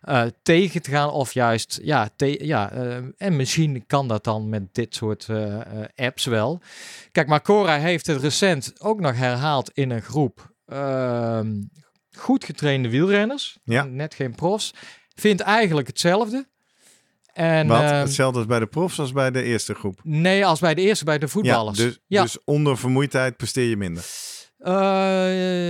eh, 0.00 0.24
tegen 0.42 0.82
te 0.82 0.90
gaan. 0.90 1.10
Of 1.10 1.32
juist, 1.32 1.80
ja, 1.82 2.08
ja 2.16 2.70
eh, 2.70 2.96
en 3.16 3.36
misschien 3.36 3.86
kan 3.86 4.08
dat 4.08 4.24
dan 4.24 4.48
met 4.48 4.74
dit 4.74 4.94
soort 4.94 5.28
apps 5.94 6.24
wel. 6.24 6.60
Kijk, 7.12 7.26
maar 7.28 7.42
Cora 7.42 7.78
heeft 7.78 8.06
het 8.06 8.20
recent 8.20 8.80
ook 8.80 9.00
nog 9.00 9.16
herhaald 9.16 9.70
in 9.70 9.90
een 9.90 10.02
groep. 10.02 10.52
ehm, 10.66 11.62
goed 12.16 12.44
getrainde 12.44 12.90
wielrenners. 12.90 13.58
Ja. 13.64 13.84
Net 13.84 14.14
geen 14.14 14.34
profs. 14.34 14.74
Vindt 15.14 15.40
eigenlijk 15.40 15.86
hetzelfde. 15.86 16.46
En, 17.38 17.66
Wat? 17.66 17.80
ehm, 17.82 17.94
Hetzelfde 17.94 18.38
als 18.38 18.46
bij 18.46 18.58
de 18.58 18.66
profs 18.66 18.98
als 18.98 19.12
bij 19.12 19.30
de 19.30 19.42
eerste 19.42 19.74
groep. 19.74 20.00
Nee, 20.02 20.46
als 20.46 20.60
bij 20.60 20.74
de 20.74 20.80
eerste, 20.82 21.04
bij 21.04 21.18
de 21.18 21.28
voetballers. 21.28 21.78
Ja, 21.78 21.84
dus, 21.84 21.98
ja. 22.06 22.22
dus 22.22 22.36
onder 22.44 22.78
vermoeidheid 22.78 23.36
presteer 23.36 23.68
je 23.68 23.76
minder. 23.76 24.04
Eh, 24.58 24.72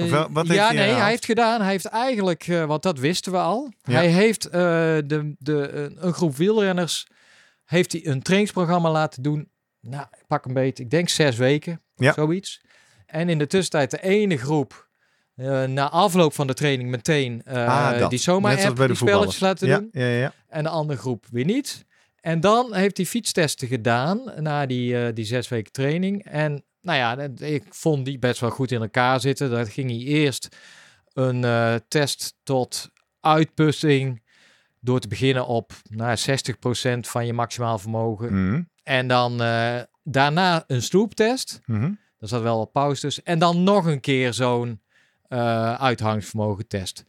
Of 0.04 0.10
wel- 0.10 0.28
wat 0.30 0.46
heeft 0.46 0.58
ja, 0.58 0.66
hij 0.66 0.74
nee, 0.74 0.78
herhaald? 0.82 1.00
hij 1.00 1.10
heeft 1.10 1.24
gedaan. 1.24 1.60
Hij 1.60 1.70
heeft 1.70 1.84
eigenlijk, 1.84 2.46
eh, 2.48 2.64
want 2.64 2.82
dat 2.82 2.98
wisten 2.98 3.32
we 3.32 3.38
al. 3.38 3.72
Ja. 3.82 3.92
Hij 3.92 4.06
heeft 4.06 4.44
eh, 4.46 4.50
de, 5.06 5.34
de, 5.38 5.70
een- 5.98 6.12
groep 6.12 6.36
wielrenners, 6.36 7.06
heeft 7.64 7.92
hij 7.92 8.06
een 8.06 8.22
trainingsprogramma 8.22 8.90
laten 8.90 9.22
doen. 9.22 9.50
Nou, 9.80 10.06
pak 10.26 10.44
een 10.44 10.54
beetje, 10.54 10.82
ik 10.84 10.90
denk 10.90 11.08
zes 11.08 11.36
weken, 11.36 11.82
Ja. 11.96 12.12
zoiets. 12.12 12.60
En 13.06 13.28
in 13.28 13.38
de 13.38 13.46
tussentijd 13.46 13.90
de 13.90 14.02
ene 14.02 14.36
groep, 14.36 14.87
eh, 15.38 15.64
na 15.64 15.90
afloop 15.90 16.32
van 16.34 16.46
de 16.46 16.54
training 16.54 16.90
meteen, 16.90 17.42
eh, 17.44 17.66
Ah, 17.68 18.08
die 18.08 18.18
zomaar 18.18 18.66
app, 18.66 18.76
die 18.76 18.94
spelletjes 18.94 19.40
laten 19.40 19.68
Ja, 19.68 19.78
doen. 19.78 19.88
ja, 19.92 20.06
ja. 20.06 20.32
En 20.48 20.62
de 20.62 20.68
andere 20.68 20.98
groep 20.98 21.24
weer 21.30 21.44
niet. 21.44 21.84
En 22.20 22.40
dan 22.40 22.74
heeft 22.74 22.96
hij 22.96 23.06
fietstesten 23.06 23.68
gedaan 23.68 24.32
na 24.38 24.66
die, 24.66 24.98
eh, 25.06 25.14
die 25.14 25.24
zes 25.24 25.48
weken 25.48 25.72
training. 25.72 26.24
En 26.24 26.64
nou 26.80 26.98
ja, 26.98 27.28
ik 27.46 27.64
vond 27.70 28.04
die 28.04 28.18
best 28.18 28.40
wel 28.40 28.50
goed 28.50 28.70
in 28.70 28.80
elkaar 28.80 29.20
zitten. 29.20 29.50
Dat 29.50 29.68
ging 29.68 29.90
hij 29.90 29.98
eerst 30.00 30.48
een 31.12 31.44
test 31.88 32.34
tot 32.42 32.90
uitputting 33.20 34.22
door 34.80 35.00
te 35.00 35.08
beginnen 35.08 35.46
op 35.46 35.72
nou, 35.90 36.16
60% 36.16 37.08
van 37.08 37.26
je 37.26 37.32
maximaal 37.32 37.78
vermogen. 37.78 38.46
Mhm, 38.48 38.62
En 38.82 39.08
dan 39.08 39.36
daarna 40.02 40.64
een 40.66 40.82
sloeptest. 40.82 41.60
Er 42.18 42.28
zat 42.28 42.42
wel 42.42 42.58
wat 42.58 42.72
pauze 42.72 43.00
tussen. 43.00 43.24
En 43.24 43.38
dan 43.38 43.62
nog 43.62 43.86
een 43.86 44.00
keer 44.00 44.32
zo'n 44.32 44.80
eh 45.28 45.74
uithangsvermogen 45.74 46.66
test. 46.66 47.04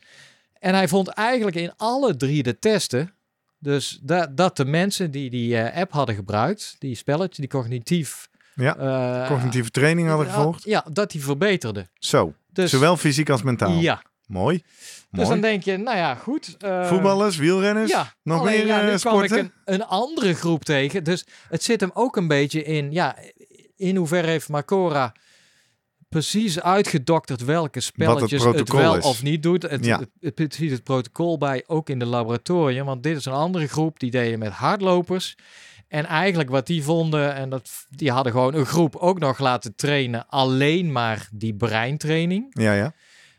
En 0.59 0.73
hij 0.73 0.87
vond 0.87 1.07
eigenlijk 1.07 1.55
in 1.57 1.71
alle 1.77 2.15
drie 2.15 2.43
de 2.43 2.59
testen... 2.59 3.13
Dus 3.61 3.99
dat, 4.01 4.37
dat 4.37 4.57
de 4.57 4.65
mensen 4.65 5.11
die 5.11 5.29
die 5.29 5.57
eh, 5.57 5.81
app 5.81 5.91
hadden 5.91 6.15
gebruikt... 6.15 6.75
die 6.79 6.95
spelletje, 6.95 7.41
die 7.41 7.51
cognitief... 7.51 8.29
Ja, 8.55 8.75
eh, 8.77 9.27
Cognitieve 9.27 9.69
training 9.69 10.07
hadden 10.07 10.27
gevolgd. 10.27 10.63
Ja, 10.63 10.85
dat 10.91 11.11
die 11.11 11.23
verbeterde. 11.23 11.87
Zo, 11.93 12.33
Dus, 12.53 12.71
zowel 12.71 12.97
fysiek 12.97 13.29
als 13.29 13.41
mentaal. 13.41 13.71
Ja, 13.71 14.01
Mooi. 14.27 14.57
Dus 14.57 14.65
Mooi. 15.09 15.29
dan 15.29 15.41
denk 15.41 15.63
je, 15.63 15.77
nou 15.77 15.97
ja, 15.97 16.15
goed. 16.15 16.57
Voetballers, 16.83 17.37
wielrenners, 17.37 17.91
Ja, 17.91 18.13
nog 18.23 18.39
alleen, 18.39 18.57
meer 18.57 18.67
ja, 18.67 18.81
nu 18.81 18.95
kwam 18.97 19.21
ik 19.21 19.27
sporten? 19.27 19.37
een, 19.65 19.73
een 19.73 19.85
andere 19.85 20.33
groep 20.33 20.63
tegen. 20.63 21.03
Dus 21.03 21.25
het 21.49 21.63
zit 21.63 21.81
hem 21.81 21.91
ook 21.93 22.15
een 22.15 22.27
beetje 22.27 22.63
in, 22.63 22.91
ja, 22.91 23.15
in 23.75 23.95
hoeverre 23.95 24.27
heeft 24.27 24.49
Macora 24.49 25.13
precies 26.09 26.61
uitgedokterd 26.61 27.45
welke 27.45 27.79
spelletjes 27.79 28.43
het, 28.43 28.51
protocol 28.51 28.79
wel 28.79 28.95
is. 28.95 29.05
of 29.05 29.23
niet 29.23 29.43
doet. 29.43 29.61
Het, 29.61 29.85
Ja. 29.85 29.99
het, 29.99 30.09
het, 30.19 30.35
precies 30.35 30.71
het 30.71 30.83
protocol 30.83 31.37
bij, 31.37 31.63
ook 31.67 31.89
in 31.89 31.99
de 31.99 32.05
laboratorium. 32.05 32.85
Want 32.85 33.03
dit 33.03 33.17
is 33.17 33.25
een 33.25 33.33
andere 33.33 33.67
groep, 33.67 33.99
die 33.99 34.11
deden 34.11 34.39
met 34.39 34.51
hardlopers. 34.51 35.35
En 35.87 36.05
eigenlijk 36.05 36.49
wat 36.49 36.67
die 36.67 36.83
vonden, 36.83 37.35
en 37.35 37.49
dat, 37.49 37.69
die 37.89 38.11
hadden 38.11 38.31
gewoon 38.31 38.53
een 38.53 38.65
groep 38.65 38.95
ook 38.95 39.19
nog 39.19 39.39
laten 39.39 39.75
trainen, 39.75 40.27
alleen 40.27 40.91
maar 40.91 41.29
die 41.31 41.53
breintraining. 41.55 42.47
Ja, 42.49 42.73
ja. 42.73 42.93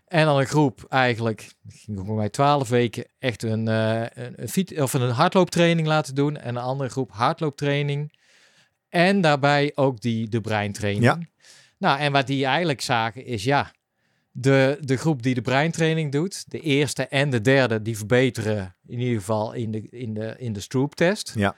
En 0.07 0.25
dan 0.25 0.39
een 0.39 0.47
groep 0.47 0.85
eigenlijk, 0.89 1.41
het 1.63 1.77
ging 1.85 2.03
voor 2.07 2.17
mij 2.17 2.29
twaalf 2.29 2.69
weken, 2.69 3.05
echt 3.19 3.43
een, 3.43 3.69
eh, 3.69 4.01
een, 4.01 4.33
een, 4.37 4.49
fiets, 4.49 4.73
of 4.73 4.93
een 4.93 5.11
hardlooptraining 5.11 5.89
laten 5.89 6.15
doen. 6.15 6.37
En 6.37 6.57
een 6.57 6.63
andere 6.63 6.91
groep 6.91 7.11
hardlooptraining. 7.13 8.19
En 8.89 9.21
daarbij 9.21 9.73
ook 9.75 10.01
die, 10.01 10.29
de 10.29 10.41
breintraining. 10.41 11.05
Ja. 11.05 11.19
Nou, 11.81 11.99
en 11.99 12.13
wat 12.13 12.27
die 12.27 12.45
eigenlijk 12.45 12.81
zagen 12.81 13.25
is, 13.25 13.45
ja, 13.45 13.73
de, 14.33 14.79
de 14.81 14.97
groep 14.97 15.23
die 15.23 15.35
de 15.35 15.43
breintraining 15.43 16.13
doet, 16.13 16.51
de 16.51 16.61
eerste 16.61 17.07
en 17.07 17.31
de 17.31 17.41
derde, 17.41 17.83
die 17.83 17.97
verbeteren 17.97 18.77
in 18.87 18.99
ieder 18.99 19.19
geval 19.19 19.53
in 19.53 19.71
de, 19.71 19.89
in 19.91 20.15
de, 20.15 20.35
in 20.39 20.53
de 20.53 20.61
Stroop-test. 20.61 21.33
Ja. 21.35 21.57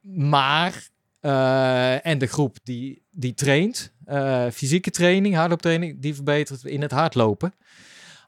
Maar, 0.00 0.88
eh, 1.20 2.06
en 2.06 2.18
de 2.18 2.26
groep 2.26 2.56
die, 2.62 3.02
die 3.10 3.34
traint, 3.34 3.92
eh, 4.04 4.46
fysieke 4.52 4.90
training, 4.90 5.34
hardlooptraining, 5.34 6.00
die 6.00 6.14
verbetert 6.14 6.64
in 6.64 6.82
het 6.82 6.90
hardlopen. 6.90 7.54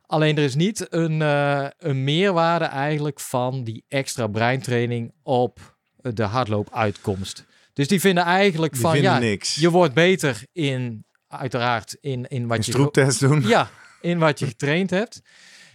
Alleen 0.06 0.36
er 0.36 0.44
is 0.44 0.54
niet 0.54 0.86
een, 0.88 1.22
eh, 1.22 1.66
een 1.78 2.04
meerwaarde 2.04 2.64
eigenlijk 2.64 3.20
van 3.20 3.64
die 3.64 3.84
extra 3.88 4.26
breintraining 4.26 5.12
op 5.22 5.78
de 5.96 6.22
hardloopuitkomst. 6.22 7.44
Dus 7.72 7.88
die 7.88 8.00
vinden 8.00 8.24
eigenlijk 8.24 8.72
Die 8.72 8.80
van 8.80 8.92
vinden 8.92 9.12
ja, 9.12 9.18
niks. 9.18 9.54
je 9.54 9.70
wordt 9.70 9.94
beter 9.94 10.42
in, 10.52 11.04
uiteraard, 11.30 11.96
in, 12.00 12.26
in 12.28 12.46
wat 12.46 12.56
Een 12.58 12.62
je 12.66 12.70
stroeptest 12.70 13.20
doen. 13.20 13.42
ja, 13.46 13.68
in 14.00 14.18
wat 14.18 14.38
je 14.38 14.46
getraind 14.46 14.90
hebt. 14.90 15.22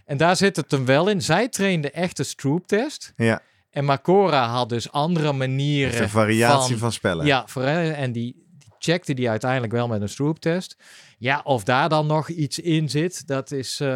En 0.06 0.18
daar 0.18 0.36
zit 0.36 0.56
het 0.56 0.72
hem 0.72 0.86
wel 0.86 1.08
in. 1.10 1.22
Zij 1.22 1.50
trainde 1.50 1.92
echt 1.92 2.18
de 2.18 2.24
Stroop-test. 2.24 3.14
Ja, 3.16 3.42
En 3.70 3.86
Macora 3.86 4.48
had 4.48 4.70
dus 4.70 4.92
andere 4.92 5.32
manieren. 5.34 6.02
een 6.02 6.10
variatie 6.10 6.70
van- 6.70 6.78
van, 6.78 6.92
spellen. 6.92 7.26
Ja, 7.26 7.44
voor, 7.48 7.64
en 7.64 8.12
die 8.12 8.45
checkte 8.92 9.14
die 9.14 9.30
uiteindelijk 9.30 9.74
wel 9.74 9.88
met 9.88 10.02
een 10.02 10.10
Stroop-test. 10.10 10.76
Ja, 11.18 11.42
of 11.44 11.64
daar 11.64 11.90
dan 11.90 12.08
nog 12.08 12.30
iets 12.30 12.60
in 12.60 12.90
zit, 12.90 13.28
dat 13.28 13.52
is... 13.52 13.80
eh, 13.80 13.88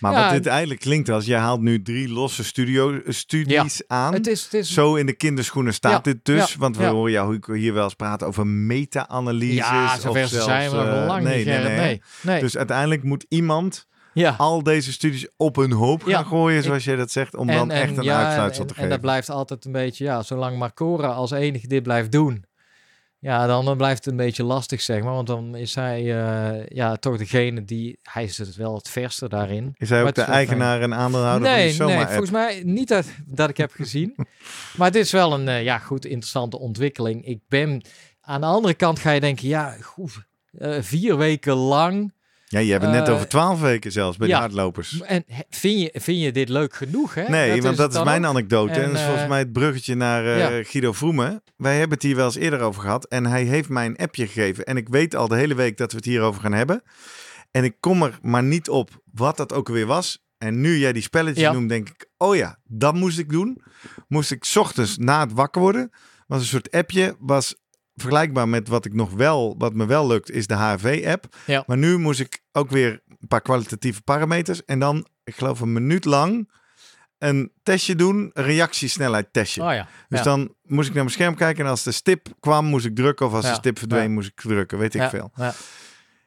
Maar 0.00 0.12
Ja, 0.12 0.22
wat 0.22 0.30
dit 0.30 0.46
eigenlijk 0.46 0.80
klinkt 0.80 1.08
als, 1.08 1.24
jij 1.26 1.38
haalt 1.38 1.60
nu 1.60 1.82
drie 1.82 2.08
losse 2.08 2.44
studio, 2.44 3.00
studies 3.06 3.82
aan. 3.86 4.12
het 4.12 4.26
is, 4.26 4.44
het 4.44 4.54
is 4.54 4.72
Zo 4.72 4.94
in 4.94 5.06
de 5.06 5.12
kinderschoenen 5.12 5.74
staat 5.74 5.92
Ja, 6.06 6.12
dit 6.12 6.24
dus. 6.24 6.56
want 6.56 6.76
we 6.76 6.82
ja. 6.82 6.90
horen 6.90 7.12
jou 7.12 7.56
hier 7.58 7.74
wel 7.74 7.84
eens 7.84 7.94
praten 7.94 8.26
over 8.26 8.46
meta-analyses. 8.46 9.56
ja, 9.56 9.98
zover 9.98 10.28
zelfs, 10.28 10.44
zijn 10.44 10.70
we 10.70 10.76
eh, 10.76 11.06
lang 11.06 11.22
nee, 11.24 11.36
niet, 11.36 11.46
nee, 11.46 11.58
nee, 11.58 11.76
Nee, 11.78 12.02
nee. 12.22 12.40
Dus 12.40 12.56
uiteindelijk 12.56 13.02
moet 13.02 13.26
iemand 13.28 13.86
ja. 14.12 14.34
al 14.38 14.62
deze 14.62 14.92
studies 14.92 15.28
op 15.36 15.56
een 15.56 15.72
hoop 15.72 16.02
gaan 16.02 16.10
Ja, 16.10 16.22
gooien, 16.22 16.62
zoals 16.62 16.84
jij 16.84 16.96
dat 16.96 17.10
zegt, 17.10 17.36
om 17.36 17.46
dan 17.46 17.70
echt 17.70 17.96
een 17.96 18.04
ja, 18.04 18.24
uitsluitsel 18.24 18.60
en, 18.62 18.66
te 18.66 18.74
En 18.74 18.80
geven. 18.80 18.90
dat 18.90 19.00
blijft 19.00 19.30
altijd 19.30 19.64
een 19.64 19.72
beetje, 19.72 20.04
ja, 20.04 20.22
zolang 20.22 20.58
Marcora 20.58 21.08
als 21.08 21.30
enige 21.30 21.66
dit 21.66 21.82
blijft 21.82 22.12
doen, 22.12 22.44
ja, 23.26 23.46
dan 23.46 23.76
blijft 23.76 24.04
het 24.04 24.12
een 24.12 24.18
beetje 24.18 24.44
lastig, 24.44 24.80
zeg 24.80 25.02
maar. 25.02 25.12
Want 25.12 25.26
dan 25.26 25.54
is 25.54 25.74
hij 25.74 25.98
eh, 25.98 26.66
ja, 26.68 26.96
toch 26.96 27.16
degene 27.16 27.64
die, 27.64 27.98
hij 28.02 28.24
is 28.24 28.38
het 28.38 28.56
wel 28.56 28.74
het 28.74 28.88
verste 28.88 29.28
daarin. 29.28 29.74
Is 29.76 29.90
hij 29.90 30.02
ook 30.02 30.14
de 30.14 30.22
eigenaar 30.22 30.80
en 30.80 30.94
aandeelhouder 30.94 31.48
nee, 31.48 31.74
van 31.74 31.86
die 31.86 31.96
nee, 31.96 32.06
volgens 32.06 32.30
mij 32.30 32.62
niet 32.64 32.88
dat, 32.88 33.06
dat 33.26 33.48
ik 33.48 33.56
heb 33.56 33.72
gezien. 33.72 34.14
maar 34.76 34.86
het 34.86 34.96
is 34.96 35.12
wel 35.12 35.32
een 35.32 35.48
eh, 35.48 35.62
ja, 35.62 35.78
goed 35.78 36.04
interessante 36.04 36.58
ontwikkeling. 36.58 37.24
Ik 37.24 37.40
ben, 37.48 37.82
aan 38.20 38.40
de 38.40 38.46
andere 38.46 38.74
kant 38.74 38.98
ga 38.98 39.10
je 39.10 39.20
denken, 39.20 39.48
ja, 39.48 39.76
goed, 39.80 40.26
eh, 40.50 40.76
vier 40.80 41.16
weken 41.16 41.54
lang. 41.54 42.12
Ja, 42.48 42.58
je 42.58 42.70
hebt 42.70 42.84
het 42.84 42.92
net 42.92 43.08
Eh, 43.08 43.14
over 43.14 43.28
twaalf 43.28 43.60
weken 43.60 43.92
zelfs 43.92 44.16
bij 44.16 44.28
ja. 44.28 44.34
de 44.34 44.40
hardlopers. 44.40 45.00
En 45.00 45.24
vind 45.50 45.80
je, 45.80 46.00
vind 46.00 46.20
je 46.20 46.32
dit 46.32 46.48
leuk 46.48 46.74
genoeg? 46.74 47.14
Hè? 47.14 47.28
Nee, 47.28 47.62
want 47.62 47.76
dat 47.76 47.94
is 47.94 48.02
mijn 48.04 48.24
ook. 48.24 48.30
anekdote. 48.30 48.72
En, 48.72 48.82
En, 48.82 48.86
dat 48.86 48.94
is 48.96 49.00
volgens 49.02 49.22
eh, 49.22 49.28
mij 49.28 49.38
het 49.38 49.52
bruggetje 49.52 49.94
naar 49.94 50.26
eh, 50.26 50.38
ja. 50.38 50.64
Guido 50.64 50.92
Vroemen. 50.92 51.42
Wij 51.56 51.72
hebben 51.78 51.94
het 51.94 52.02
hier 52.06 52.16
wel 52.16 52.24
eens 52.24 52.36
eerder 52.36 52.60
over 52.60 52.80
gehad. 52.82 53.06
En 53.06 53.26
hij 53.26 53.42
heeft 53.44 53.68
mij 53.68 53.86
een 53.86 53.96
appje 53.96 54.26
gegeven. 54.26 54.64
En 54.64 54.76
ik 54.76 54.88
weet 54.88 55.14
al 55.14 55.28
de 55.28 55.36
hele 55.36 55.54
week 55.54 55.76
dat 55.76 55.90
we 55.90 55.96
het 55.96 56.06
hierover 56.06 56.40
gaan 56.40 56.52
hebben. 56.52 56.82
En 57.50 57.64
ik 57.64 57.76
kom 57.80 58.02
er 58.02 58.18
maar 58.22 58.42
niet 58.42 58.68
op 58.68 58.90
wat 59.12 59.36
dat 59.36 59.52
ook 59.52 59.68
weer 59.68 59.86
was. 59.86 60.24
En 60.38 60.60
nu 60.60 60.76
jij 60.78 60.92
die 60.92 61.02
spelletjes 61.02 61.44
Ja. 61.44 61.52
noemt, 61.52 61.68
denk 61.68 61.88
ik... 61.88 62.08
Oh 62.16 62.36
ja, 62.36 62.58
dat 62.64 62.94
moest 62.94 63.18
ik 63.18 63.30
doen. 63.30 63.62
Moest 64.08 64.30
ik 64.30 64.44
's 64.44 64.56
ochtends 64.56 64.96
na 64.98 65.20
het 65.20 65.32
wakker 65.32 65.60
worden. 65.62 65.90
Was 66.26 66.40
een 66.40 66.46
soort 66.46 66.70
appje. 66.70 67.16
Was 67.18 67.54
vergelijkbaar 67.96 68.48
met 68.48 68.68
wat 68.68 68.84
ik 68.84 68.94
nog 68.94 69.12
wel... 69.12 69.54
Wat 69.58 69.74
me 69.74 69.86
wel 69.86 70.06
lukt, 70.06 70.30
is 70.30 70.46
de 70.46 70.54
HRV-app. 70.54 71.36
Ja. 71.46 71.64
Maar 71.66 71.76
nu 71.76 71.98
moest 71.98 72.20
ik 72.20 72.42
ook 72.52 72.70
weer 72.70 73.02
een 73.08 73.28
paar 73.28 73.40
kwalitatieve 73.40 74.02
parameters. 74.02 74.64
En 74.64 74.78
dan, 74.78 75.06
ik 75.24 75.34
geloof 75.34 75.60
een 75.60 75.72
minuut 75.72 76.04
lang... 76.04 76.54
Een 77.18 77.52
testje 77.62 77.94
doen, 77.94 78.30
een 78.32 78.44
reactiesnelheid 78.44 79.32
testje. 79.32 79.62
Oh 79.62 79.72
ja. 79.72 79.88
Dus 80.08 80.18
ja. 80.18 80.24
dan 80.24 80.54
moest 80.62 80.88
ik 80.88 80.94
naar 80.94 81.04
mijn 81.04 81.14
scherm 81.14 81.34
kijken 81.34 81.64
en 81.64 81.70
als 81.70 81.82
de 81.82 81.92
stip 81.92 82.28
kwam, 82.40 82.64
moest 82.64 82.84
ik 82.86 82.94
drukken. 82.94 83.26
Of 83.26 83.32
als 83.32 83.46
de 83.46 83.54
stip 83.54 83.78
verdween, 83.78 84.12
moest 84.12 84.28
ik 84.28 84.40
drukken. 84.40 84.78
Weet 84.78 84.94
ik 84.94 85.02
veel. 85.02 85.32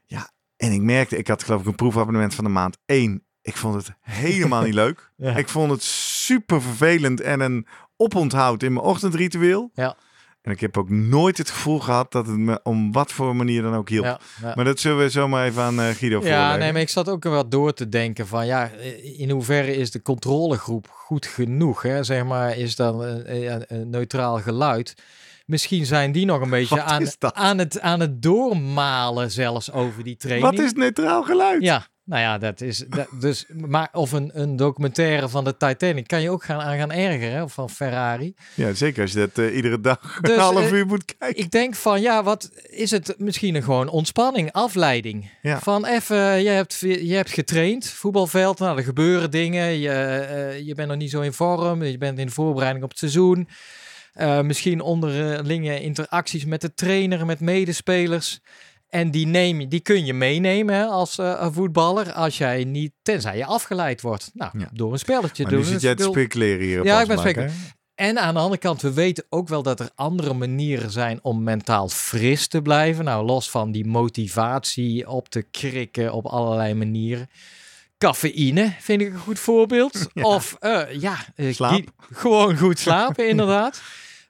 ja. 0.05 0.29
En 0.57 0.71
ik 0.71 0.81
merkte, 0.81 1.17
ik 1.17 1.27
had 1.27 1.43
geloof 1.43 1.61
ik 1.61 1.67
een 1.67 1.75
proefabonnement 1.75 2.35
van 2.35 2.43
de 2.43 2.49
maand 2.49 2.77
één. 2.85 3.23
Ik 3.41 3.57
vond 3.57 3.75
het 3.75 3.95
helemaal 4.01 4.61
niet 4.63 4.73
leuk. 4.83 5.11
Ik 5.17 5.49
vond 5.49 5.71
het 5.71 5.83
super 5.83 6.61
vervelend 6.61 7.21
en 7.21 7.39
een 7.39 7.67
oponthoud 7.97 8.63
in 8.63 8.73
mijn 8.73 8.85
ochtendritueel. 8.85 9.69
Ja. 9.73 9.95
En 10.49 10.55
ik 10.55 10.61
heb 10.61 10.77
ook 10.77 10.89
nooit 10.89 11.37
het 11.37 11.49
gevoel 11.49 11.79
gehad 11.79 12.11
dat 12.11 12.27
het 12.27 12.37
me 12.37 12.59
om 12.63 12.91
wat 12.91 13.11
voor 13.11 13.35
manier 13.35 13.61
dan 13.61 13.75
ook 13.75 13.89
hielp. 13.89 14.05
Ja, 14.05 14.19
ja. 14.41 14.51
Maar 14.55 14.65
dat 14.65 14.79
zullen 14.79 14.97
we 14.97 15.09
zomaar 15.09 15.45
even 15.45 15.61
aan 15.63 15.79
eh, 15.81 15.87
Guido 15.89 16.15
Ja, 16.15 16.21
voorleggen. 16.21 16.59
nee, 16.59 16.71
maar 16.71 16.81
ik 16.81 16.89
zat 16.89 17.09
ook 17.09 17.23
wel 17.23 17.49
door 17.49 17.73
te 17.73 17.89
denken 17.89 18.27
van 18.27 18.45
ja, 18.45 18.69
in 19.17 19.29
hoeverre 19.29 19.75
is 19.75 19.91
de 19.91 20.01
controlegroep 20.01 20.87
goed 20.89 21.25
genoeg? 21.25 21.81
Hè? 21.81 22.03
Zeg 22.03 22.23
maar, 22.25 22.57
is 22.57 22.75
dat 22.75 22.99
een, 23.01 23.35
een- 23.51 23.63
een 23.67 23.89
neutraal 23.89 24.39
geluid? 24.39 24.93
Misschien 25.45 25.85
zijn 25.85 26.11
die 26.11 26.25
nog 26.25 26.41
een 26.41 26.49
beetje 26.49 26.81
aan, 26.81 27.07
aan, 27.33 27.57
het, 27.57 27.79
aan 27.81 27.99
het 27.99 28.21
doormalen 28.21 29.31
zelfs 29.31 29.71
over 29.71 30.03
die 30.03 30.15
training. 30.15 30.51
Wat 30.55 30.65
is 30.65 30.73
neutraal 30.73 31.23
geluid? 31.23 31.61
Ja, 31.63 31.85
nou 32.09 32.21
ja, 32.21 32.37
dat 32.37 32.61
is 32.61 32.83
dat, 32.87 33.07
dus. 33.19 33.45
Maar 33.67 33.89
of 33.91 34.11
een, 34.11 34.31
een 34.33 34.55
documentaire 34.55 35.29
van 35.29 35.43
de 35.43 35.57
Titanic 35.57 36.07
kan 36.07 36.21
je 36.21 36.29
ook 36.29 36.43
gaan 36.43 36.59
aan 36.59 36.77
gaan 36.77 36.91
ergeren, 36.91 37.43
of 37.43 37.53
van 37.53 37.69
Ferrari. 37.69 38.33
Ja, 38.53 38.73
zeker 38.73 39.01
als 39.01 39.11
je 39.11 39.19
dat 39.19 39.37
eh, 39.37 39.55
iedere 39.55 39.81
dag 39.81 40.19
Dus, 40.21 40.31
een 40.35 40.39
half 40.39 40.65
eh, 40.65 40.71
uur 40.71 40.85
moet 40.85 41.15
kijken. 41.17 41.43
Ik 41.43 41.51
denk 41.51 41.75
van 41.75 42.01
ja, 42.01 42.23
wat 42.23 42.49
is 42.69 42.91
het 42.91 43.15
misschien 43.17 43.55
een 43.55 43.63
gewoon 43.63 43.87
ontspanning, 43.87 44.51
afleiding. 44.51 45.31
Ja. 45.41 45.59
Van 45.59 45.85
even, 45.85 46.43
je 46.43 46.49
hebt, 46.49 46.79
je 46.79 47.13
hebt 47.13 47.31
getraind, 47.31 47.85
voetbalveld, 47.85 48.59
nou 48.59 48.77
er 48.77 48.83
gebeuren 48.83 49.31
dingen, 49.31 49.79
je, 49.79 49.89
eh, 49.89 50.59
je 50.65 50.75
bent 50.75 50.87
nog 50.87 50.97
niet 50.97 51.11
zo 51.11 51.21
in 51.21 51.33
vorm, 51.33 51.83
je 51.83 51.97
bent 51.97 52.19
in 52.19 52.25
de 52.25 52.31
voorbereiding 52.31 52.83
op 52.83 52.89
het 52.89 52.99
seizoen. 52.99 53.47
Misschien 54.41 54.81
onderlinge 54.81 55.81
interacties 55.81 56.45
met 56.45 56.61
de 56.61 56.73
trainer, 56.73 57.25
met 57.25 57.39
medespelers. 57.39 58.39
En 58.89 59.11
die, 59.11 59.27
neem 59.27 59.59
je, 59.59 59.67
die 59.67 59.79
kun 59.79 60.05
je 60.05 60.13
meenemen 60.13 60.75
hè, 60.75 60.85
als 60.85 61.17
eh, 61.17 61.47
voetballer, 61.51 62.13
als 62.13 62.37
jij 62.37 62.63
niet, 62.63 62.91
tenzij 63.01 63.37
je 63.37 63.45
afgeleid 63.45 64.01
wordt. 64.01 64.31
Nou, 64.33 64.59
Ja. 64.59 64.69
door 64.73 64.91
een 64.91 64.99
spelletje 64.99 65.43
Maar 65.43 65.51
doen. 65.51 65.61
nu 65.61 65.67
zit 65.67 65.81
jij 65.81 65.95
te 65.95 66.03
speculeren 66.03 66.65
hier. 66.65 66.83
Ja, 66.83 67.01
ik 67.01 67.07
ben 67.07 67.35
hè? 67.35 67.47
en 67.95 68.19
aan 68.19 68.33
de 68.33 68.39
andere 68.39 68.59
kant, 68.61 68.81
we 68.81 68.93
weten 68.93 69.25
ook 69.29 69.47
wel 69.47 69.63
dat 69.63 69.79
er 69.79 69.89
andere 69.95 70.33
manieren 70.33 70.91
zijn 70.91 71.19
om 71.21 71.43
mentaal 71.43 71.89
fris 71.89 72.47
te 72.47 72.61
blijven. 72.61 73.05
Nou, 73.05 73.25
los 73.25 73.49
van 73.49 73.71
die 73.71 73.85
motivatie 73.85 75.09
op 75.09 75.29
te 75.29 75.41
krikken 75.41 76.13
op 76.13 76.25
allerlei 76.25 76.73
manieren. 76.73 77.29
Cafeïne 77.97 78.73
vind 78.79 79.01
ik 79.01 79.13
een 79.13 79.19
goed 79.19 79.39
voorbeeld. 79.39 80.07
Ja. 80.13 80.23
Of 80.23 80.55
eh, 80.59 80.81
ja, 80.99 81.17
eh, 81.35 81.53
Slaap. 81.53 81.83
gewoon 82.11 82.57
goed 82.57 82.79
slapen, 82.79 83.27
inderdaad. 83.33 83.81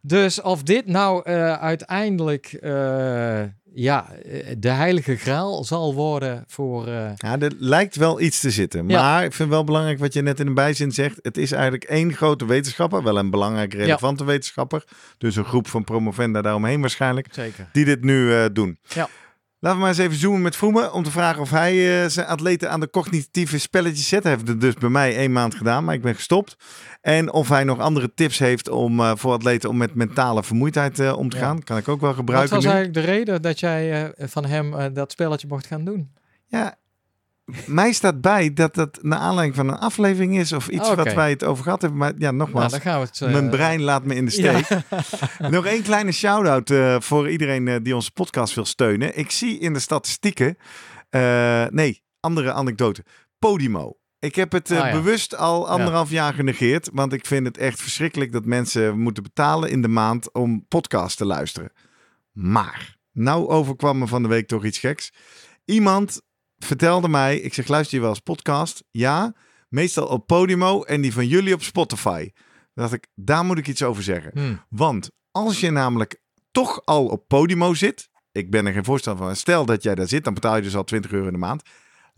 Dus 0.02 0.42
of 0.42 0.64
dit 0.64 0.86
nou 0.86 1.22
eh, 1.24 1.54
uiteindelijk 1.54 2.46
eh, 2.46 3.42
ja, 3.74 4.12
eh, 4.12 4.56
de 4.58 4.70
heilige 4.70 5.16
graal 5.16 5.64
zal 5.64 5.94
worden 5.94 6.44
voor... 6.48 6.88
Ja, 6.88 7.40
er 7.40 7.54
lijkt 7.58 7.96
wel 7.96 8.22
iets 8.22 8.40
te 8.40 8.52
zitten. 8.52 8.88
Ja. 8.88 9.02
Maar 9.02 9.24
ik 9.24 9.34
vind 9.34 9.50
wel 9.50 9.64
belangrijk 9.64 10.00
wat 10.00 10.14
je 10.14 10.22
net 10.22 10.40
in 10.40 10.48
een 10.48 10.54
bijzin 10.54 10.92
zegt. 10.92 11.20
Het 11.22 11.38
is 11.38 11.52
eigenlijk 11.52 11.84
één 11.84 12.14
grote 12.14 12.46
wetenschapper. 12.46 13.04
Wel 13.04 13.18
een 13.18 13.30
belangrijk, 13.30 13.74
relevante 13.74 14.26
wetenschapper. 14.26 14.84
Dus 15.18 15.36
een 15.36 15.46
groep 15.46 15.68
van 15.68 15.84
promovenda 15.84 16.42
daaromheen 16.42 16.82
waarschijnlijk. 16.82 17.28
Zeker. 17.32 17.70
Die 17.72 17.86
dit 17.86 18.04
nu 18.04 18.52
doen. 18.52 18.78
Ja. 18.88 19.10
Laten 19.62 19.78
we 19.80 19.84
maar 19.86 19.94
eens 19.94 20.04
even 20.04 20.18
zoomen 20.18 20.42
met 20.42 20.56
Vroemen. 20.56 20.94
Om 20.94 21.04
te 21.04 21.12
vragen 21.12 21.42
of 21.42 21.50
hij 21.50 22.04
eh, 22.04 22.10
zijn 22.10 22.28
atleten 22.28 22.70
aan 22.72 22.80
de 22.80 22.90
cognitieve 22.90 23.58
spelletjes 23.60 24.08
zet. 24.08 24.24
Hij 24.24 24.32
heeft 24.32 24.48
het 24.48 24.62
dus 24.62 24.74
bij 24.74 24.90
mij 24.90 25.16
één 25.16 25.32
maand 25.32 25.56
gedaan. 25.56 25.84
Maar 25.84 25.96
ik 25.96 26.02
ben 26.02 26.16
gestopt. 26.16 26.56
En 27.02 27.32
of 27.34 27.50
hij 27.50 27.64
nog 27.64 27.80
andere 27.80 28.14
tips 28.14 28.40
heeft 28.40 28.70
om, 28.70 29.00
eh, 29.00 29.12
voor 29.16 29.32
atleten 29.34 29.70
om 29.70 29.78
met 29.78 29.96
mentale 29.96 30.44
vermoeidheid 30.44 31.00
eh, 31.00 31.18
om 31.18 31.30
te 31.30 31.38
Ja. 31.38 31.44
gaan. 31.44 31.64
Kan 31.64 31.78
ik 31.78 31.88
ook 31.88 32.00
wel 32.00 32.10
Wat 32.10 32.18
gebruiken 32.20 32.56
was 32.56 32.64
nu. 32.66 32.70
eigenlijk 32.72 33.06
de 33.06 33.12
reden 33.12 33.42
dat 33.42 33.60
jij 33.60 34.14
van 34.18 34.46
hem 34.46 34.94
dat 34.94 35.12
spelletje 35.12 35.48
mocht 35.48 35.68
gaan 35.68 35.86
doen? 35.86 36.12
Ja, 36.46 36.76
mij 37.66 37.92
staat 37.92 38.22
bij 38.22 38.54
dat 38.54 38.76
dat 38.76 39.00
naar 39.02 39.20
aanleiding 39.20 39.56
van 39.56 39.68
een 39.68 39.78
aflevering 39.80 40.38
is 40.38 40.52
of 40.54 40.68
iets 40.68 40.96
wat 40.96 41.14
wij 41.14 41.30
het 41.30 41.44
over 41.44 41.64
gehad 41.64 41.82
hebben. 41.82 42.00
Maar 42.00 42.12
ja, 42.12 42.18
Nou, 42.20 42.36
nogmaals, 42.36 42.72
dan 42.72 42.82
gaan 42.82 43.00
we 43.00 43.06
het... 43.06 43.22
eh, 43.22 43.32
mijn 43.32 43.50
brein 43.50 43.82
laat 43.82 44.04
me 44.04 44.16
in 44.16 44.26
de 44.26 44.42
ja. 44.42 44.62
steek. 44.62 44.80
Nog 45.52 45.66
één 45.66 45.84
kleine 45.84 46.12
shout-out 46.12 46.70
eh, 46.70 46.96
voor 47.00 47.30
iedereen 47.30 47.68
eh, 47.68 47.76
die 47.82 47.96
onze 47.96 48.12
podcast 48.12 48.56
wil 48.56 48.66
steunen. 48.66 49.18
Ik 49.18 49.32
zie 49.32 49.60
in 49.60 49.74
de 49.74 49.80
statistieken, 49.80 50.58
nee, 51.70 52.04
andere 52.20 52.52
anekdote. 52.54 53.04
Podimo. 53.40 53.98
Ik 54.20 54.36
heb 54.36 54.52
het 54.52 54.72
Ah, 54.72 54.78
ja. 54.78 54.92
bewust 54.92 55.36
al 55.38 55.70
anderhalf 55.70 56.10
jaar 56.10 56.34
genegeerd, 56.34 56.90
want 56.94 57.14
ik 57.14 57.26
vind 57.26 57.46
het 57.46 57.58
echt 57.58 57.82
verschrikkelijk 57.82 58.32
dat 58.32 58.46
mensen 58.46 59.00
moeten 59.00 59.24
betalen 59.24 59.70
in 59.70 59.82
de 59.82 59.88
maand 59.88 60.34
om 60.34 60.66
podcast 60.68 61.18
te 61.18 61.26
luisteren. 61.26 61.72
Maar, 62.32 62.98
nou 63.12 63.48
overkwam 63.48 63.98
me 63.98 64.08
van 64.08 64.22
de 64.22 64.28
week 64.28 64.48
toch 64.48 64.66
iets 64.66 64.78
geks. 64.78 65.14
Iemand 65.66 66.22
vertelde 66.66 67.08
mij, 67.08 67.40
ik 67.40 67.54
zeg 67.54 67.68
luister 67.68 67.96
je 67.96 68.02
wel 68.02 68.10
eens 68.10 68.20
podcast? 68.20 68.84
Ja, 68.92 69.34
meestal 69.70 70.08
op 70.08 70.28
Podimo 70.28 70.84
en 70.84 71.02
die 71.02 71.14
van 71.14 71.28
jullie 71.28 71.54
op 71.54 71.64
Spotify. 71.64 72.30
Dan 72.74 72.88
dacht 72.88 72.94
ik, 72.94 73.08
daar 73.16 73.46
moet 73.46 73.58
ik 73.58 73.68
iets 73.68 73.84
over 73.84 74.04
zeggen. 74.04 74.32
Hm. 74.34 74.56
Want 74.70 75.10
als 75.32 75.60
je 75.60 75.70
namelijk 75.70 76.22
toch 76.52 76.86
al 76.86 77.06
op 77.06 77.28
Podimo 77.28 77.74
zit, 77.74 78.10
ik 78.32 78.52
ben 78.52 78.66
er 78.66 78.74
geen 78.74 78.84
voorstander 78.84 79.26
van, 79.26 79.36
stel 79.36 79.66
dat 79.66 79.84
jij 79.84 79.96
daar 79.96 80.08
zit, 80.08 80.24
dan 80.24 80.34
betaal 80.34 80.56
je 80.56 80.62
dus 80.62 80.76
al 80.76 80.84
20 80.84 81.12
euro 81.12 81.26
in 81.26 81.34
de 81.34 81.40
maand. 81.40 81.64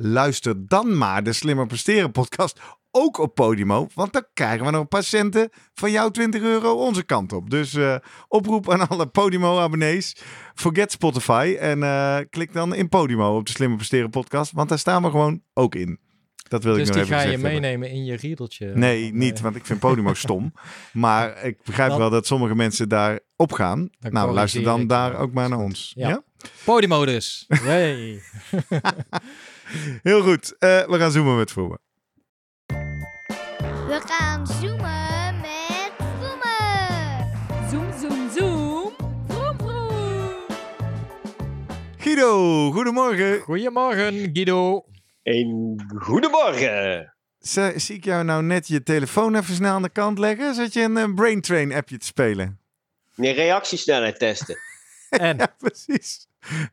Luister 0.03 0.67
dan 0.67 0.97
maar 0.97 1.23
de 1.23 1.33
Slimmer 1.33 1.67
Presteren 1.67 2.11
podcast 2.11 2.59
ook 2.91 3.17
op 3.17 3.35
Podimo, 3.35 3.87
want 3.93 4.13
dan 4.13 4.25
krijgen 4.33 4.65
we 4.65 4.71
nog 4.71 4.81
een 4.81 4.87
paar 4.87 5.03
centen 5.03 5.49
van 5.73 5.91
jouw 5.91 6.09
20 6.09 6.41
euro 6.41 6.73
onze 6.73 7.03
kant 7.03 7.33
op. 7.33 7.49
Dus 7.49 7.73
eh, 7.73 7.95
oproep 8.27 8.71
aan 8.71 8.87
alle 8.87 9.05
Podimo-abonnees, 9.07 10.15
forget 10.55 10.91
Spotify 10.91 11.55
en 11.59 11.83
eh, 11.83 12.17
klik 12.29 12.53
dan 12.53 12.75
in 12.75 12.89
Podimo 12.89 13.37
op 13.37 13.45
de 13.45 13.51
Slimmer 13.51 13.77
Presteren 13.77 14.09
podcast, 14.09 14.51
want 14.51 14.69
daar 14.69 14.79
staan 14.79 15.03
we 15.03 15.09
gewoon 15.09 15.41
ook 15.53 15.75
in. 15.75 15.99
Dat 16.47 16.63
wil 16.63 16.73
Dus 16.73 16.81
ik 16.89 16.95
nog 16.95 16.95
die 16.95 17.03
even 17.05 17.17
ga 17.17 17.23
je 17.23 17.31
hebben. 17.31 17.51
meenemen 17.51 17.89
in 17.89 18.05
je 18.05 18.15
riedeltje? 18.15 18.71
Nee, 18.75 19.09
Van, 19.09 19.17
niet, 19.17 19.37
eh, 19.37 19.43
want 19.43 19.55
ik 19.55 19.65
vind 19.65 19.79
Podimo 19.79 20.13
stom. 20.25 20.53
Maar 20.93 21.43
ik 21.43 21.57
begrijp 21.63 21.89
Dan- 21.89 21.99
wel 21.99 22.09
dat 22.09 22.27
sommige 22.27 22.55
mensen 22.55 22.89
daar 22.89 23.19
op 23.35 23.51
gaan. 23.51 23.89
Dan 23.99 24.13
nou, 24.13 24.31
luister 24.33 24.63
dan 24.63 24.87
daar 24.87 25.15
ook 25.17 25.33
maar 25.33 25.49
naar 25.49 25.59
ons. 25.59 25.91
Ja. 25.95 26.07
Ja? 26.09 26.23
Podimo 26.65 27.05
dus. 27.05 27.45
Yay. 27.63 28.21
Heel 30.03 30.21
goed. 30.21 30.57
Eh, 30.57 30.85
we 30.87 30.97
gaan 30.97 31.11
zoomen 31.11 31.37
met 31.37 31.51
voetbal. 31.51 31.77
We 33.87 34.01
gaan 34.05 34.47
zoomen 34.47 35.35
met 35.41 35.91
Vroemen. 35.97 37.69
Zoom, 37.69 37.91
zoom, 37.99 38.29
zoom. 38.37 38.93
Vroom, 39.27 39.57
vroom. 39.57 40.45
Guido, 41.97 42.71
goedemorgen. 42.71 43.39
Goedemorgen, 43.39 44.29
Guido. 44.33 44.85
Een 45.23 45.81
goedemorgen. 45.99 47.13
Z- 47.39 47.75
zie 47.75 47.95
ik 47.95 48.03
jou 48.03 48.23
nou 48.23 48.43
net 48.43 48.67
je 48.67 48.83
telefoon 48.83 49.35
even 49.35 49.55
snel 49.55 49.73
aan 49.73 49.81
de 49.81 49.89
kant 49.89 50.17
leggen? 50.19 50.55
Zat 50.55 50.73
je 50.73 50.81
een 50.81 50.97
eh, 50.97 51.13
Brain 51.13 51.41
Train 51.41 51.73
appje 51.73 51.97
te 51.97 52.05
spelen? 52.05 52.59
Nee, 53.15 53.33
reactiesnelheid 53.33 54.19
testen. 54.19 54.57
En, 55.09 55.37
Ja, 55.41 55.55
precies. 55.57 56.27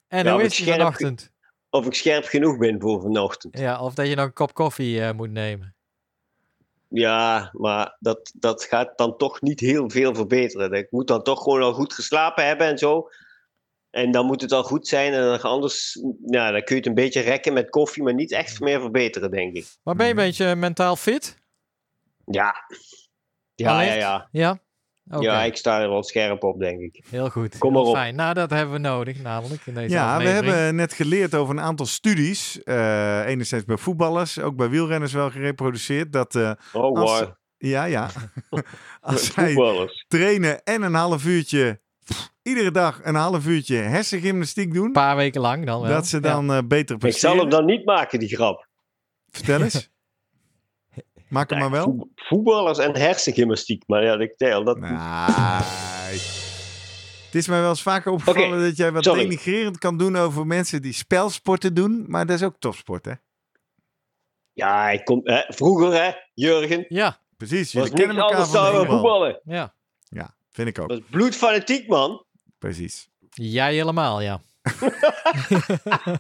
en 0.09 0.25
Ja, 0.25 0.33
hoe 0.33 0.43
is 0.43 0.57
je 0.57 0.63
scherp- 0.63 0.79
vanochtend? 0.79 1.33
Of 1.71 1.87
ik 1.87 1.95
scherp 1.95 2.25
genoeg 2.25 2.59
ben 2.59 2.81
voor 2.81 3.01
vanochtend. 3.01 3.59
Ja, 3.59 3.81
of 3.81 3.95
dat 3.95 4.09
je 4.09 4.15
nog 4.15 4.25
een 4.25 4.33
kop 4.33 4.55
koffie 4.55 5.03
eh, 5.03 5.13
moet 5.13 5.31
nemen. 5.31 5.77
Ja, 6.89 7.51
maar 7.53 7.97
dat, 7.99 8.33
dat 8.35 8.65
gaat 8.65 8.99
dan 8.99 9.17
toch 9.17 9.41
niet 9.41 9.61
heel 9.61 9.91
veel 9.91 10.15
verbeteren. 10.15 10.73
Ik 10.73 10.91
moet 10.91 11.07
dan 11.07 11.23
toch 11.23 11.43
gewoon 11.43 11.63
al 11.63 11.73
goed 11.73 11.93
geslapen 11.93 12.47
hebben 12.47 12.67
en 12.67 12.79
zo. 12.79 13.09
En 13.91 14.11
dan 14.11 14.27
moet 14.27 14.41
het 14.41 14.53
al 14.53 14.63
goed 14.63 14.89
zijn. 14.89 15.13
En 15.13 15.23
dan 15.23 15.41
anders, 15.41 16.01
ja, 16.27 16.51
dan 16.51 16.63
kun 16.63 16.75
je 16.75 16.81
het 16.81 16.87
een 16.87 16.95
beetje 16.95 17.21
rekken 17.21 17.53
met 17.53 17.71
koffie, 17.71 18.03
maar 18.03 18.15
niet 18.15 18.33
echt 18.33 18.61
meer 18.61 18.81
verbeteren, 18.81 19.31
denk 19.31 19.57
ik. 19.57 19.77
Maar 19.83 19.95
ben 19.95 20.07
je 20.07 20.11
een 20.11 20.19
beetje 20.19 20.57
mentaal 20.57 20.97
fit? 20.97 21.39
Ja. 22.25 22.55
Ja, 23.55 23.81
ja, 23.81 23.93
ja. 23.93 24.29
Ja? 24.33 24.59
Ja, 25.21 25.43
ik 25.43 25.57
sta 25.57 25.81
er 25.81 25.89
wel 25.89 26.03
scherp 26.03 26.43
op, 26.43 26.59
denk 26.61 26.81
ik. 26.81 27.03
heel 27.11 27.31
goed. 27.31 27.59
Kom 27.59 27.73
maar 27.73 27.83
op. 27.83 27.95
Fijn. 27.95 28.15
Nou, 28.17 28.35
dat 28.35 28.51
hebben 28.51 28.73
we 28.75 28.81
nodig, 28.81 29.23
namelijk 29.23 29.67
in 29.67 29.75
deze 29.75 29.95
Ja, 29.95 30.19
we 30.19 30.29
hebben 30.29 30.75
net 30.75 30.93
geleerd 30.93 31.35
over 31.35 31.55
een 31.55 31.61
aantal 31.63 31.87
studies. 31.87 32.63
eh 32.63 33.27
enerzijds 33.27 33.65
bij 33.65 33.77
voetballers, 33.77 34.39
ook 34.39 34.57
bij 34.57 34.69
wielrenners 34.69 35.13
wel 35.13 35.31
gereproduceerd. 35.31 36.13
Dat, 36.13 36.35
eh, 36.35 36.51
Oh, 36.73 36.97
Als- 36.99 37.21
wow. 37.21 37.29
ja, 37.59 37.85
ja. 37.85 38.09
Als 39.01 39.33
zij 39.33 39.57
trainen 40.09 40.63
en 40.65 40.83
een 40.83 40.95
half 40.95 41.25
uurtje, 41.27 41.81
pff, 42.05 42.31
iedere 42.43 42.71
dag 42.71 43.01
een 43.03 43.15
half 43.15 43.47
uurtje 43.47 43.77
hersengymnastiek 43.77 44.75
doen. 44.75 44.85
Een 44.87 44.93
paar 44.93 45.17
weken 45.17 45.41
lang 45.41 45.67
dan 45.67 45.81
wel. 45.81 45.91
dat 45.91 46.07
ze 46.07 46.17
Ja. 46.17 46.23
dan 46.23 46.53
eh, 46.53 46.59
beter 46.65 46.79
Ik 46.79 46.87
zal 46.89 46.99
presteren. 46.99 47.39
hem 47.39 47.49
dan 47.49 47.65
niet 47.65 47.85
maken, 47.85 48.19
die 48.19 48.29
grap. 48.29 48.67
Vertel 49.31 49.61
eens. 49.63 49.91
Maak 51.29 51.51
hem 51.51 51.59
maar 51.59 51.71
wel. 51.71 51.85
Voet- 51.85 52.07
Voetballers 52.15 52.79
en 52.79 52.97
hersengymnastiek. 52.97 53.83
Maar 53.87 54.05
ja, 54.05 54.19
ik 54.19 54.37
tel 54.37 54.65
dat. 54.65 54.79
Nee. 54.79 54.91
Het 57.27 57.35
is 57.37 57.49
mij 57.49 57.61
wel 57.61 57.69
eens 57.69 57.83
vaker 57.83 58.13
opgevallen 58.13 58.61
dat 58.61 58.77
jij 58.77 58.93
wat 58.93 59.05
sorry. 59.05 59.23
denigrerend 59.23 59.79
kan 59.79 59.97
doen 59.99 60.17
over 60.17 60.47
mensen 60.47 60.83
die 60.83 60.93
spelsporten 60.93 61.75
doen. 61.75 62.05
Maar 62.07 62.27
dat 62.27 62.37
is 62.37 62.43
ook 62.47 62.57
topsport, 62.59 63.05
hè? 63.05 63.13
Ja, 64.53 64.91
ik 64.91 65.05
kom, 65.05 65.21
hè, 65.25 65.41
vroeger, 65.49 65.93
hè, 66.03 66.11
Jurgen. 66.35 66.85
Ja, 66.89 67.19
Precies, 67.37 67.73
jullie 67.73 67.93
kennen 67.93 68.17
elkaar 68.17 68.37
anders 68.37 68.51
van 68.59 68.73
dan 68.73 68.87
voetballen. 68.87 69.41
ja. 69.45 69.75
Ja, 70.11 70.35
vind 70.51 70.69
ik 70.69 70.79
ook. 70.79 70.89
Dat 70.89 71.09
bloedfanatiek, 71.11 71.89
man. 71.89 72.25
Precies. 72.59 73.09
Jij 73.31 73.75
helemaal, 73.75 74.21
ja. 74.21 74.41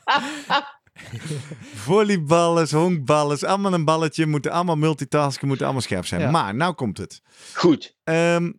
Volleyballers, 1.86 2.72
honkballers, 2.72 3.44
allemaal 3.44 3.72
een 3.72 3.84
balletje. 3.84 4.26
Moeten 4.26 4.50
allemaal 4.50 4.76
multitasken, 4.76 5.46
moeten 5.46 5.64
allemaal 5.64 5.84
scherp 5.84 6.06
zijn. 6.06 6.20
Ja. 6.20 6.30
Maar, 6.30 6.54
nou 6.54 6.74
komt 6.74 6.98
het. 6.98 7.22
Goed. 7.54 7.96
Ehm, 8.04 8.52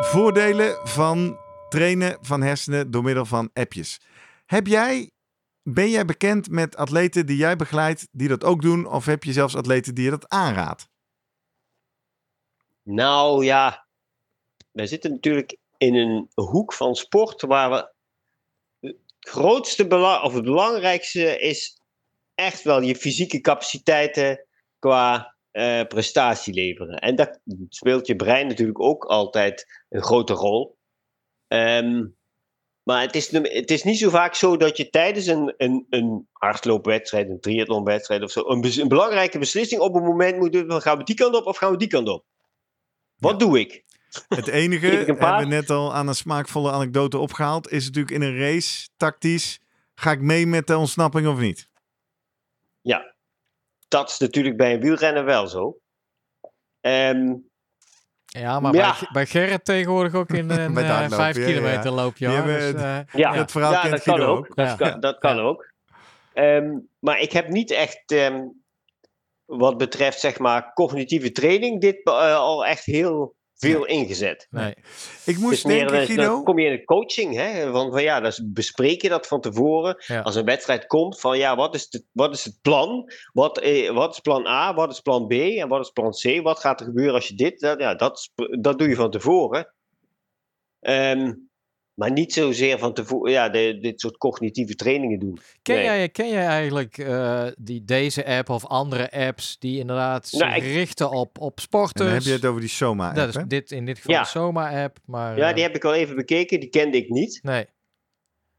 voordelen 0.00 0.78
van 0.84 1.36
trainen 1.68 2.18
van 2.20 2.42
hersenen 2.42 2.90
door 2.90 3.02
middel 3.02 3.24
van 3.24 3.50
appjes. 3.52 4.00
Heb 4.46 4.66
jij, 4.66 5.10
ben 5.62 5.90
jij 5.90 6.04
bekend 6.04 6.50
met 6.50 6.76
atleten 6.76 7.26
die 7.26 7.36
jij 7.36 7.56
begeleidt 7.56 8.08
die 8.10 8.28
dat 8.28 8.44
ook 8.44 8.62
doen? 8.62 8.86
Of 8.86 9.06
heb 9.06 9.24
je 9.24 9.32
zelfs 9.32 9.56
atleten 9.56 9.94
die 9.94 10.04
je 10.04 10.10
dat 10.10 10.28
aanraadt? 10.28 10.88
Nou 12.82 13.44
ja, 13.44 13.86
wij 14.70 14.86
zitten 14.86 15.10
natuurlijk 15.10 15.56
in 15.76 15.94
een 15.94 16.30
hoek 16.34 16.72
van 16.72 16.94
sport 16.94 17.42
waar 17.42 17.70
we. 17.70 17.91
Het 19.22 19.30
grootste 19.30 19.86
belang, 19.86 20.22
of 20.22 20.34
het 20.34 20.44
belangrijkste 20.44 21.38
is 21.38 21.80
echt 22.34 22.62
wel 22.62 22.80
je 22.80 22.96
fysieke 22.96 23.40
capaciteiten 23.40 24.46
qua 24.78 25.36
eh, 25.50 25.82
prestatie 25.84 26.54
leveren. 26.54 26.98
En 26.98 27.16
daar 27.16 27.40
speelt 27.68 28.06
je 28.06 28.16
brein 28.16 28.46
natuurlijk 28.46 28.80
ook 28.80 29.04
altijd 29.04 29.84
een 29.88 30.02
grote 30.02 30.32
rol. 30.32 30.76
Ehm, 31.48 32.06
maar 32.82 33.02
het 33.02 33.16
is, 33.16 33.30
het 33.30 33.70
is 33.70 33.82
niet 33.82 33.98
zo 33.98 34.10
vaak 34.10 34.34
zo 34.34 34.56
dat 34.56 34.76
je 34.76 34.90
tijdens 34.90 35.26
een, 35.26 35.54
een, 35.56 35.86
een 35.90 36.28
hardloopwedstrijd, 36.32 37.28
een 37.28 37.40
triathlonwedstrijd 37.40 38.22
of 38.22 38.30
zo, 38.30 38.42
een, 38.46 38.88
belangrijke 38.88 39.38
beslissing 39.38 39.80
op 39.80 39.94
een 39.94 40.02
moment 40.02 40.38
moet 40.38 40.52
doen: 40.52 40.70
van, 40.70 40.80
gaan 40.80 40.98
we 40.98 41.04
die 41.04 41.16
kant 41.16 41.34
op 41.34 41.46
of 41.46 41.56
gaan 41.56 41.70
we 41.70 41.76
die 41.76 41.88
kant 41.88 42.08
op? 42.08 42.24
Wat 43.16 43.40
doe 43.40 43.60
ik? 43.60 43.84
Het 44.28 44.46
enige, 44.48 44.86
hebben 44.86 45.38
we 45.38 45.44
net 45.44 45.70
al 45.70 45.94
aan 45.94 46.08
een 46.08 46.14
smaakvolle 46.14 46.70
anekdote 46.70 47.18
opgehaald, 47.18 47.70
is 47.70 47.84
natuurlijk 47.84 48.14
in 48.14 48.22
een 48.22 48.38
race, 48.38 48.88
tactisch, 48.96 49.60
ga 49.94 50.10
ik 50.10 50.20
mee 50.20 50.46
met 50.46 50.66
de 50.66 50.76
ontsnapping 50.76 51.26
of 51.26 51.38
niet? 51.38 51.68
Ja, 52.80 53.14
dat 53.88 54.10
is 54.10 54.18
natuurlijk 54.18 54.56
bij 54.56 54.74
een 54.74 54.80
wielrenner 54.80 55.24
wel 55.24 55.46
zo. 55.46 55.78
Ehm, 56.80 57.34
Ja, 58.26 58.60
maar 58.60 58.74
Ja. 58.74 58.96
Bij, 59.00 59.08
bij 59.12 59.26
Gerrit 59.26 59.64
tegenwoordig 59.64 60.14
ook 60.14 60.30
in 60.30 60.50
een 60.50 60.74
hardlopen, 60.76 61.10
vijf 61.16 61.36
ja, 61.36 61.42
ja. 61.42 61.46
kilometer 61.48 61.90
loop 61.90 62.16
je. 62.16 62.26
Dus, 62.44 62.64
het- 62.64 62.76
eh, 62.76 62.98
ja, 63.20 63.32
Dat 63.32 63.50
verhaal 63.50 63.72
ja, 63.72 63.80
kent 63.80 63.92
dat 63.92 64.02
kan 64.02 64.20
ook. 64.20 64.36
ook. 64.38 64.56
Dat, 64.56 64.66
Ja. 64.66 64.74
kan, 64.76 65.00
dat 65.00 65.18
kan 65.18 65.38
ook. 65.38 65.70
Ehm, 66.32 66.78
maar 66.98 67.18
ik 67.20 67.32
heb 67.32 67.48
niet 67.48 67.70
echt, 67.70 68.02
ehm, 68.12 68.40
wat 69.44 69.76
betreft 69.76 70.20
zeg 70.20 70.38
maar 70.38 70.72
cognitieve 70.72 71.32
training, 71.32 71.80
dit 71.80 72.00
eh, 72.06 72.34
al 72.34 72.66
echt 72.66 72.84
heel 72.84 73.34
veel 73.70 73.86
ingezet. 73.86 74.46
nee. 74.50 74.74
Ik 75.24 75.38
moest 75.38 75.64
meer, 75.64 75.88
denken, 75.88 76.06
Guido, 76.06 76.22
dan 76.22 76.44
kom 76.44 76.58
je 76.58 76.66
in 76.66 76.76
de 76.76 76.84
coaching, 76.84 77.34
hè, 77.34 77.70
van, 77.70 77.90
van 77.90 78.02
ja, 78.02 78.20
dan 78.20 78.32
bespreek 78.44 79.02
je 79.02 79.08
dat 79.08 79.26
van 79.26 79.40
tevoren. 79.40 79.96
Ja. 80.06 80.20
Als 80.20 80.34
een 80.34 80.44
wedstrijd 80.44 80.86
komt, 80.86 81.20
van 81.20 81.38
ja, 81.38 81.56
wat 81.56 81.74
is, 81.74 81.88
de, 81.88 82.04
wat 82.12 82.34
is 82.34 82.44
het 82.44 82.58
plan? 82.62 83.12
Wat, 83.32 83.58
eh, 83.58 83.90
wat 83.90 84.12
is 84.12 84.20
plan 84.20 84.46
A, 84.46 84.74
wat 84.74 84.92
is 84.92 85.00
plan 85.00 85.26
B 85.26 85.32
en 85.32 85.68
wat 85.68 85.80
is 85.80 85.90
plan 85.90 86.10
C? 86.10 86.42
Wat 86.42 86.58
gaat 86.58 86.80
er 86.80 86.86
gebeuren 86.86 87.14
als 87.14 87.28
je 87.28 87.34
dit, 87.34 87.60
dat, 87.60 87.80
ja, 87.80 87.94
dat, 87.94 88.30
dat 88.60 88.78
doe 88.78 88.88
je 88.88 88.94
van 88.94 89.10
tevoren. 89.10 89.72
Ehm, 90.80 91.32
maar 92.02 92.12
niet 92.12 92.32
zozeer 92.32 92.78
van 92.78 92.94
tevoren, 92.94 93.32
ja, 93.32 93.48
de, 93.48 93.78
dit 93.80 94.00
soort 94.00 94.16
cognitieve 94.16 94.74
trainingen 94.74 95.18
doen. 95.18 95.38
Ken, 95.62 95.74
Nee. 95.76 95.84
jij, 95.84 96.08
ken 96.08 96.28
jij 96.28 96.46
eigenlijk 96.46 96.98
eh, 96.98 97.46
die, 97.58 97.84
deze 97.84 98.26
app 98.26 98.48
of 98.48 98.66
andere 98.66 99.10
apps 99.10 99.58
die 99.58 99.78
inderdaad 99.78 100.28
zich 100.28 100.40
Nou, 100.40 100.54
ik- 100.54 100.62
richten 100.62 101.10
op, 101.10 101.38
op 101.40 101.56
en 101.56 101.62
sporters? 101.62 101.92
dan 102.06 102.12
heb 102.14 102.22
je 102.22 102.32
het 102.32 102.44
over 102.44 102.60
die 102.60 102.68
Soma-app, 102.70 103.16
dat 103.16 103.28
is 103.28 103.34
hè? 103.34 103.46
dit, 103.46 103.70
in 103.70 103.86
dit 103.86 103.96
geval 103.96 104.14
Ja. 104.14 104.22
de 104.22 104.28
Soma-app, 104.28 104.98
maar... 105.04 105.36
Ja, 105.36 105.48
eh, 105.48 105.54
die 105.54 105.62
heb 105.62 105.74
ik 105.74 105.84
al 105.84 105.94
even 105.94 106.16
bekeken, 106.16 106.60
die 106.60 106.68
kende 106.68 106.96
ik 106.96 107.08
niet. 107.08 107.40
Nee, 107.42 107.64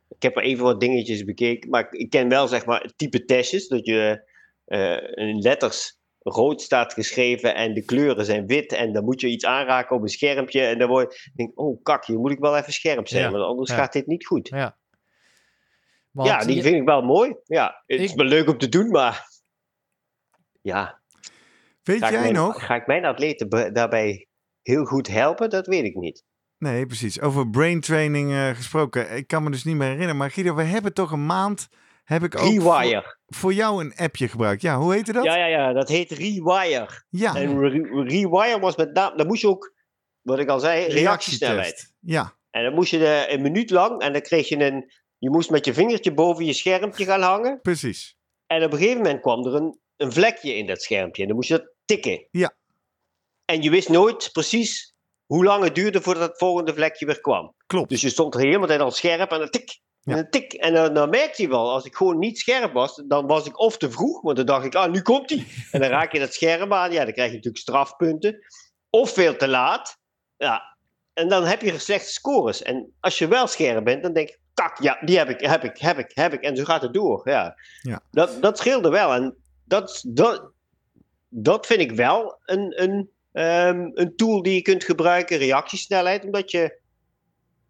Ik 0.10 0.22
heb 0.22 0.38
er 0.38 0.44
even 0.44 0.64
wat 0.64 0.80
dingetjes 0.80 1.24
bekeken. 1.24 1.70
Maar 1.70 1.88
ik, 1.92 2.10
ken 2.10 2.30
wel 2.30 2.48
zeg 2.48 2.66
maar 2.66 2.82
het 2.82 2.98
type 2.98 3.26
testjes. 3.26 3.68
Dat 3.68 3.86
je 3.86 4.28
eh, 4.66 5.28
in 5.28 5.40
letters 5.40 5.98
rood 6.24 6.62
staat 6.62 6.94
geschreven 6.94 7.56
en 7.56 7.74
de 7.74 7.86
kleuren 7.86 8.26
zijn 8.26 8.48
wit. 8.48 8.72
En 8.74 8.94
dan 8.94 9.04
moet 9.04 9.22
je 9.22 9.28
iets 9.28 9.46
aanraken 9.46 9.96
op 9.96 10.02
een 10.02 10.08
schermpje. 10.08 10.62
En 10.62 10.78
dan 10.78 10.88
word 10.90 11.16
je, 11.16 11.32
denk 11.34 11.60
oh 11.60 11.84
kak, 11.84 12.06
hier 12.06 12.20
moet 12.20 12.32
ik 12.32 12.40
wel 12.40 12.58
even 12.58 12.74
scherp 12.74 13.08
zijn. 13.08 13.24
Ja, 13.24 13.32
Want 13.32 13.44
anders 13.44 13.70
ja. 13.70 13.76
gaat 13.76 13.94
dit 13.94 14.08
niet 14.08 14.26
goed. 14.26 14.48
Ja. 14.48 14.78
Want 16.12 16.28
ja, 16.28 16.40
die 16.40 16.56
je- 16.56 16.62
vind 16.62 16.76
ik 16.76 16.86
wel 16.86 17.02
mooi. 17.02 17.36
Ja, 17.46 17.84
het 17.86 18.00
is 18.00 18.14
wel 18.14 18.26
leuk 18.26 18.50
om 18.50 18.58
te 18.58 18.70
doen, 18.70 18.90
maar... 18.90 19.32
Ja, 20.62 21.02
Weet 21.84 22.00
ga 22.00 22.06
ik, 22.06 22.12
jij 22.12 22.22
mijn, 22.22 22.34
nog? 22.34 22.66
ga 22.66 22.76
ik 22.76 22.88
mijn 22.88 23.06
atleten 23.06 23.74
daarbij 23.74 24.28
heel 24.62 24.86
goed 24.86 25.08
helpen? 25.08 25.50
Dat 25.50 25.68
weet 25.68 25.84
ik 25.84 25.96
niet. 25.96 26.24
Nee, 26.58 26.86
precies. 26.86 27.22
Over 27.22 27.50
brain 27.50 27.82
training 27.82 28.32
eh, 28.32 28.50
gesproken. 28.50 29.16
Ik 29.16 29.28
kan 29.28 29.44
me 29.44 29.52
dus 29.52 29.64
niet 29.64 29.76
meer 29.76 29.84
herinneren. 29.84 30.18
Maar 30.18 30.32
Guido, 30.32 30.56
we 30.56 30.64
hebben 30.64 30.94
toch 30.94 31.12
een 31.12 31.26
maand... 31.26 31.70
Heb 32.04 32.24
ik 32.24 32.36
ook 32.36 32.42
voor, 32.42 32.52
Rewire. 32.82 33.18
voor 33.28 33.54
jou 33.54 33.84
een 33.84 33.94
appje 33.96 34.28
gebruikt. 34.28 34.62
Ja, 34.62 34.78
hoe 34.78 34.94
heette 34.94 35.14
dat? 35.14 35.24
Ja, 35.24 35.36
ja, 35.36 35.46
ja, 35.46 35.74
dat 35.74 35.90
heet 35.90 36.12
Rewire. 36.12 36.88
Ja, 37.10 37.36
En 37.36 37.60
re- 37.60 38.04
Rewire 38.04 38.60
was 38.60 38.76
met 38.76 38.94
name, 38.94 39.18
dan 39.18 39.28
moest 39.28 39.42
je 39.42 39.48
ook, 39.48 39.74
wat 40.22 40.40
ik 40.40 40.50
al 40.50 40.60
zei, 40.60 40.86
reactiesnelheid. 40.86 41.94
Ja, 42.00 42.34
En 42.50 42.64
dan 42.64 42.74
moest 42.74 42.92
je 42.92 42.98
de, 42.98 43.26
een 43.30 43.42
minuut 43.42 43.70
lang, 43.70 44.02
en 44.02 44.12
dan 44.14 44.22
kreeg 44.22 44.50
je 44.50 44.60
een, 44.66 44.92
je 45.18 45.30
moest 45.30 45.50
met 45.50 45.66
je 45.66 45.74
vingertje 45.74 46.14
boven 46.14 46.46
je 46.46 46.54
schermpje 46.54 47.06
gaan 47.06 47.22
hangen. 47.22 47.60
precies. 47.62 48.18
En 48.48 48.64
op 48.64 48.72
een 48.72 48.78
gegeven 48.78 49.02
moment 49.02 49.22
kwam 49.22 49.46
er 49.46 49.56
een, 49.56 49.80
een 49.98 50.12
vlekje 50.12 50.56
in 50.56 50.68
dat 50.68 50.82
schermpje. 50.82 51.22
En 51.22 51.28
dan 51.28 51.38
moest 51.38 51.50
je 51.50 51.58
dat 51.58 51.72
tikken. 51.86 52.28
Ja. 52.32 52.56
En 53.46 53.62
je 53.62 53.70
wist 53.70 53.90
nooit 53.90 54.30
precies 54.32 54.94
hoe 55.26 55.44
lang 55.44 55.64
het 55.64 55.76
duurde 55.76 56.02
voordat 56.02 56.30
het 56.30 56.38
volgende 56.38 56.74
vlekje 56.74 57.06
weer 57.06 57.22
kwam. 57.22 57.56
Klopt. 57.66 57.90
Dus 57.90 58.02
je 58.02 58.10
stond 58.10 58.34
er 58.36 58.40
helemaal 58.42 58.68
tijd 58.68 58.80
al 58.80 58.92
scherp 58.92 59.32
en 59.32 59.40
dan 59.40 59.50
tik. 59.50 59.80
En 60.04 60.12
Ja. 60.12 60.16
dan 60.16 60.30
tik. 60.30 60.54
En 60.54 60.74
dan, 60.74 60.94
dan 60.94 61.10
merkte 61.10 61.42
je 61.42 61.48
wel, 61.48 61.72
als 61.72 61.86
ik 61.86 61.96
gewoon 61.96 62.20
niet 62.20 62.40
scherp 62.40 62.74
was, 62.74 63.04
dan 63.08 63.28
was 63.28 63.46
ik 63.46 63.60
of 63.60 63.78
te 63.78 63.92
vroeg, 63.92 64.22
want 64.22 64.38
dan 64.38 64.46
dacht 64.46 64.66
ik, 64.66 64.76
ah, 64.76 64.92
nu 64.92 65.02
komt 65.02 65.30
hij. 65.30 65.46
En 65.72 65.80
dan 65.80 65.90
raak 65.90 66.12
je 66.14 66.20
dat 66.20 66.34
scherm 66.34 66.74
aan, 66.74 66.92
ja, 66.92 67.04
dan 67.04 67.14
krijg 67.14 67.30
je 67.30 67.36
natuurlijk 67.36 67.64
strafpunten. 67.64 68.46
Of 68.90 69.14
veel 69.14 69.36
te 69.36 69.48
laat. 69.48 69.98
Ja. 70.38 70.62
En 71.14 71.28
dan 71.28 71.44
heb 71.46 71.62
je 71.62 71.80
slechte 71.80 72.12
scores. 72.12 72.62
En 72.62 72.94
als 73.00 73.18
je 73.18 73.28
wel 73.28 73.48
scherp 73.48 73.84
bent, 73.84 74.04
dan 74.04 74.14
denk 74.14 74.30
je, 74.30 74.38
kak, 74.54 74.82
ja, 74.82 74.98
die 75.02 75.18
heb 75.18 75.30
ik, 75.30 75.40
heb 75.42 75.64
ik, 75.64 75.78
heb 75.78 75.98
ik, 75.98 76.12
heb 76.14 76.34
ik. 76.34 76.42
En 76.42 76.56
zo 76.58 76.64
gaat 76.64 76.82
het 76.82 76.94
door. 76.94 77.30
Ja. 77.30 77.56
Ja. 77.82 78.02
Dat, 78.12 78.42
dat 78.42 78.58
scheelde 78.58 78.90
wel. 78.90 79.14
En 79.14 79.36
dat, 79.66 80.04
dat, 80.08 80.52
dat 81.30 81.66
vind 81.66 81.80
ik 81.80 81.92
wel 81.92 82.40
een, 82.46 82.82
een, 82.84 83.10
ehm, 83.32 83.90
een 83.94 84.16
tool 84.16 84.42
die 84.42 84.54
je 84.54 84.62
kunt 84.62 84.84
gebruiken, 84.84 85.38
reactiesnelheid, 85.38 86.24
omdat 86.24 86.52
je 86.52 86.82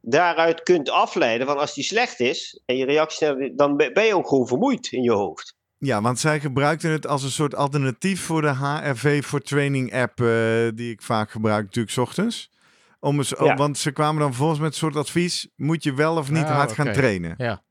daaruit 0.06 0.64
kunt 0.64 0.90
afleiden 0.90 1.48
van 1.48 1.58
als 1.58 1.74
die 1.74 1.84
slecht 1.84 2.20
is 2.20 2.62
en 2.66 2.78
je 2.78 2.86
reactiesnelheid, 2.86 3.58
dan 3.58 3.76
ben 3.78 4.04
je 4.06 4.16
ook 4.16 4.28
gewoon 4.28 4.48
vermoeid 4.48 4.92
in 4.92 5.02
je 5.02 5.12
hoofd. 5.12 5.56
Ja, 5.78 6.02
want 6.02 6.20
zij 6.20 6.40
gebruikten 6.40 6.92
het 6.92 7.08
als 7.08 7.24
een 7.24 7.32
soort 7.32 7.56
alternatief 7.56 8.22
voor 8.22 8.42
de 8.42 8.54
HRV 8.54 9.24
voor 9.26 9.42
Training 9.42 9.94
app 9.96 10.22
eh, 10.22 10.28
die 10.76 10.92
ik 10.92 11.02
vaak 11.02 11.32
gebruik 11.32 11.64
natuurlijk 11.64 11.94
's 11.94 11.98
ochtends. 11.98 12.52
Om 13.00 13.18
eens, 13.18 13.30
Ja. 13.40 13.56
Want 13.56 13.78
ze 13.78 13.92
kwamen 13.92 14.20
dan 14.20 14.30
vervolgens 14.30 14.60
met 14.60 14.70
een 14.72 14.78
soort 14.78 14.96
advies, 14.96 15.48
moet 15.56 15.84
je 15.84 15.94
wel 15.94 16.18
of 16.18 16.30
niet 16.32 16.44
Ah, 16.44 16.56
hard 16.56 16.72
gaan 16.72 16.92
trainen? 16.92 17.34
Ja. 17.38 17.64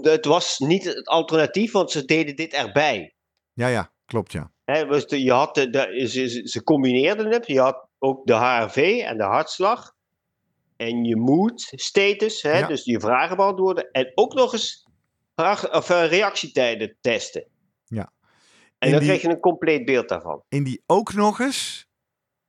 Het 0.00 0.24
was 0.24 0.58
niet 0.58 0.84
het 0.84 1.06
alternatief, 1.06 1.72
want 1.72 1.90
ze 1.90 2.04
deden 2.04 2.36
dit 2.36 2.52
erbij. 2.52 3.14
Ja, 3.52 3.66
ja, 3.66 3.90
klopt 4.06 4.32
ja. 4.32 4.50
Hè, 4.64 4.86
dus 4.86 5.06
de- 5.06 5.22
je 5.22 5.32
had 5.32 5.54
de, 5.54 6.06
ze- 6.10 6.48
ze 6.48 6.62
combineerden 6.62 7.30
het. 7.32 7.46
Je 7.46 7.60
had 7.60 7.86
ook 7.98 8.26
de 8.26 8.34
HRV 8.34 9.00
en 9.04 9.16
de 9.16 9.24
hartslag. 9.24 9.92
En 10.86 11.04
je 11.04 11.16
mood 11.16 11.60
status, 11.74 12.42
hè, 12.42 12.58
Ja. 12.58 12.66
dus 12.66 12.84
je 12.84 13.00
vragen 13.00 13.36
beantwoorden. 13.36 13.90
En 13.90 14.12
ook 14.14 14.34
nog 14.34 14.52
eens 14.52 14.86
of, 15.72 15.90
eh, 15.90 16.06
reactietijden 16.08 16.96
testen. 17.00 17.44
Ja. 17.84 18.12
En 18.78 18.88
In 18.88 18.90
dan 18.90 19.00
die- 19.00 19.08
kreeg 19.08 19.22
je 19.22 19.28
een 19.28 19.40
compleet 19.40 19.84
beeld 19.84 20.08
daarvan. 20.08 20.42
In 20.48 20.64
die 20.64 20.82
ook 20.86 21.12
nog 21.14 21.40
eens, 21.40 21.86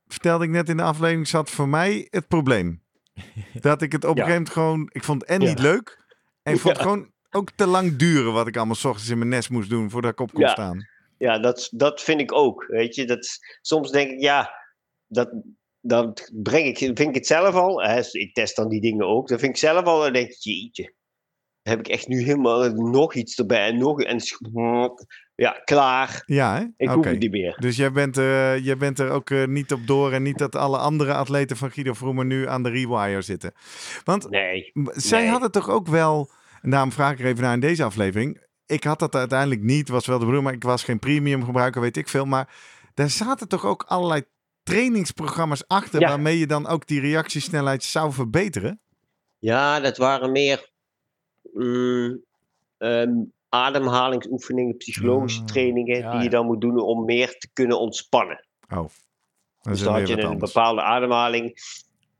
vertelde 0.06 0.44
ik 0.44 0.50
net 0.50 0.68
in 0.68 0.76
de 0.76 0.82
aflevering, 0.82 1.28
zat 1.28 1.50
voor 1.50 1.68
mij 1.68 2.06
het 2.10 2.28
probleem. 2.28 2.82
Dat 3.60 3.82
ik 3.82 3.92
het 3.92 4.04
op 4.04 4.10
een 4.10 4.16
Ja. 4.16 4.22
gegeven 4.24 4.42
moment 4.42 4.50
gewoon, 4.50 4.88
ik 4.92 5.04
vond 5.04 5.20
het 5.20 5.30
en 5.30 5.40
Ja. 5.40 5.48
niet 5.48 5.58
leuk. 5.58 6.04
En 6.42 6.54
ik 6.54 6.60
vond 6.60 6.74
het 6.74 6.82
gewoon 6.82 7.10
ook 7.30 7.50
te 7.50 7.66
lang 7.66 7.96
duren 7.96 8.32
wat 8.32 8.46
ik 8.46 8.56
allemaal 8.56 8.74
's 8.74 8.84
ochtends 8.84 9.10
in 9.10 9.18
mijn 9.18 9.30
nest 9.30 9.50
moest 9.50 9.70
doen 9.70 9.90
voordat 9.90 10.10
ik 10.12 10.20
op 10.20 10.32
kon 10.32 10.48
staan. 10.48 10.86
Ja, 11.18 11.38
dat, 11.38 11.68
dat 11.72 12.00
vind 12.02 12.20
ik 12.20 12.32
ook. 12.32 12.64
Weet 12.68 12.94
je, 12.94 13.04
dat, 13.04 13.38
soms 13.60 13.90
denk 13.90 14.10
ik, 14.10 14.20
ja, 14.20 14.54
dat, 15.06 15.30
dat 15.86 16.30
breng 16.32 16.66
ik, 16.66 16.78
vind 16.78 17.00
ik 17.00 17.14
het 17.14 17.26
zelf 17.26 17.54
al. 17.54 17.82
Hè, 17.82 18.00
ik 18.10 18.34
test 18.34 18.56
dan 18.56 18.68
die 18.68 18.80
dingen 18.80 19.06
ook. 19.06 19.28
Dan 19.28 19.38
vind 19.38 19.50
ik 19.50 19.58
zelf 19.58 19.84
al, 19.84 20.00
dan 20.00 20.12
denk 20.12 20.28
ik, 20.30 20.36
jeetje. 20.38 20.94
Heb 21.62 21.78
ik 21.78 21.88
echt 21.88 22.08
nu 22.08 22.22
helemaal 22.22 22.68
nog 22.70 23.14
iets 23.14 23.38
erbij 23.38 23.66
en 23.68 23.78
nog 23.78 24.00
en 24.02 24.20
ja, 25.34 25.50
klaar. 25.64 26.22
Ja, 26.26 26.54
hè? 26.56 26.60
Ik 26.76 26.88
Oké. 26.88 26.92
hoef 26.92 27.04
het 27.04 27.18
niet 27.18 27.30
meer. 27.30 27.56
Dus 27.60 27.76
jij 27.76 27.92
bent, 27.92 28.16
eh, 28.16 28.64
jij 28.64 28.76
bent 28.76 28.98
er 28.98 29.10
ook 29.10 29.30
eh, 29.30 29.46
niet 29.46 29.72
op 29.72 29.86
door 29.86 30.12
en 30.12 30.22
niet 30.22 30.38
dat 30.38 30.56
alle 30.56 30.78
andere 30.78 31.14
atleten 31.14 31.56
van 31.56 31.70
Guido 31.70 31.92
Vroemer 31.92 32.24
nu 32.24 32.48
aan 32.48 32.62
de 32.62 32.70
rewire 32.70 33.22
zitten. 33.22 33.52
Want 34.04 34.30
Nee. 34.30 34.72
zij 34.92 35.20
Nee. 35.20 35.30
hadden 35.30 35.50
toch 35.50 35.70
ook 35.70 35.86
wel, 35.86 36.30
en 36.62 36.70
daarom 36.70 36.92
vraag 36.92 37.12
ik 37.12 37.18
er 37.18 37.26
even 37.26 37.42
naar 37.42 37.54
in 37.54 37.60
deze 37.60 37.84
aflevering. 37.84 38.42
Ik 38.66 38.84
had 38.84 38.98
dat 38.98 39.14
uiteindelijk 39.14 39.62
niet, 39.62 39.88
was 39.88 40.06
wel 40.06 40.18
de 40.18 40.24
bedoeling, 40.24 40.44
maar 40.46 40.56
ik 40.56 40.62
was 40.62 40.84
geen 40.84 40.98
premium 40.98 41.44
gebruiker, 41.44 41.80
weet 41.80 41.96
ik 41.96 42.08
veel. 42.08 42.24
Maar 42.24 42.48
daar 42.94 43.10
zaten 43.10 43.48
toch 43.48 43.64
ook 43.66 43.84
allerlei 43.88 44.22
trainingsprogramma's 44.64 45.64
achter 45.66 46.00
Ja. 46.00 46.08
waarmee 46.08 46.38
je 46.38 46.46
dan 46.46 46.66
ook 46.66 46.86
die 46.86 47.00
reactiesnelheid 47.00 47.82
zou 47.84 48.12
verbeteren? 48.12 48.80
Ja, 49.38 49.80
dat 49.80 49.96
waren 49.96 50.32
meer 50.32 50.70
mm, 51.52 52.22
ehm, 52.78 53.12
ademhalingsoefeningen, 53.48 54.76
psychologische 54.76 55.40
Ah, 55.40 55.46
trainingen 55.46 55.98
ja, 55.98 56.10
die 56.12 56.22
je 56.22 56.30
dan 56.30 56.46
moet 56.46 56.60
doen 56.60 56.78
om 56.80 57.04
meer 57.04 57.38
te 57.38 57.48
kunnen 57.52 57.78
ontspannen. 57.80 58.46
Oh, 58.68 58.76
dat 58.76 58.88
Dus 59.62 59.80
dan 59.82 59.94
had 59.94 60.08
je 60.08 60.18
een 60.18 60.24
anders. 60.28 60.52
bepaalde 60.52 60.82
ademhaling, 60.82 61.56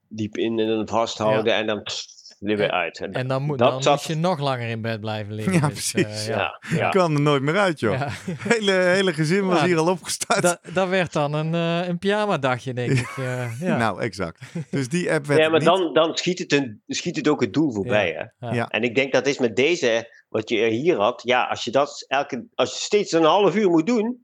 diep 0.09 0.36
in 0.36 0.59
en 0.59 0.66
dan 0.68 0.88
vasthouden 0.88 1.55
en 1.55 1.66
dan 1.66 1.82
pff, 1.82 2.05
er 2.51 2.57
weer 2.57 2.70
uit. 2.70 2.99
En, 3.01 3.12
En 3.12 3.28
dan, 3.28 3.42
moet, 3.42 3.59
Dat 3.59 3.70
dan 3.70 3.82
zat- 3.82 3.92
moet 3.95 4.05
je 4.07 4.14
nog 4.14 4.38
langer 4.40 4.68
in 4.68 4.80
bed 4.80 5.01
blijven 5.01 5.34
liggen. 5.34 5.53
Ja, 5.53 5.68
Dus, 5.68 5.95
eh, 5.95 6.03
precies. 6.03 6.26
ja. 6.26 6.36
ja, 6.36 6.59
Ik 6.70 6.76
ja. 6.78 6.88
kwam 6.88 7.14
er 7.14 7.20
nooit 7.20 7.42
meer 7.42 7.59
uit, 7.59 7.80
joh. 7.80 7.92
Ja. 7.99 8.09
Hele, 8.55 8.72
hele 8.72 9.12
gezin 9.12 9.47
was 9.47 9.61
Ja, 9.61 9.66
hier 9.66 9.76
al 9.78 9.88
opgestart. 9.90 10.42
Dat, 10.42 10.59
dat 10.72 10.88
werd 10.88 11.12
dan 11.12 11.32
een, 11.34 11.55
eh 11.55 11.88
een 11.88 11.99
pyjama-dagje, 11.99 12.74
denk 12.74 12.90
ik. 12.90 13.14
eh, 13.16 13.61
ja. 13.61 13.76
Nou, 13.84 14.01
exact. 14.01 14.40
Dus 14.70 14.88
die 14.88 15.12
app 15.12 15.26
werd 15.26 15.40
Ja, 15.40 15.49
maar 15.49 15.59
niet... 15.59 15.68
dan, 15.68 15.92
dan 15.95 16.16
schiet, 16.16 16.38
het 16.38 16.53
een, 16.53 16.82
schiet 16.86 17.16
het 17.16 17.28
ook 17.28 17.40
het 17.40 17.53
doel 17.53 17.72
voorbij. 17.72 18.09
Hè? 18.38 18.47
Ja. 18.47 18.55
Ja. 18.55 18.68
En 18.68 18.82
ik 18.82 18.95
denk 18.95 19.12
dat 19.12 19.26
is 19.26 19.38
met 19.38 19.57
deze, 19.57 20.22
wat 20.28 20.49
je 20.49 20.66
hier 20.66 20.97
had, 20.97 21.22
ja, 21.24 21.45
als 21.45 21.64
je 21.64 21.70
dat 21.70 22.05
elke, 22.09 22.47
als 22.55 22.72
je 22.72 22.78
steeds 22.80 23.12
een 23.12 23.22
half 23.24 23.57
uur 23.57 23.70
moet 23.70 23.86
doen, 23.86 24.24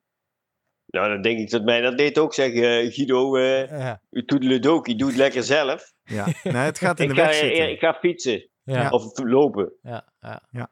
nou, 0.91 1.09
dan 1.09 1.23
denk 1.23 1.39
ik 1.39 1.51
dat 1.51 1.65
mij 1.65 1.81
dat 1.81 1.99
deed 1.99 2.19
ook 2.19 2.35
zeggen, 2.35 2.63
eh, 2.81 2.93
Guido, 2.93 3.37
eh 3.37 3.69
Ja. 3.79 4.01
u 4.11 4.25
toedeledokie, 4.25 4.97
doe 4.97 5.09
het 5.09 5.17
lekker 5.17 5.43
zelf. 5.43 5.93
Ja, 6.05 6.27
nee, 6.43 6.53
het 6.55 6.79
gaat 6.79 7.01
in 7.01 7.05
Ik 7.11 7.15
de 7.15 7.21
ga, 7.21 7.27
weg 7.27 7.35
zitten. 7.37 7.71
ik 7.71 7.79
ga 7.79 7.95
fietsen 8.01 8.49
Ja. 8.65 8.89
of 8.91 9.19
lopen. 9.19 9.73
Ja. 9.83 10.05
Ja. 10.51 10.71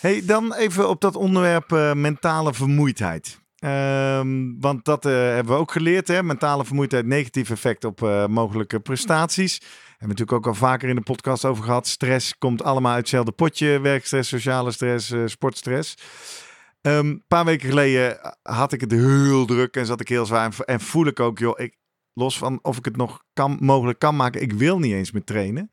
Hey, 0.00 0.22
dan 0.26 0.54
even 0.54 0.88
op 0.88 1.00
dat 1.00 1.16
onderwerp 1.16 1.72
eh, 1.72 1.92
mentale 1.92 2.54
vermoeidheid. 2.54 3.40
Ehm, 3.56 4.58
want 4.60 4.84
dat 4.84 5.06
eh, 5.06 5.12
hebben 5.12 5.54
we 5.54 5.60
ook 5.60 5.72
geleerd, 5.72 6.08
hè? 6.08 6.22
mentale 6.22 6.64
vermoeidheid, 6.64 7.06
negatief 7.06 7.50
effect 7.50 7.84
op 7.84 8.02
eh, 8.02 8.26
mogelijke 8.26 8.80
prestaties. 8.80 9.58
Hebben 9.58 9.98
we 9.98 10.06
natuurlijk 10.06 10.32
ook 10.32 10.46
al 10.46 10.68
vaker 10.68 10.88
in 10.88 10.94
de 10.94 11.00
podcast 11.00 11.44
over 11.44 11.64
gehad. 11.64 11.86
Stress 11.86 12.38
komt 12.38 12.62
allemaal 12.62 12.90
uit 12.92 13.00
hetzelfde 13.00 13.32
potje. 13.32 13.80
Werkstress, 13.80 14.28
sociale 14.28 14.70
stress, 14.70 15.10
eh, 15.10 15.22
sportstress. 15.26 15.94
Ehm, 16.82 16.96
Een 17.06 17.24
paar 17.28 17.44
weken 17.44 17.68
geleden 17.68 18.36
had 18.42 18.72
ik 18.72 18.80
het 18.80 18.90
heel 18.90 19.46
druk 19.46 19.76
en 19.76 19.86
zat 19.86 20.00
ik 20.00 20.08
heel 20.08 20.26
zwaar. 20.26 20.44
En, 20.44 20.64
en 20.64 20.80
voel 20.80 21.06
ik 21.06 21.20
ook, 21.20 21.38
joh, 21.38 21.60
ik, 21.60 21.76
los 22.12 22.38
van 22.38 22.58
of 22.62 22.76
ik 22.78 22.84
het 22.84 22.96
nog 22.96 23.24
kan, 23.32 23.56
mogelijk 23.60 23.98
kan 23.98 24.16
maken, 24.16 24.42
ik 24.42 24.52
wil 24.52 24.78
niet 24.78 24.92
eens 24.92 25.10
meer 25.10 25.24
trainen. 25.24 25.70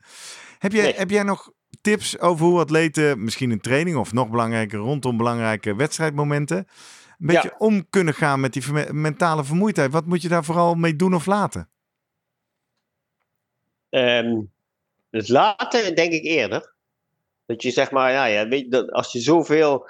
Heb 0.58 0.72
jij, 0.72 0.82
Nee. 0.82 0.94
heb 0.94 1.10
jij 1.10 1.22
nog 1.22 1.52
tips 1.80 2.18
over 2.18 2.46
hoe 2.46 2.60
atleten, 2.60 3.24
misschien 3.24 3.50
in 3.50 3.60
training 3.60 3.96
of 3.96 4.12
nog 4.12 4.28
belangrijker, 4.30 4.78
rondom 4.78 5.16
belangrijke 5.16 5.74
wedstrijdmomenten, 5.76 6.56
een 6.56 7.26
beetje 7.26 7.48
Ja. 7.48 7.54
om 7.58 7.90
kunnen 7.90 8.14
gaan 8.14 8.40
met 8.40 8.52
die 8.52 8.92
mentale 8.92 9.44
vermoeidheid? 9.44 9.92
Wat 9.92 10.06
moet 10.06 10.22
je 10.22 10.28
daar 10.28 10.44
vooral 10.44 10.74
mee 10.74 10.96
doen 10.96 11.14
of 11.14 11.26
laten? 11.26 11.68
Ehm, 13.90 14.40
het 15.10 15.28
later 15.28 15.94
denk 15.94 16.12
ik 16.12 16.24
eerder. 16.24 16.72
Dat 17.46 17.62
je 17.62 17.70
zeg 17.70 17.90
maar, 17.90 18.12
ja, 18.12 18.24
ja 18.24 18.48
weet 18.48 18.60
je, 18.64 18.68
dat 18.68 18.90
als 18.90 19.12
je 19.12 19.20
zoveel 19.20 19.88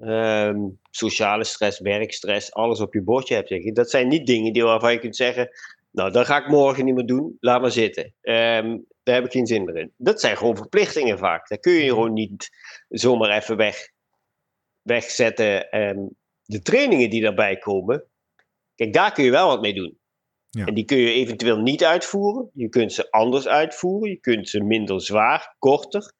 ehm, 0.00 0.68
sociale 0.90 1.44
stress, 1.44 1.80
werkstress, 1.80 2.52
alles 2.52 2.80
op 2.80 2.94
je 2.94 3.02
bordje 3.02 3.34
hebt, 3.34 3.48
zeg 3.48 3.62
je, 3.62 3.72
dat 3.72 3.90
zijn 3.90 4.08
niet 4.08 4.26
dingen 4.26 4.52
die 4.52 4.62
waarvan 4.62 4.92
je 4.92 4.98
kunt 4.98 5.16
zeggen, 5.16 5.50
nou, 5.90 6.10
dat 6.10 6.26
ga 6.26 6.42
ik 6.42 6.48
morgen 6.48 6.84
niet 6.84 6.94
meer 6.94 7.06
doen, 7.06 7.36
laat 7.40 7.60
maar 7.60 7.70
zitten. 7.70 8.14
Ehm, 8.20 8.78
daar 9.02 9.14
heb 9.14 9.24
ik 9.24 9.32
geen 9.32 9.46
zin 9.46 9.64
meer 9.64 9.76
in. 9.76 9.92
Dat 9.96 10.20
zijn 10.20 10.36
gewoon 10.36 10.56
verplichtingen 10.56 11.18
vaak. 11.18 11.48
Daar 11.48 11.58
kun 11.58 11.72
je 11.72 11.88
gewoon 11.88 12.12
niet 12.12 12.50
zomaar 12.88 13.36
even 13.36 13.56
weg, 13.56 13.90
wegzetten. 14.82 15.70
Ehm, 15.70 16.06
de 16.44 16.62
trainingen 16.62 17.10
die 17.10 17.22
daarbij 17.22 17.56
komen, 17.56 18.04
kijk, 18.74 18.92
daar 18.92 19.12
kun 19.12 19.24
je 19.24 19.30
wel 19.30 19.48
wat 19.48 19.60
mee 19.60 19.74
doen. 19.74 19.98
Ja. 20.50 20.66
En 20.66 20.74
die 20.74 20.84
kun 20.84 20.96
je 20.96 21.12
eventueel 21.12 21.58
niet 21.58 21.84
uitvoeren. 21.84 22.50
Je 22.54 22.68
kunt 22.68 22.92
ze 22.92 23.10
anders 23.10 23.48
uitvoeren. 23.48 24.10
Je 24.10 24.20
kunt 24.20 24.48
ze 24.48 24.62
minder 24.62 25.02
zwaar, 25.02 25.54
korter. 25.58 26.12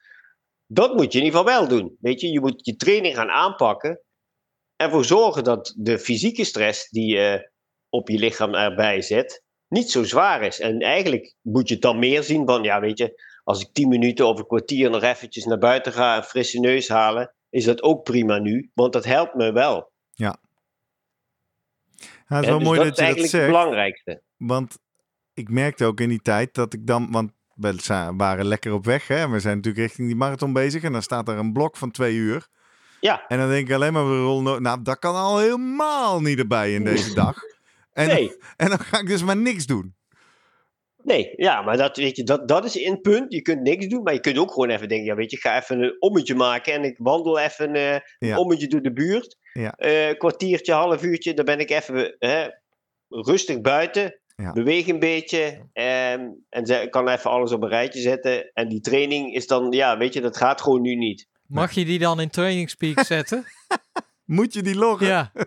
Dat 0.73 0.95
moet 0.95 1.13
je 1.13 1.19
in 1.19 1.25
ieder 1.25 1.41
geval 1.41 1.59
wel 1.59 1.69
doen. 1.69 1.97
Weet 2.01 2.21
je, 2.21 2.29
je 2.29 2.41
moet 2.41 2.67
je 2.67 2.77
training 2.77 3.15
gaan 3.15 3.31
aanpakken. 3.31 3.91
En 4.77 4.87
ervoor 4.87 5.05
zorgen 5.05 5.45
dat 5.45 5.75
de 5.77 5.99
fysieke 5.99 6.45
stress 6.45 6.89
die 6.89 7.15
je 7.15 7.51
op 7.89 8.09
je 8.09 8.19
lichaam 8.19 8.55
erbij 8.55 9.03
zet, 9.03 9.45
niet 9.69 9.91
zo 9.91 10.05
zwaar 10.05 10.43
is. 10.43 10.61
En 10.61 10.81
eigenlijk 10.81 11.35
moet 11.41 11.69
je 11.69 11.75
het 11.75 11.83
dan 11.83 11.99
meer 11.99 12.23
zien 12.23 12.47
van, 12.47 12.63
ja, 12.63 12.81
weet 12.81 12.99
je, 12.99 13.23
als 13.45 13.61
ik 13.61 13.73
tien 13.73 13.89
minuten 13.89 14.27
of 14.27 14.39
een 14.39 14.47
kwartier 14.47 14.91
nog 14.91 15.03
eventjes 15.03 15.45
naar 15.45 15.59
buiten 15.59 15.93
ga 15.93 16.17
en 16.17 16.25
frisse 16.25 16.61
neus 16.61 16.89
halen, 16.89 17.35
is 17.49 17.65
dat 17.65 17.83
ook 17.83 18.05
prima 18.05 18.39
nu, 18.39 18.71
want 18.75 18.93
dat 18.93 19.05
helpt 19.05 19.35
me 19.35 19.53
wel. 19.53 19.93
Ja, 20.11 20.41
is 22.29 22.47
wel 22.47 22.59
dus 22.59 22.67
mooi 22.67 22.79
dat 22.79 22.89
dat, 22.89 22.89
is 22.89 22.95
je 22.95 22.97
dat 22.97 22.99
eigenlijk 22.99 23.31
zegt. 23.31 23.43
het 23.43 23.53
belangrijkste. 23.53 24.23
Want 24.37 24.79
ik 25.35 25.49
merkte 25.49 25.85
ook 25.85 26.01
in 26.01 26.09
die 26.09 26.23
tijd 26.23 26.55
dat 26.55 26.75
ik 26.75 26.87
dan... 26.87 27.11
Want 27.11 27.33
we 27.61 28.13
waren 28.17 28.45
lekker 28.47 28.73
op 28.73 28.85
weg. 28.85 29.09
Hè? 29.09 29.29
We 29.29 29.41
zijn 29.41 29.57
natuurlijk 29.57 29.85
richting 29.85 30.07
die 30.09 30.17
marathon 30.17 30.53
bezig. 30.53 30.83
En 30.83 30.93
dan 30.93 31.03
staat 31.03 31.29
er 31.29 31.39
een 31.39 31.53
blok 31.53 31.77
van 31.77 31.91
twee 31.91 32.15
uur. 32.15 32.47
Ja, 33.01 33.25
En 33.29 33.39
dan 33.39 33.49
denk 33.49 33.69
ik 33.69 33.75
alleen 33.75 33.93
maar... 33.93 34.09
we 34.09 34.17
rollen- 34.23 34.63
Nou, 34.63 34.83
dat 34.83 34.99
kan 34.99 35.15
al 35.15 35.39
helemaal 35.39 36.21
niet 36.21 36.39
erbij 36.39 36.73
in 36.75 36.85
deze 36.85 37.15
dag. 37.15 37.37
En, 37.93 38.07
nee. 38.07 38.37
en 38.57 38.69
dan 38.69 38.79
ga 38.79 38.99
ik 39.01 39.07
dus 39.07 39.23
maar 39.23 39.37
niks 39.37 39.67
doen. 39.67 39.95
Nee, 41.03 41.33
ja, 41.37 41.63
maar 41.63 41.77
dat, 41.77 41.97
weet 41.97 42.17
je, 42.17 42.23
dat, 42.25 42.49
dat 42.49 42.65
is 42.65 42.75
een 42.85 43.01
punt. 43.01 43.33
Je 43.33 43.43
kunt 43.43 43.61
niks 43.63 43.87
doen, 43.87 44.03
maar 44.03 44.13
je 44.13 44.21
kunt 44.21 44.39
ook 44.39 44.53
gewoon 44.53 44.71
even 44.71 44.89
denken: 44.89 45.07
ja, 45.07 45.15
weet 45.15 45.31
je, 45.31 45.37
ik 45.37 45.43
ga 45.43 45.61
even 45.61 45.83
een 45.83 45.97
ommetje 45.99 46.35
maken 46.35 46.73
en 46.73 46.85
ik 46.85 46.99
wandel 46.99 47.39
even 47.39 47.75
eh, 47.75 47.83
Ja. 47.93 48.01
een 48.19 48.37
ommetje 48.37 48.67
door 48.67 48.83
de 48.83 48.93
buurt. 48.93 49.37
Ja. 49.53 49.73
Eh, 49.73 50.19
kwartiertje, 50.19 50.73
half 50.73 51.03
uurtje, 51.03 51.35
dan 51.35 51.45
ben 51.45 51.59
ik 51.59 51.71
even 51.71 52.17
hè, 52.19 52.47
rustig 53.09 53.61
buiten. 53.61 54.20
Ja. 54.41 54.53
Beweeg 54.53 54.87
een 54.89 54.99
beetje 54.99 55.69
ehm, 55.73 56.29
en 56.49 56.67
ze- 56.67 56.87
kan 56.91 57.09
even 57.09 57.31
alles 57.31 57.53
op 57.53 57.63
een 57.63 57.69
rijtje 57.69 58.01
zetten. 58.01 58.51
En 58.55 58.69
die 58.69 58.81
training 58.81 59.35
is 59.35 59.47
dan, 59.47 59.71
ja, 59.73 59.99
weet 59.99 60.15
je, 60.15 60.21
dat 60.21 60.37
gaat 60.37 60.61
gewoon 60.61 60.81
nu 60.83 60.95
niet. 60.95 61.29
Mag 61.47 61.73
je 61.73 61.85
die 61.85 61.99
dan 61.99 62.21
in 62.21 62.31
trainingspeak 62.31 63.01
zetten? 63.15 63.45
Moet 64.25 64.53
je 64.53 64.63
die 64.63 64.77
loggen? 64.77 65.07
ja. 65.07 65.33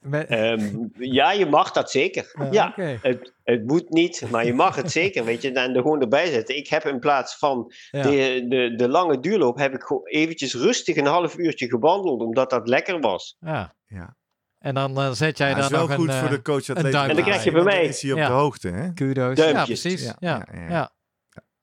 Met- 0.00 0.28
Ehm, 0.28 0.76
ja, 0.98 1.32
je 1.32 1.46
mag 1.46 1.70
dat 1.72 1.90
zeker. 1.90 2.32
Ja, 2.50 2.72
het, 2.76 3.32
het 3.44 3.66
moet 3.66 3.90
niet, 3.90 4.26
maar 4.30 4.46
je 4.46 4.54
mag 4.54 4.76
het 4.76 4.90
zeker, 5.00 5.24
weet 5.24 5.42
je, 5.42 5.52
en 5.52 5.74
er 5.74 5.82
gewoon 5.82 6.00
erbij 6.00 6.30
zetten. 6.30 6.56
Ik 6.56 6.68
heb 6.68 6.84
in 6.84 6.98
plaats 6.98 7.36
van 7.38 7.72
ja. 7.90 8.02
de, 8.02 8.44
de, 8.48 8.74
de 8.76 8.88
lange 8.88 9.20
duurloop 9.20 9.56
heb 9.58 9.74
ik 9.74 9.82
gewoon 9.82 10.06
eventjes 10.06 10.54
rustig 10.54 10.96
een 10.96 11.06
half 11.06 11.38
uurtje 11.38 11.68
gewandeld, 11.68 12.20
omdat 12.20 12.50
dat 12.50 12.68
lekker 12.68 13.00
was. 13.00 13.36
ja. 13.40 13.74
Ja. 13.86 14.16
En 14.60 14.74
dan 14.74 14.96
eh, 15.00 15.10
zet 15.10 15.38
jij 15.38 15.48
Ja, 15.48 15.54
daar 15.54 15.70
wel 15.70 15.86
nog 15.86 15.94
goed 15.96 16.08
een 16.08 16.14
voor 16.14 16.28
eh, 16.28 16.34
de 16.34 16.42
coach 16.42 16.64
duimpje. 16.64 16.86
atleet. 16.88 17.08
En 17.10 17.14
dan 17.16 17.24
krijg 17.24 17.44
je 17.44 17.52
bij 17.52 17.62
mij- 17.62 17.84
is 17.84 18.02
hij 18.02 18.12
op 18.12 18.18
Ja. 18.18 18.26
de 18.26 18.32
hoogte, 18.32 18.68
hè? 18.68 18.92
kudo's. 18.92 19.36
Ja, 19.36 19.52
Duimpjes. 19.52 19.80
precies. 19.80 20.02
Ja, 20.04 20.16
Ja, 20.18 20.46
ja, 20.52 20.60
ja. 20.60 20.68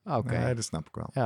ja. 0.04 0.16
Oké. 0.16 0.38
Nee, 0.38 0.54
dat 0.54 0.64
snap 0.64 0.86
ik 0.88 0.94
wel. 0.94 1.10
Ja. 1.12 1.22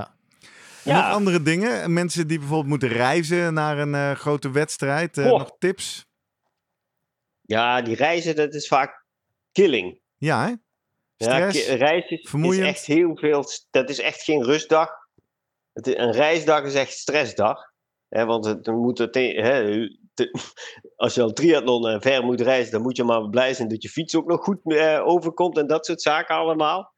En 0.85 0.95
nog 0.95 1.03
Ja, 1.03 1.11
andere 1.11 1.43
dingen? 1.43 1.93
Mensen 1.93 2.27
die 2.27 2.39
bijvoorbeeld 2.39 2.69
moeten 2.69 2.89
reizen 2.89 3.55
naar 3.55 3.79
een 3.79 3.95
eh, 3.95 4.11
grote 4.11 4.51
wedstrijd. 4.51 5.19
eh, 5.19 5.25
nog 5.27 5.51
tips? 5.59 6.07
ja, 7.43 7.83
die 7.83 7.95
reizen, 7.95 8.37
dat 8.37 8.55
is 8.55 8.69
vaak 8.69 9.05
killing. 9.53 10.01
Ja, 10.17 10.43
hè? 10.45 10.49
Ja, 10.49 10.57
Stress? 11.51 11.65
ki- 11.67 11.73
reizen 11.75 12.21
is, 12.45 12.59
echt 12.59 12.85
heel 12.85 13.17
veel, 13.17 13.45
dat 13.71 13.91
is 13.91 14.01
echt 14.01 14.23
geen 14.23 14.45
rustdag. 14.45 14.89
Het, 15.73 15.87
is- 15.87 15.97
een 15.97 16.13
reisdag 16.13 16.63
is 16.65 16.75
echt 16.75 16.93
stressdag. 16.93 17.73
Hè, 18.09 18.25
want 18.25 18.45
het, 18.45 18.65
dan 18.65 18.77
moet 18.79 18.99
het, 18.99 19.15
hè, 19.15 19.87
als 20.97 21.15
je 21.15 21.23
al 21.23 21.33
triathlon 21.33 21.89
en 21.89 22.01
ver 22.01 22.25
moet 22.25 22.41
reizen, 22.41 22.73
dan 22.73 22.83
moet 22.83 22.97
je 22.97 23.05
maar 23.05 23.29
blij 23.29 23.55
zijn 23.55 23.69
dat 23.69 23.83
je 23.83 23.89
fiets 23.89 24.17
ook 24.17 24.27
nog 24.27 24.45
goed 24.45 24.59
eh, 24.65 25.07
overkomt 25.07 25.59
en 25.59 25.67
dat 25.67 25.87
soort 25.87 26.03
zaken 26.03 26.37
allemaal. 26.37 26.93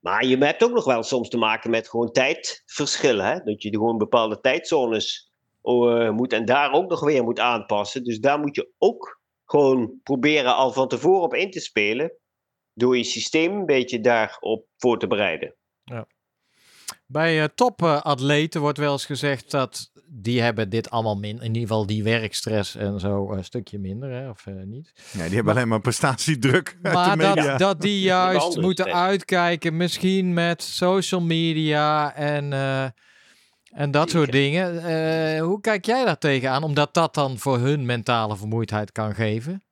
Maar 0.00 0.24
je 0.24 0.36
hebt 0.36 0.64
ook 0.64 0.72
nog 0.72 0.84
wel 0.84 1.02
soms 1.02 1.28
te 1.28 1.36
maken 1.36 1.70
met 1.70 1.88
gewoon 1.88 2.10
tijdverschillen. 2.12 3.24
Hè? 3.24 3.38
Dat 3.44 3.62
je 3.62 3.70
gewoon 3.70 3.98
bepaalde 3.98 4.40
tijdzones 4.40 5.32
eh, 5.62 6.10
moet 6.10 6.32
en 6.32 6.44
daar 6.44 6.72
ook 6.72 6.90
nog 6.90 7.00
weer 7.00 7.22
moet 7.22 7.38
aanpassen. 7.38 8.04
Dus 8.04 8.18
daar 8.20 8.38
moet 8.38 8.56
je 8.56 8.72
ook 8.78 9.20
gewoon 9.44 10.00
proberen 10.02 10.56
al 10.56 10.72
van 10.72 10.88
tevoren 10.88 11.22
op 11.22 11.34
in 11.34 11.50
te 11.50 11.60
spelen. 11.60 12.12
Door 12.72 12.96
je 12.96 13.04
systeem 13.04 13.52
een 13.52 13.66
beetje 13.66 14.00
daarop 14.00 14.66
voor 14.76 14.98
te 14.98 15.06
bereiden. 15.06 15.54
Bij 17.06 17.40
eh, 17.42 17.48
topatleten 17.54 18.60
wordt 18.60 18.78
wel 18.78 18.92
eens 18.92 19.04
gezegd 19.06 19.50
dat 19.50 19.90
die 20.08 20.40
hebben 20.40 20.68
dit 20.68 20.90
allemaal 20.90 21.16
min. 21.16 21.36
In 21.36 21.46
ieder 21.46 21.60
geval 21.60 21.86
die 21.86 22.02
werkstress 22.02 22.76
en 22.76 23.00
zo 23.00 23.30
een 23.32 23.44
stukje 23.44 23.78
minder, 23.78 24.10
hè? 24.10 24.28
of 24.28 24.46
eh, 24.46 24.54
niet. 24.64 24.92
Ja, 25.12 25.24
die 25.26 25.34
hebben 25.34 25.54
alleen 25.54 25.68
maar 25.68 25.80
prestatiedruk 25.80 26.78
uit 26.82 26.94
Maar 26.94 27.10
de 27.18 27.26
media. 27.26 27.34
dat, 27.50 27.58
dat 27.58 27.80
die 27.80 28.00
juist 28.14 28.56
moeten 28.60 28.84
stress. 28.84 29.00
uitkijken, 29.02 29.76
misschien 29.76 30.32
met 30.32 30.62
social 30.62 31.20
media 31.20 32.14
en, 32.14 32.52
eh, 32.52 32.84
en 33.70 33.90
dat 33.90 34.10
soort 34.10 34.32
dingen. 34.32 34.84
Eh, 34.84 35.40
hoe 35.42 35.60
kijk 35.60 35.84
jij 35.86 36.04
daar 36.04 36.18
tegenaan? 36.18 36.62
Omdat 36.62 36.94
dat 36.94 37.14
dan 37.14 37.38
voor 37.38 37.58
hun 37.58 37.86
mentale 37.86 38.36
vermoeidheid 38.36 38.92
kan 38.92 39.14
geven. 39.14 39.62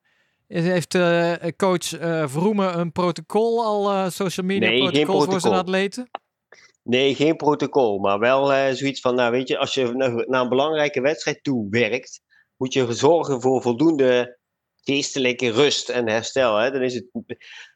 Is- 0.47 0.63
Heeft 0.63 0.95
eh, 0.95 1.33
coach 1.57 1.93
eh 1.97 2.23
Vroemen 2.27 2.79
een 2.79 2.91
protocol 2.91 3.63
al, 3.65 3.91
eh, 3.91 4.09
social 4.09 4.45
media 4.45 4.69
Nee, 4.69 4.77
geen 4.79 4.89
protocol 4.91 5.13
voor 5.23 5.23
zijn 5.39 5.41
protocol. 5.41 5.59
atleten? 5.59 6.09
Nee, 6.83 7.15
geen 7.15 7.35
protocol, 7.35 7.99
maar 7.99 8.19
wel 8.19 8.53
eh, 8.53 8.73
zoiets 8.73 8.99
van, 9.01 9.15
nou 9.15 9.31
weet 9.31 9.47
je, 9.47 9.57
als 9.57 9.73
je 9.73 9.91
naar, 9.93 10.27
naar 10.29 10.41
een 10.41 10.49
belangrijke 10.49 11.01
wedstrijd 11.01 11.43
toe 11.43 11.67
werkt, 11.69 12.21
moet 12.57 12.73
je 12.73 12.93
zorgen 12.93 13.41
voor 13.41 13.61
voldoende 13.61 14.37
geestelijke 14.75 15.49
rust 15.51 15.89
en 15.89 16.09
herstel. 16.09 16.57
Hè? 16.57 16.71
Dan 16.71 16.81
is 16.81 16.93
het, 16.93 17.05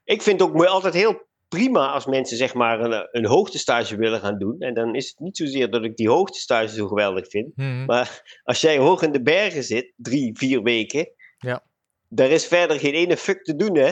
ik 0.03 0.21
vind 0.21 0.39
het 0.39 0.49
ook 0.49 0.65
altijd 0.65 0.93
heel 0.93 1.25
prima 1.47 1.91
als 1.91 2.05
mensen 2.05 2.37
zeg 2.37 2.53
maar 2.53 2.79
een, 2.79 3.07
een 3.11 3.25
hoogtestage 3.25 3.95
willen 3.95 4.19
gaan 4.19 4.37
doen. 4.37 4.55
En 4.59 4.73
dan 4.73 4.95
is 4.95 5.07
het 5.07 5.19
niet 5.19 5.37
zozeer 5.37 5.69
dat 5.69 5.83
ik 5.83 5.95
die 5.95 6.09
hoogtestage 6.09 6.75
zo 6.75 6.87
geweldig 6.87 7.29
vind, 7.29 7.51
Hmm. 7.55 7.85
maar 7.85 8.39
als 8.43 8.61
jij 8.61 8.77
hoog 8.77 9.01
in 9.01 9.11
de 9.11 9.21
bergen 9.21 9.63
zit, 9.63 9.93
drie, 9.95 10.37
vier 10.37 10.61
weken, 10.61 11.09
Ja. 11.37 11.63
daar 12.09 12.29
is 12.29 12.45
verder 12.47 12.79
geen 12.79 12.93
ene 12.93 13.17
fuck 13.17 13.43
te 13.43 13.55
doen, 13.55 13.77
hè. 13.77 13.91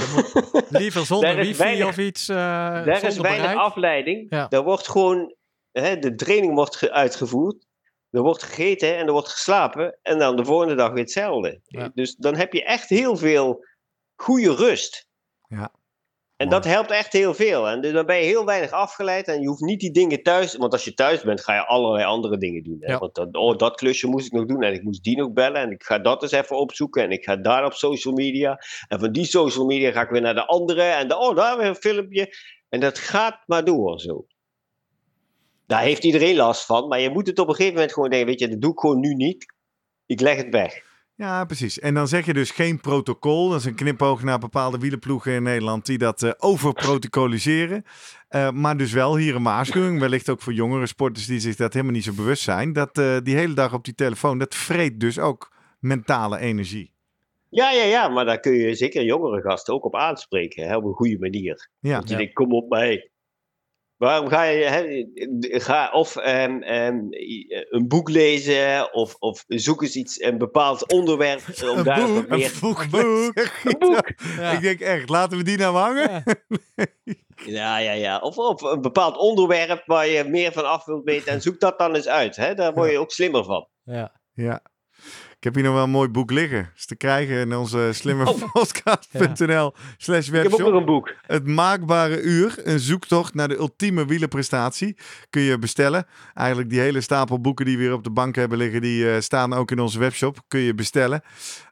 Liever 0.68 1.06
zonder 1.06 1.36
wifi 1.36 1.56
weinig- 1.56 1.86
of 1.88 1.98
iets. 1.98 2.28
eh 2.28 2.36
Daar 2.36 3.04
is 3.04 3.18
weinig 3.18 3.42
bereik. 3.42 3.56
afleiding. 3.58 4.26
Ja. 4.28 4.48
Daar 4.48 4.62
wordt 4.64 4.88
gewoon, 4.88 5.34
hè, 5.72 5.98
de 5.98 6.14
training 6.14 6.54
wordt 6.54 6.76
ge- 6.76 6.92
uitgevoerd. 6.92 7.66
Er 8.10 8.22
wordt 8.22 8.42
gegeten 8.42 8.96
en 8.96 9.06
er 9.06 9.12
wordt 9.12 9.28
geslapen. 9.28 9.98
En 10.02 10.18
dan 10.18 10.36
de 10.36 10.44
volgende 10.44 10.74
dag 10.74 10.88
weer 10.90 11.02
hetzelfde. 11.02 11.60
Ja. 11.64 11.90
Dus 11.94 12.14
dan 12.16 12.36
heb 12.36 12.52
je 12.52 12.64
echt 12.64 12.88
heel 12.88 13.16
veel 13.16 13.64
goede 14.14 14.54
rust. 14.54 15.06
Ja. 15.48 15.72
En 16.36 16.48
dat 16.48 16.64
helpt 16.64 16.90
echt 16.90 17.12
heel 17.12 17.34
veel. 17.34 17.68
En 17.68 17.80
dus 17.80 17.92
dan 17.92 18.06
ben 18.06 18.16
je 18.16 18.24
heel 18.24 18.44
weinig 18.44 18.70
afgeleid. 18.70 19.28
En 19.28 19.40
je 19.40 19.48
hoeft 19.48 19.60
niet 19.60 19.80
die 19.80 19.90
dingen 19.90 20.22
thuis. 20.22 20.56
Want 20.56 20.72
als 20.72 20.84
je 20.84 20.94
thuis 20.94 21.22
bent, 21.22 21.40
ga 21.40 21.54
je 21.54 21.66
allerlei 21.66 22.04
andere 22.04 22.38
dingen 22.38 22.62
doen. 22.62 22.76
Hè? 22.80 22.92
Ja. 22.92 22.98
Want 22.98 23.14
dat, 23.14 23.34
oh, 23.34 23.56
dat 23.56 23.76
klusje 23.76 24.06
moest 24.06 24.26
ik 24.26 24.32
nog 24.32 24.46
doen. 24.46 24.62
En 24.62 24.72
ik 24.72 24.82
moest 24.82 25.04
die 25.04 25.16
nog 25.16 25.32
bellen. 25.32 25.60
En 25.60 25.70
ik 25.70 25.82
ga 25.82 25.98
dat 25.98 26.22
eens 26.22 26.32
even 26.32 26.56
opzoeken. 26.56 27.02
En 27.02 27.10
ik 27.10 27.24
ga 27.24 27.36
daar 27.36 27.64
op 27.64 27.72
social 27.72 28.14
media. 28.14 28.58
En 28.88 28.98
van 28.98 29.12
die 29.12 29.24
social 29.24 29.66
media 29.66 29.90
ga 29.90 30.02
ik 30.02 30.08
weer 30.08 30.20
naar 30.20 30.34
de 30.34 30.46
andere. 30.46 30.82
En 30.82 31.08
de, 31.08 31.18
oh, 31.18 31.36
daar 31.36 31.58
weer 31.58 31.66
een 31.66 31.74
filmpje. 31.74 32.34
En 32.68 32.80
dat 32.80 32.98
gaat 32.98 33.38
maar 33.46 33.64
door 33.64 34.00
zo. 34.00 34.26
Daar 35.66 35.82
heeft 35.82 36.04
iedereen 36.04 36.36
last 36.36 36.64
van. 36.64 36.88
Maar 36.88 37.00
je 37.00 37.10
moet 37.10 37.26
het 37.26 37.38
op 37.38 37.48
een 37.48 37.54
gegeven 37.54 37.74
moment 37.74 37.92
gewoon 37.92 38.10
denken: 38.10 38.28
weet 38.28 38.40
je, 38.40 38.48
dat 38.48 38.60
doe 38.60 38.72
ik 38.72 38.78
gewoon 38.78 39.00
nu 39.00 39.14
niet. 39.14 39.54
Ik 40.06 40.20
leg 40.20 40.36
het 40.36 40.48
weg. 40.48 40.85
Ja, 41.16 41.44
precies. 41.44 41.78
En 41.78 41.94
dan 41.94 42.08
zeg 42.08 42.26
je 42.26 42.32
dus 42.32 42.50
geen 42.50 42.80
protocol. 42.80 43.48
Dat 43.48 43.60
is 43.60 43.64
een 43.66 43.74
knipoog 43.74 44.22
naar 44.22 44.38
bepaalde 44.38 44.78
wielenploegen 44.78 45.32
in 45.32 45.42
Nederland 45.42 45.86
die 45.86 45.98
dat 45.98 46.22
eh 46.22 46.30
overprotocoliseren. 46.38 47.84
Eh, 48.28 48.50
maar 48.50 48.76
dus 48.76 48.92
wel 48.92 49.16
hier 49.16 49.34
een 49.34 49.42
waarschuwing, 49.42 50.00
wellicht 50.00 50.28
ook 50.28 50.40
voor 50.40 50.52
jongere 50.52 50.86
sporters 50.86 51.26
die 51.26 51.40
zich 51.40 51.56
dat 51.56 51.72
helemaal 51.72 51.94
niet 51.94 52.04
zo 52.04 52.12
bewust 52.12 52.42
zijn. 52.42 52.72
Dat 52.72 52.98
eh, 52.98 53.16
die 53.22 53.36
hele 53.36 53.54
dag 53.54 53.72
op 53.74 53.84
die 53.84 53.94
telefoon, 53.94 54.38
dat 54.38 54.54
vreet 54.54 55.00
dus 55.00 55.18
ook 55.18 55.52
mentale 55.78 56.38
energie. 56.38 56.92
Ja, 57.50 57.70
ja, 57.70 57.84
ja. 57.84 58.08
Maar 58.08 58.24
daar 58.24 58.40
kun 58.40 58.52
je 58.52 58.74
zeker 58.74 59.04
jongere 59.04 59.40
gasten 59.40 59.74
ook 59.74 59.84
op 59.84 59.94
aanspreken. 59.96 60.68
Hè, 60.68 60.76
op 60.76 60.84
een 60.84 60.92
goede 60.92 61.18
manier. 61.18 61.68
Ja, 61.80 61.98
Dat 61.98 62.04
je 62.08 62.12
Ja. 62.14 62.18
denkt, 62.20 62.34
kom 62.34 62.52
op 62.52 62.68
mij. 62.68 63.10
Waarom 63.96 64.28
ga 64.28 64.42
je, 64.42 64.64
hè, 64.64 65.06
ga 65.58 65.90
of 65.92 66.16
een 66.16 67.84
boek 67.88 68.08
lezen, 68.08 68.94
of, 68.94 69.14
of 69.18 69.44
zoek 69.46 69.82
eens 69.82 69.96
iets, 69.96 70.22
een 70.22 70.38
bepaald 70.38 70.92
onderwerp. 70.92 71.40
Om 71.62 71.78
een 71.78 71.84
daar 71.84 72.06
boek, 72.06 72.28
meer... 72.28 72.44
een 72.44 72.60
boek. 72.60 72.82
Een 72.82 72.90
boek. 72.90 73.32
Een 73.64 73.78
boek. 73.78 74.12
Ja. 74.36 74.50
Ik 74.50 74.60
denk 74.60 74.80
echt, 74.80 75.08
laten 75.08 75.38
we 75.38 75.44
die 75.44 75.58
nou 75.58 75.76
hangen? 75.76 76.22
Ja. 76.74 76.84
Ja, 77.44 77.78
ja, 77.78 77.92
ja. 77.92 78.18
Of, 78.18 78.38
of 78.38 78.62
een 78.62 78.80
bepaald 78.80 79.16
onderwerp 79.16 79.82
waar 79.86 80.06
je 80.06 80.24
meer 80.24 80.52
van 80.52 80.68
af 80.68 80.84
wilt 80.84 81.04
weten. 81.04 81.32
En 81.32 81.42
zoek 81.42 81.60
dat 81.60 81.78
dan 81.78 81.94
eens 81.94 82.08
uit. 82.08 82.36
Hè? 82.36 82.54
Daar 82.54 82.74
word 82.74 82.90
je 82.90 82.98
ook 82.98 83.10
slimmer 83.10 83.44
van. 83.44 83.68
Ja. 83.84 84.20
Ja. 84.32 84.62
Heb 85.46 85.54
hier 85.54 85.64
nog 85.64 85.74
wel 85.74 85.82
een 85.84 85.90
mooi 85.90 86.08
boek 86.08 86.30
liggen. 86.30 86.70
Is 86.76 86.86
te 86.86 86.96
krijgen 86.96 87.36
in 87.36 87.54
onze 87.54 87.90
slimmerpodcast.nl 87.92 89.72
slash 89.96 90.28
Ik 90.28 90.34
heb 90.34 90.44
ook 90.44 90.50
nog 90.50 90.58
webshop. 90.58 90.74
een 90.80 90.84
boek. 90.84 91.14
Het 91.26 91.46
maakbare 91.46 92.20
uur, 92.20 92.54
een 92.62 92.78
zoektocht 92.80 93.34
naar 93.34 93.48
de 93.48 93.56
ultieme 93.56 94.06
wielerprestatie, 94.06 94.96
kun 95.30 95.42
je 95.42 95.58
bestellen. 95.58 96.06
Eigenlijk 96.34 96.70
die 96.70 96.80
hele 96.80 97.00
stapel 97.00 97.40
boeken 97.40 97.64
die 97.64 97.76
we 97.76 97.82
hier 97.82 97.92
op 97.92 98.04
de 98.04 98.10
bank 98.10 98.34
hebben 98.34 98.58
liggen, 98.58 98.80
die 98.80 99.10
eh, 99.12 99.20
staan 99.20 99.52
ook 99.52 99.70
in 99.70 99.78
onze 99.78 99.98
webshop. 99.98 100.38
Kun 100.48 100.60
je 100.60 100.74
bestellen. 100.74 101.22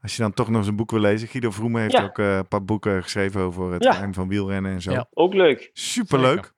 Als 0.02 0.16
je 0.16 0.22
dan 0.22 0.32
toch 0.32 0.48
nog 0.48 0.58
eens 0.58 0.66
een 0.68 0.76
boek 0.76 0.90
wil 0.90 1.00
lezen. 1.00 1.28
Guido 1.28 1.50
Vroemen 1.50 1.80
heeft 1.80 1.92
Ja. 1.92 2.02
ook 2.04 2.18
eh, 2.18 2.36
een 2.36 2.48
paar 2.48 2.64
boeken 2.64 3.02
geschreven 3.02 3.40
over 3.40 3.72
het 3.72 3.84
Ja. 3.84 4.08
van 4.12 4.28
wielrennen 4.28 4.72
en 4.72 4.82
zo. 4.82 4.92
Ja. 4.92 5.06
Ook 5.10 5.34
leuk. 5.34 5.70
Superleuk. 5.72 6.52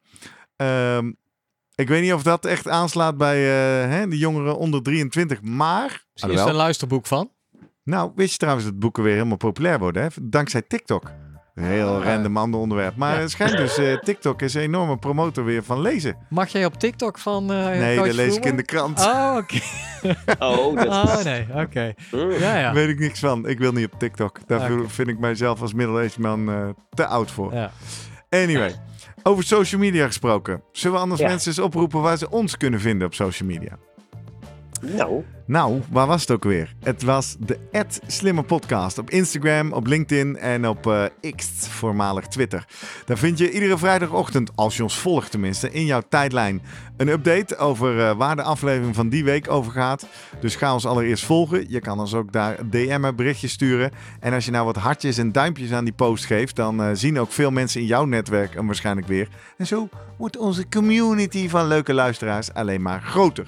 Ehm, 0.57 1.13
Ik 1.77 1.89
weet 1.89 2.03
niet 2.03 2.13
of 2.13 2.23
dat 2.23 2.45
echt 2.45 2.69
aanslaat 2.69 3.17
bij 3.17 3.37
eh, 3.37 3.91
hè, 3.91 4.09
de 4.09 4.19
jongeren 4.19 4.59
onder 4.59 4.83
23, 4.83 5.43
maar... 5.43 6.05
Misschien 6.13 6.35
is 6.35 6.41
er 6.41 6.49
een 6.49 6.55
luisterboek 6.55 7.07
van. 7.07 7.31
Nou, 7.85 8.13
wist 8.15 8.33
je 8.33 8.39
trouwens 8.39 8.67
dat 8.67 8.79
boeken 8.79 9.03
weer 9.03 9.13
helemaal 9.15 9.37
populair 9.37 9.79
worden, 9.79 10.03
hè? 10.03 10.09
Dankzij 10.23 10.63
TikTok. 10.63 11.11
Een 11.55 11.65
heel 11.65 12.03
random 12.03 12.37
ander 12.37 12.61
onderwerp. 12.61 12.97
Maar 12.97 13.15
Ja. 13.15 13.21
het 13.21 13.31
schijnt 13.31 13.57
dus, 13.57 13.79
eh, 13.79 13.99
TikTok 13.99 14.43
is 14.43 14.55
een 14.55 14.61
enorme 14.61 14.99
promotor 14.99 15.45
weer 15.45 15.65
van 15.65 15.81
lezen. 15.81 16.17
Mag 16.31 16.49
jij 16.49 16.65
op 16.65 16.75
TikTok 16.79 17.19
van 17.19 17.53
eh 17.53 17.67
Nee, 17.67 17.97
dat 17.97 18.13
lees 18.13 18.37
ik 18.37 18.45
in 18.45 18.57
de 18.57 18.63
krant. 18.65 19.01
Oh, 19.01 19.35
oké. 19.37 19.59
Oh, 20.39 20.77
dat 20.77 20.87
Oh, 20.87 21.23
nee, 21.25 21.47
oké. 21.55 21.95
Ja, 22.39 22.59
ja. 22.59 22.73
Weet 22.73 22.89
ik 22.89 22.99
niks 22.99 23.19
van. 23.21 23.49
Ik 23.49 23.59
wil 23.59 23.73
niet 23.73 23.93
op 23.93 23.99
TikTok. 23.99 24.39
Daar 24.47 24.71
vind 24.87 25.09
ik 25.09 25.19
mijzelf 25.19 25.61
als 25.61 25.75
middle-aged 25.75 26.19
man 26.19 26.51
eh, 26.51 26.69
te 26.91 27.07
oud 27.07 27.31
voor. 27.31 27.55
ja. 27.55 27.71
Anyway, 28.31 28.75
over 29.27 29.45
social 29.45 29.81
media 29.81 30.07
gesproken. 30.07 30.63
Zullen 30.73 30.97
we 30.97 31.03
anders 31.03 31.21
Ja. 31.21 31.29
mensen 31.29 31.49
eens 31.49 31.59
oproepen 31.59 32.01
waar 32.01 32.17
ze 32.19 32.31
ons 32.31 32.57
kunnen 32.57 32.81
vinden 32.81 33.07
op 33.07 33.15
social 33.15 33.49
media? 33.49 33.79
Nou, 34.81 35.25
Nou, 35.47 35.81
waar 35.91 36.07
was 36.07 36.21
het 36.21 36.31
ook 36.31 36.45
weer? 36.45 36.75
Het 36.83 37.03
was 37.03 37.37
de 37.39 37.59
Slimme 38.07 38.43
Podcast 38.43 38.99
op 38.99 39.11
Instagram, 39.11 39.73
op 39.73 39.87
LinkedIn 39.87 40.37
en 40.37 40.69
op 40.69 40.87
eh, 40.87 41.05
X, 41.37 41.47
voormalig 41.69 42.27
Twitter. 42.27 42.67
Daar 43.05 43.19
vind 43.19 43.39
je 43.39 43.53
iedere 43.53 43.79
vrijdagochtend, 43.79 44.51
als 44.55 44.77
je 44.77 44.83
ons 44.83 44.99
volgt 44.99 45.31
tenminste, 45.31 45.71
in 45.71 45.85
jouw 45.85 46.03
tijdlijn 46.09 46.63
een 46.97 47.09
update 47.09 47.57
over 47.57 48.01
eh, 48.01 48.17
waar 48.17 48.37
de 48.37 48.43
aflevering 48.43 48.95
van 48.95 49.09
die 49.09 49.25
week 49.25 49.51
over 49.51 49.73
gaat. 49.73 50.07
Dus 50.41 50.57
ga 50.57 50.73
ons 50.73 50.87
allereerst 50.87 51.25
volgen. 51.25 51.65
Je 51.69 51.81
kan 51.81 52.01
ons 52.01 52.15
ook 52.15 52.33
daar 52.33 52.57
DM'en, 52.71 53.17
berichtjes 53.17 53.53
sturen. 53.53 53.91
En 54.21 54.33
als 54.33 54.45
je 54.45 54.51
nou 54.51 54.65
wat 54.65 54.77
hartjes 54.77 55.19
en 55.19 55.33
duimpjes 55.33 55.73
aan 55.73 55.85
die 55.85 55.93
post 55.93 56.25
geeft, 56.25 56.57
dan 56.57 56.83
eh, 56.83 56.91
zien 56.93 57.19
ook 57.19 57.33
veel 57.33 57.51
mensen 57.51 57.81
in 57.81 57.87
jouw 57.87 58.05
netwerk 58.05 58.55
hem 58.55 58.67
waarschijnlijk 58.67 59.07
weer. 59.07 59.29
En 59.57 59.67
zo 59.67 59.89
wordt 60.17 60.39
onze 60.39 60.69
community 60.69 61.49
van 61.49 61.67
leuke 61.67 61.95
luisteraars 61.95 62.53
alleen 62.53 62.83
maar 62.83 63.03
groter. 63.03 63.47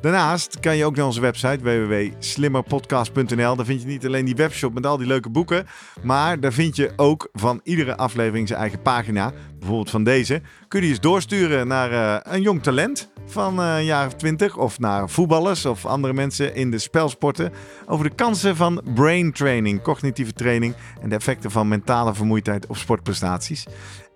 Daarnaast 0.00 0.60
kan 0.60 0.76
je 0.76 0.84
ook 0.84 0.96
naar 0.96 1.06
onze 1.06 1.20
website 1.20 1.58
www.slimmerpodcast.nl. 1.62 3.56
Daar 3.56 3.64
vind 3.64 3.80
je 3.80 3.86
niet 3.86 4.06
alleen 4.06 4.24
die 4.24 4.36
webshop 4.36 4.74
met 4.74 4.86
al 4.86 4.96
die 4.96 5.06
leuke 5.06 5.30
boeken, 5.30 5.66
maar 6.02 6.40
daar 6.40 6.52
vind 6.52 6.76
je 6.76 6.92
ook 6.96 7.28
van 7.32 7.60
iedere 7.64 7.96
aflevering 7.96 8.48
zijn 8.48 8.60
eigen 8.60 8.82
pagina. 8.82 9.32
Bijvoorbeeld 9.58 9.90
van 9.90 10.04
deze. 10.04 10.40
Kun 10.68 10.82
je 10.82 10.88
eens 10.88 11.00
doorsturen 11.00 11.66
naar 11.66 11.92
eh, 11.92 12.32
een 12.34 12.42
jong 12.42 12.62
talent 12.62 13.10
van 13.26 13.60
eh, 13.60 13.76
een 13.76 13.84
jaar 13.84 14.06
of 14.06 14.14
twintig 14.14 14.56
of 14.56 14.78
naar 14.78 15.10
voetballers 15.10 15.66
of 15.66 15.86
andere 15.86 16.12
mensen 16.12 16.54
in 16.54 16.70
de 16.70 16.78
spelsporten 16.78 17.52
over 17.86 18.08
de 18.08 18.14
kansen 18.14 18.56
van 18.56 18.82
brain 18.94 19.32
training, 19.32 19.82
cognitieve 19.82 20.32
training 20.32 20.74
en 21.00 21.08
de 21.08 21.14
effecten 21.14 21.50
van 21.50 21.68
mentale 21.68 22.14
vermoeidheid 22.14 22.66
op 22.66 22.76
sportprestaties. 22.76 23.66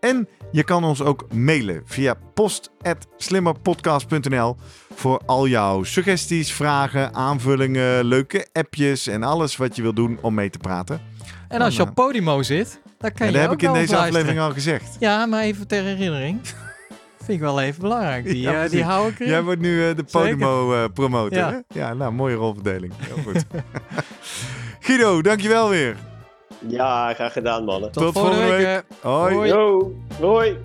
En 0.04 0.28
je 0.50 0.64
kan 0.64 0.84
ons 0.84 1.02
ook 1.02 1.26
mailen 1.32 1.82
via 1.84 2.14
post.slimmerpodcast.nl 2.34 4.56
voor 4.94 5.20
al 5.26 5.46
jouw 5.46 5.82
suggesties, 5.82 6.52
vragen, 6.52 7.14
aanvullingen, 7.14 8.04
leuke 8.04 8.46
appjes 8.52 9.06
en 9.06 9.22
alles 9.22 9.56
wat 9.56 9.76
je 9.76 9.82
wil 9.82 9.94
doen 9.94 10.18
om 10.20 10.34
mee 10.34 10.50
te 10.50 10.58
praten. 10.58 11.00
En 11.48 11.60
als 11.60 11.76
je 11.76 11.82
op 11.82 11.94
Podimo 11.94 12.42
zit, 12.42 12.80
dan 12.98 13.12
kan 13.12 13.26
En 13.26 13.32
je 13.32 13.38
dat 13.38 13.42
heb 13.42 13.52
ik 13.52 13.62
in 13.62 13.72
deze 13.72 13.96
aflevering 13.96 14.40
al 14.40 14.52
gezegd. 14.52 14.96
Ja, 14.98 15.26
maar 15.26 15.42
even 15.42 15.66
ter 15.66 15.82
herinnering. 15.82 16.40
Vind 17.16 17.28
ik 17.28 17.40
wel 17.40 17.60
even 17.60 17.80
belangrijk. 17.80 18.24
Die, 18.24 18.40
Ja, 18.40 18.64
eh, 18.64 18.70
die 18.70 18.84
hou 18.84 19.08
ik 19.08 19.18
erin. 19.18 19.32
Jij 19.32 19.42
wordt 19.42 19.60
nu 19.60 19.88
eh, 19.88 19.96
de 19.96 20.04
Podimo 20.10 20.74
eh, 20.74 20.84
promotor, 20.94 21.38
Ja. 21.38 21.62
Ja, 21.68 21.94
nou, 21.94 22.12
mooie 22.12 22.34
rolverdeling. 22.34 22.92
Heel 22.96 23.22
goed. 23.22 23.44
Guido, 24.86 25.22
dankjewel 25.22 25.68
weer. 25.68 25.96
Ja, 26.68 27.14
graag 27.14 27.32
gedaan, 27.32 27.64
mannen. 27.64 27.92
Tot, 27.92 28.02
tot 28.02 28.12
volgende 28.12 28.36
volgende 28.36 28.64
week. 28.64 28.84
week. 28.88 29.00
Hoi. 29.00 29.34
Hoi. 29.34 29.48
Yo, 29.48 29.92
hoi. 30.20 30.58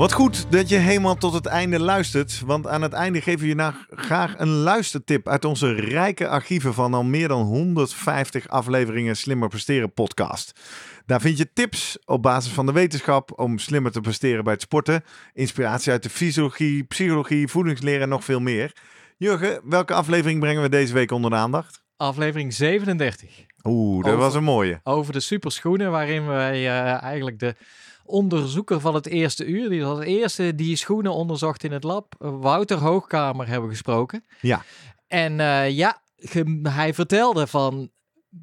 Wat 0.00 0.12
goed 0.12 0.46
dat 0.50 0.68
je 0.68 0.76
helemaal 0.76 1.14
tot 1.14 1.32
het 1.32 1.46
einde 1.46 1.80
luistert. 1.80 2.42
Want 2.46 2.66
aan 2.66 2.82
het 2.82 2.92
einde 2.92 3.20
geven 3.20 3.40
we 3.40 3.46
je 3.46 3.54
nou 3.54 3.72
graag 3.90 4.34
een 4.38 4.48
luistertip 4.48 5.28
uit 5.28 5.44
onze 5.44 5.72
rijke 5.72 6.28
archieven 6.28 6.74
van 6.74 6.94
al 6.94 7.04
meer 7.04 7.28
dan 7.28 7.42
150 7.42 8.48
afleveringen 8.48 9.16
Slimmer 9.16 9.48
Presteren 9.48 9.92
podcast. 9.92 10.52
Daar 11.10 11.20
vind 11.20 11.38
je 11.38 11.52
tips 11.52 11.98
op 12.04 12.22
basis 12.22 12.52
van 12.52 12.66
de 12.66 12.72
wetenschap 12.72 13.38
om 13.38 13.58
slimmer 13.58 13.92
te 13.92 14.00
presteren 14.00 14.44
bij 14.44 14.52
het 14.52 14.62
sporten. 14.62 15.04
Inspiratie 15.32 15.92
uit 15.92 16.02
de 16.02 16.10
fysiologie, 16.10 16.84
psychologie, 16.84 17.48
voedingsleer 17.48 18.00
en 18.00 18.08
nog 18.08 18.24
veel 18.24 18.40
meer. 18.40 18.76
Jurgen, 19.16 19.60
welke 19.64 19.94
aflevering 19.94 20.40
brengen 20.40 20.62
we 20.62 20.68
deze 20.68 20.92
week 20.92 21.10
onder 21.10 21.30
de 21.30 21.36
aandacht? 21.36 21.82
Aflevering 21.96 22.54
37. 22.54 23.44
Oeh, 23.64 24.04
dat 24.04 24.12
Over- 24.12 24.24
was 24.24 24.34
een 24.34 24.44
mooie. 24.44 24.80
Over 24.82 25.12
de 25.12 25.20
superschoenen, 25.20 25.90
waarin 25.90 26.26
wij 26.26 26.54
eh, 26.54 27.02
eigenlijk 27.02 27.38
de 27.38 27.54
onderzoeker 28.04 28.80
van 28.80 28.94
het 28.94 29.06
eerste 29.06 29.44
uur, 29.44 29.68
die 29.68 29.84
als 29.84 30.04
eerste 30.04 30.54
die 30.54 30.76
schoenen 30.76 31.12
onderzocht 31.12 31.64
in 31.64 31.72
het 31.72 31.84
lab, 31.84 32.14
Wouter 32.18 32.78
Hoogkamer, 32.78 33.48
hebben 33.48 33.70
gesproken. 33.70 34.24
Ja. 34.40 34.62
En 35.06 35.40
eh, 35.40 35.70
ja, 35.70 36.02
hij 36.62 36.94
vertelde 36.94 37.46
van 37.46 37.90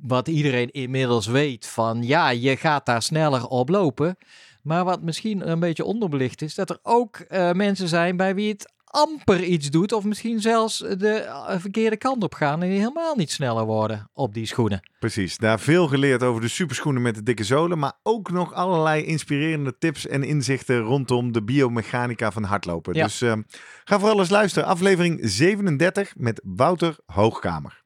wat 0.01 0.27
iedereen 0.27 0.71
inmiddels 0.71 1.27
weet, 1.27 1.67
van 1.67 2.03
ja, 2.03 2.29
je 2.29 2.57
gaat 2.57 2.85
daar 2.85 3.01
sneller 3.01 3.47
op 3.47 3.69
lopen. 3.69 4.17
Maar 4.63 4.85
wat 4.85 5.01
misschien 5.01 5.49
een 5.49 5.59
beetje 5.59 5.83
onderbelicht 5.83 6.41
is, 6.41 6.55
dat 6.55 6.69
er 6.69 6.79
ook 6.83 7.15
eh, 7.15 7.51
mensen 7.51 7.87
zijn 7.87 8.17
bij 8.17 8.35
wie 8.35 8.49
het 8.51 8.75
amper 8.85 9.43
iets 9.43 9.69
doet, 9.69 9.93
of 9.93 10.03
misschien 10.03 10.41
zelfs 10.41 10.77
de 10.77 11.09
eh, 11.09 11.59
verkeerde 11.59 11.97
kant 11.97 12.23
op 12.23 12.33
gaan 12.33 12.63
en 12.63 12.69
die 12.69 12.77
helemaal 12.77 13.15
niet 13.15 13.31
sneller 13.31 13.65
worden 13.65 14.09
op 14.13 14.33
die 14.33 14.45
schoenen. 14.45 14.89
Precies, 14.99 15.37
daar 15.37 15.59
veel 15.59 15.87
geleerd 15.87 16.23
over 16.23 16.41
de 16.41 16.47
superschoenen 16.47 17.01
met 17.01 17.15
de 17.15 17.23
dikke 17.23 17.43
zolen, 17.43 17.79
maar 17.79 17.93
ook 18.03 18.31
nog 18.31 18.53
allerlei 18.53 19.03
inspirerende 19.03 19.77
tips 19.77 20.07
en 20.07 20.23
inzichten 20.23 20.79
rondom 20.79 21.31
de 21.31 21.43
biomechanica 21.43 22.31
van 22.31 22.43
hardlopen. 22.43 22.93
Ja. 22.93 23.03
Dus 23.03 23.21
eh, 23.21 23.33
ga 23.83 23.99
vooral 23.99 24.19
eens 24.19 24.29
luisteren. 24.29 24.67
Aflevering 24.67 25.19
37 25.21 26.13
met 26.17 26.41
Wouter 26.43 26.97
Hoogkamer. 27.05 27.85